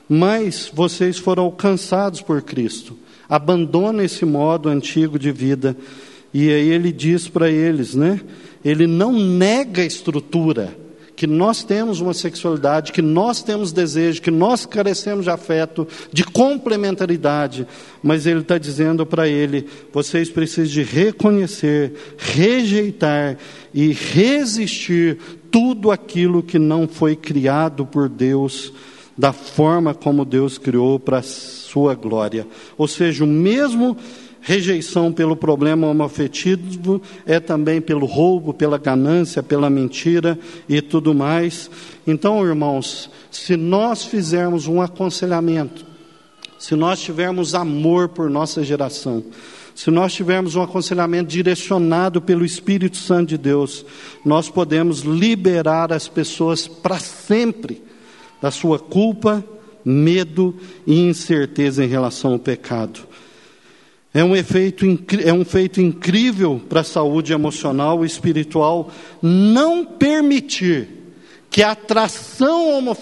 mas 0.08 0.70
vocês 0.72 1.18
foram 1.18 1.42
alcançados 1.42 2.20
por 2.20 2.40
Cristo. 2.40 2.96
Abandona 3.28 4.04
esse 4.04 4.24
modo 4.24 4.68
antigo 4.68 5.18
de 5.18 5.32
vida 5.32 5.76
e 6.32 6.50
aí 6.50 6.68
ele 6.70 6.90
diz 6.90 7.28
para 7.28 7.50
eles, 7.50 7.94
né? 7.94 8.20
Ele 8.64 8.86
não 8.86 9.12
nega 9.12 9.82
a 9.82 9.86
estrutura, 9.86 10.76
que 11.14 11.26
nós 11.26 11.62
temos 11.62 12.00
uma 12.00 12.14
sexualidade, 12.14 12.90
que 12.90 13.02
nós 13.02 13.42
temos 13.42 13.70
desejo, 13.70 14.22
que 14.22 14.30
nós 14.30 14.66
carecemos 14.66 15.24
de 15.24 15.30
afeto, 15.30 15.86
de 16.12 16.24
complementaridade, 16.24 17.66
mas 18.02 18.26
ele 18.26 18.40
está 18.40 18.58
dizendo 18.58 19.04
para 19.06 19.28
ele: 19.28 19.66
vocês 19.92 20.30
precisam 20.30 20.72
de 20.72 20.82
reconhecer, 20.82 21.92
rejeitar 22.16 23.36
e 23.72 23.92
resistir 23.92 25.18
tudo 25.50 25.90
aquilo 25.90 26.42
que 26.42 26.58
não 26.58 26.88
foi 26.88 27.14
criado 27.14 27.86
por 27.86 28.08
Deus 28.08 28.72
da 29.16 29.32
forma 29.32 29.94
como 29.94 30.24
Deus 30.24 30.56
criou 30.58 30.98
para 30.98 31.18
a 31.18 31.22
sua 31.22 31.94
glória. 31.94 32.46
Ou 32.76 32.88
seja, 32.88 33.22
o 33.22 33.26
mesmo 33.26 33.96
Rejeição 34.44 35.12
pelo 35.12 35.36
problema 35.36 35.86
homoafetivo 35.86 37.00
é 37.24 37.38
também 37.38 37.80
pelo 37.80 38.06
roubo, 38.06 38.52
pela 38.52 38.76
ganância, 38.76 39.40
pela 39.40 39.70
mentira 39.70 40.36
e 40.68 40.82
tudo 40.82 41.14
mais. 41.14 41.70
Então, 42.04 42.44
irmãos, 42.44 43.08
se 43.30 43.56
nós 43.56 44.04
fizermos 44.04 44.66
um 44.66 44.82
aconselhamento, 44.82 45.86
se 46.58 46.74
nós 46.74 47.00
tivermos 47.00 47.54
amor 47.54 48.08
por 48.08 48.28
nossa 48.28 48.64
geração, 48.64 49.24
se 49.76 49.92
nós 49.92 50.12
tivermos 50.12 50.56
um 50.56 50.62
aconselhamento 50.62 51.30
direcionado 51.30 52.20
pelo 52.20 52.44
Espírito 52.44 52.96
Santo 52.96 53.28
de 53.28 53.38
Deus, 53.38 53.86
nós 54.24 54.50
podemos 54.50 55.02
liberar 55.02 55.92
as 55.92 56.08
pessoas 56.08 56.66
para 56.66 56.98
sempre 56.98 57.80
da 58.40 58.50
sua 58.50 58.80
culpa, 58.80 59.44
medo 59.84 60.54
e 60.84 60.98
incerteza 60.98 61.84
em 61.84 61.88
relação 61.88 62.32
ao 62.32 62.38
pecado. 62.40 63.11
É 64.14 64.22
um, 64.22 64.36
efeito, 64.36 64.84
é 65.24 65.32
um 65.32 65.44
feito 65.44 65.80
incrível 65.80 66.60
para 66.68 66.80
a 66.80 66.84
saúde 66.84 67.32
emocional 67.32 68.04
e 68.04 68.06
espiritual 68.06 68.90
não 69.22 69.86
permitir 69.86 70.88
que 71.50 71.62
a 71.62 71.70
atração 71.70 72.94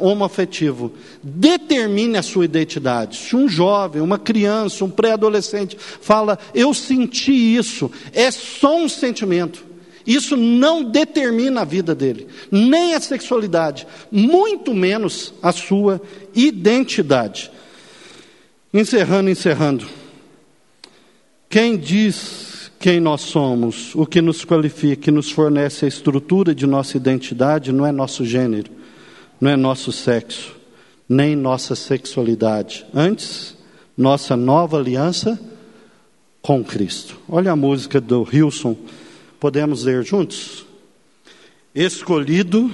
homoafetivo 0.00 0.92
determine 1.20 2.16
a 2.16 2.22
sua 2.22 2.44
identidade. 2.44 3.16
Se 3.16 3.34
um 3.34 3.48
jovem, 3.48 4.00
uma 4.00 4.18
criança, 4.18 4.84
um 4.84 4.90
pré-adolescente 4.90 5.76
fala, 5.78 6.38
eu 6.54 6.72
senti 6.72 7.32
isso, 7.32 7.90
é 8.12 8.30
só 8.30 8.76
um 8.76 8.88
sentimento. 8.88 9.64
Isso 10.06 10.36
não 10.36 10.84
determina 10.84 11.62
a 11.62 11.64
vida 11.64 11.92
dele, 11.94 12.28
nem 12.52 12.94
a 12.94 13.00
sexualidade, 13.00 13.84
muito 14.12 14.72
menos 14.74 15.32
a 15.42 15.50
sua 15.50 16.00
identidade. 16.34 17.50
Encerrando, 18.72 19.30
encerrando. 19.30 20.03
Quem 21.54 21.76
diz 21.76 22.68
quem 22.80 22.98
nós 22.98 23.20
somos, 23.20 23.94
o 23.94 24.04
que 24.04 24.20
nos 24.20 24.44
qualifica, 24.44 24.96
que 24.96 25.10
nos 25.12 25.30
fornece 25.30 25.84
a 25.84 25.88
estrutura 25.88 26.52
de 26.52 26.66
nossa 26.66 26.96
identidade, 26.96 27.70
não 27.70 27.86
é 27.86 27.92
nosso 27.92 28.24
gênero, 28.24 28.72
não 29.40 29.52
é 29.52 29.56
nosso 29.56 29.92
sexo, 29.92 30.56
nem 31.08 31.36
nossa 31.36 31.76
sexualidade. 31.76 32.84
Antes, 32.92 33.56
nossa 33.96 34.36
nova 34.36 34.78
aliança 34.78 35.40
com 36.42 36.64
Cristo. 36.64 37.20
Olha 37.28 37.52
a 37.52 37.56
música 37.56 38.00
do 38.00 38.26
Hilson, 38.28 38.76
podemos 39.38 39.84
ler 39.84 40.02
juntos? 40.02 40.66
Escolhido, 41.72 42.68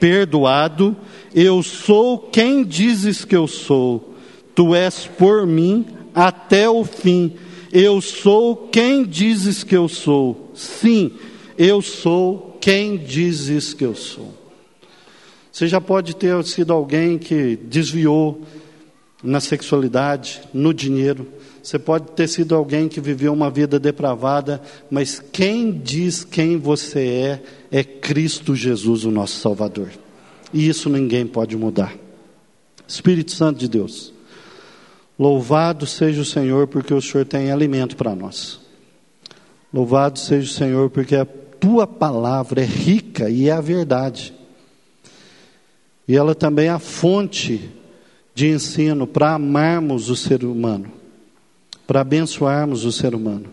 perdoado, 0.00 0.96
eu 1.34 1.62
sou 1.62 2.16
quem 2.18 2.64
dizes 2.64 3.26
que 3.26 3.36
eu 3.36 3.46
sou, 3.46 4.14
tu 4.54 4.74
és 4.74 5.06
por 5.06 5.46
mim 5.46 5.84
até 6.14 6.66
o 6.66 6.82
fim 6.82 7.36
eu 7.72 8.00
sou 8.00 8.68
quem 8.68 9.04
dizes 9.04 9.62
que 9.62 9.76
eu 9.76 9.88
sou. 9.88 10.50
Sim, 10.54 11.12
eu 11.58 11.80
sou 11.82 12.58
quem 12.60 12.96
dizes 12.96 13.72
que 13.72 13.84
eu 13.84 13.94
sou. 13.94 14.34
Você 15.52 15.66
já 15.66 15.80
pode 15.80 16.14
ter 16.14 16.44
sido 16.44 16.72
alguém 16.72 17.16
que 17.16 17.56
desviou 17.56 18.42
na 19.22 19.40
sexualidade, 19.40 20.42
no 20.52 20.74
dinheiro. 20.74 21.26
Você 21.62 21.78
pode 21.78 22.12
ter 22.12 22.28
sido 22.28 22.54
alguém 22.54 22.88
que 22.88 23.00
viveu 23.00 23.32
uma 23.32 23.50
vida 23.50 23.80
depravada, 23.80 24.60
mas 24.90 25.18
quem 25.32 25.72
diz 25.72 26.24
quem 26.24 26.58
você 26.58 27.00
é 27.00 27.42
é 27.70 27.82
Cristo 27.82 28.54
Jesus, 28.54 29.04
o 29.04 29.10
nosso 29.10 29.40
Salvador. 29.40 29.88
E 30.52 30.68
isso 30.68 30.88
ninguém 30.88 31.26
pode 31.26 31.56
mudar. 31.56 31.96
Espírito 32.86 33.32
Santo 33.32 33.58
de 33.58 33.68
Deus, 33.68 34.12
louvado 35.18 35.86
seja 35.86 36.20
o 36.20 36.24
Senhor, 36.24 36.66
porque 36.66 36.92
o 36.92 37.00
Senhor 37.00 37.24
tem 37.24 37.50
alimento 37.50 37.96
para 37.96 38.14
nós. 38.14 38.60
Louvado 39.72 40.18
seja 40.18 40.50
o 40.50 40.54
Senhor, 40.54 40.90
porque 40.90 41.16
a 41.16 41.26
tua 41.26 41.86
palavra 41.86 42.62
é 42.62 42.64
rica 42.64 43.28
e 43.28 43.48
é 43.48 43.52
a 43.52 43.60
verdade. 43.60 44.32
E 46.06 46.16
ela 46.16 46.34
também 46.34 46.66
é 46.66 46.70
a 46.70 46.78
fonte 46.78 47.70
de 48.34 48.48
ensino 48.48 49.06
para 49.06 49.34
amarmos 49.34 50.08
o 50.08 50.16
ser 50.16 50.44
humano, 50.44 50.92
para 51.86 52.02
abençoarmos 52.02 52.84
o 52.84 52.92
ser 52.92 53.14
humano 53.14 53.46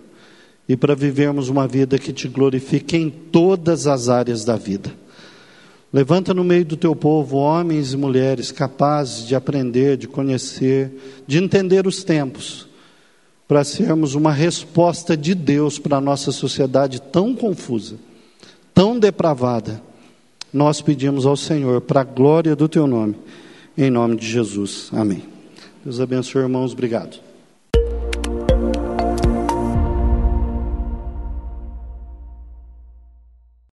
e 0.68 0.76
para 0.76 0.96
vivermos 0.96 1.50
uma 1.50 1.68
vida 1.68 1.98
que 1.98 2.14
te 2.14 2.28
glorifique 2.28 2.96
em 2.98 3.10
todas 3.10 3.88
as 3.88 4.10
áreas 4.10 4.46
da 4.46 4.56
vida. 4.56 4.94
Levanta 5.94 6.34
no 6.34 6.44
meio 6.44 6.66
do 6.66 6.76
teu 6.76 6.96
povo 6.96 7.38
homens 7.38 7.94
e 7.94 7.98
mulheres 7.98 8.52
capazes 8.52 9.28
de 9.28 9.36
aprender, 9.36 9.96
de 9.96 10.08
conhecer, 10.08 10.92
de 11.28 11.38
entender 11.38 11.86
os 11.86 12.04
tempos, 12.04 12.68
para 13.48 13.64
sermos 13.64 14.16
uma 14.16 14.32
resposta 14.32 15.16
de 15.16 15.36
Deus 15.36 15.78
para 15.78 15.98
a 15.98 16.02
nossa 16.02 16.32
sociedade 16.32 17.00
tão 17.00 17.36
confusa, 17.36 17.98
tão 18.74 18.98
depravada. 18.98 19.80
Nós 20.52 20.82
pedimos 20.82 21.28
ao 21.28 21.38
Senhor, 21.38 21.80
para 21.82 22.02
a 22.02 22.06
glória 22.06 22.56
do 22.56 22.68
teu 22.68 22.88
nome, 22.88 23.16
em 23.78 23.92
nome 23.92 24.16
de 24.16 24.28
Jesus. 24.28 24.90
Amém. 24.92 25.22
Deus 25.84 26.00
abençoe, 26.00 26.42
irmãos. 26.42 26.74
Obrigado. 26.74 27.23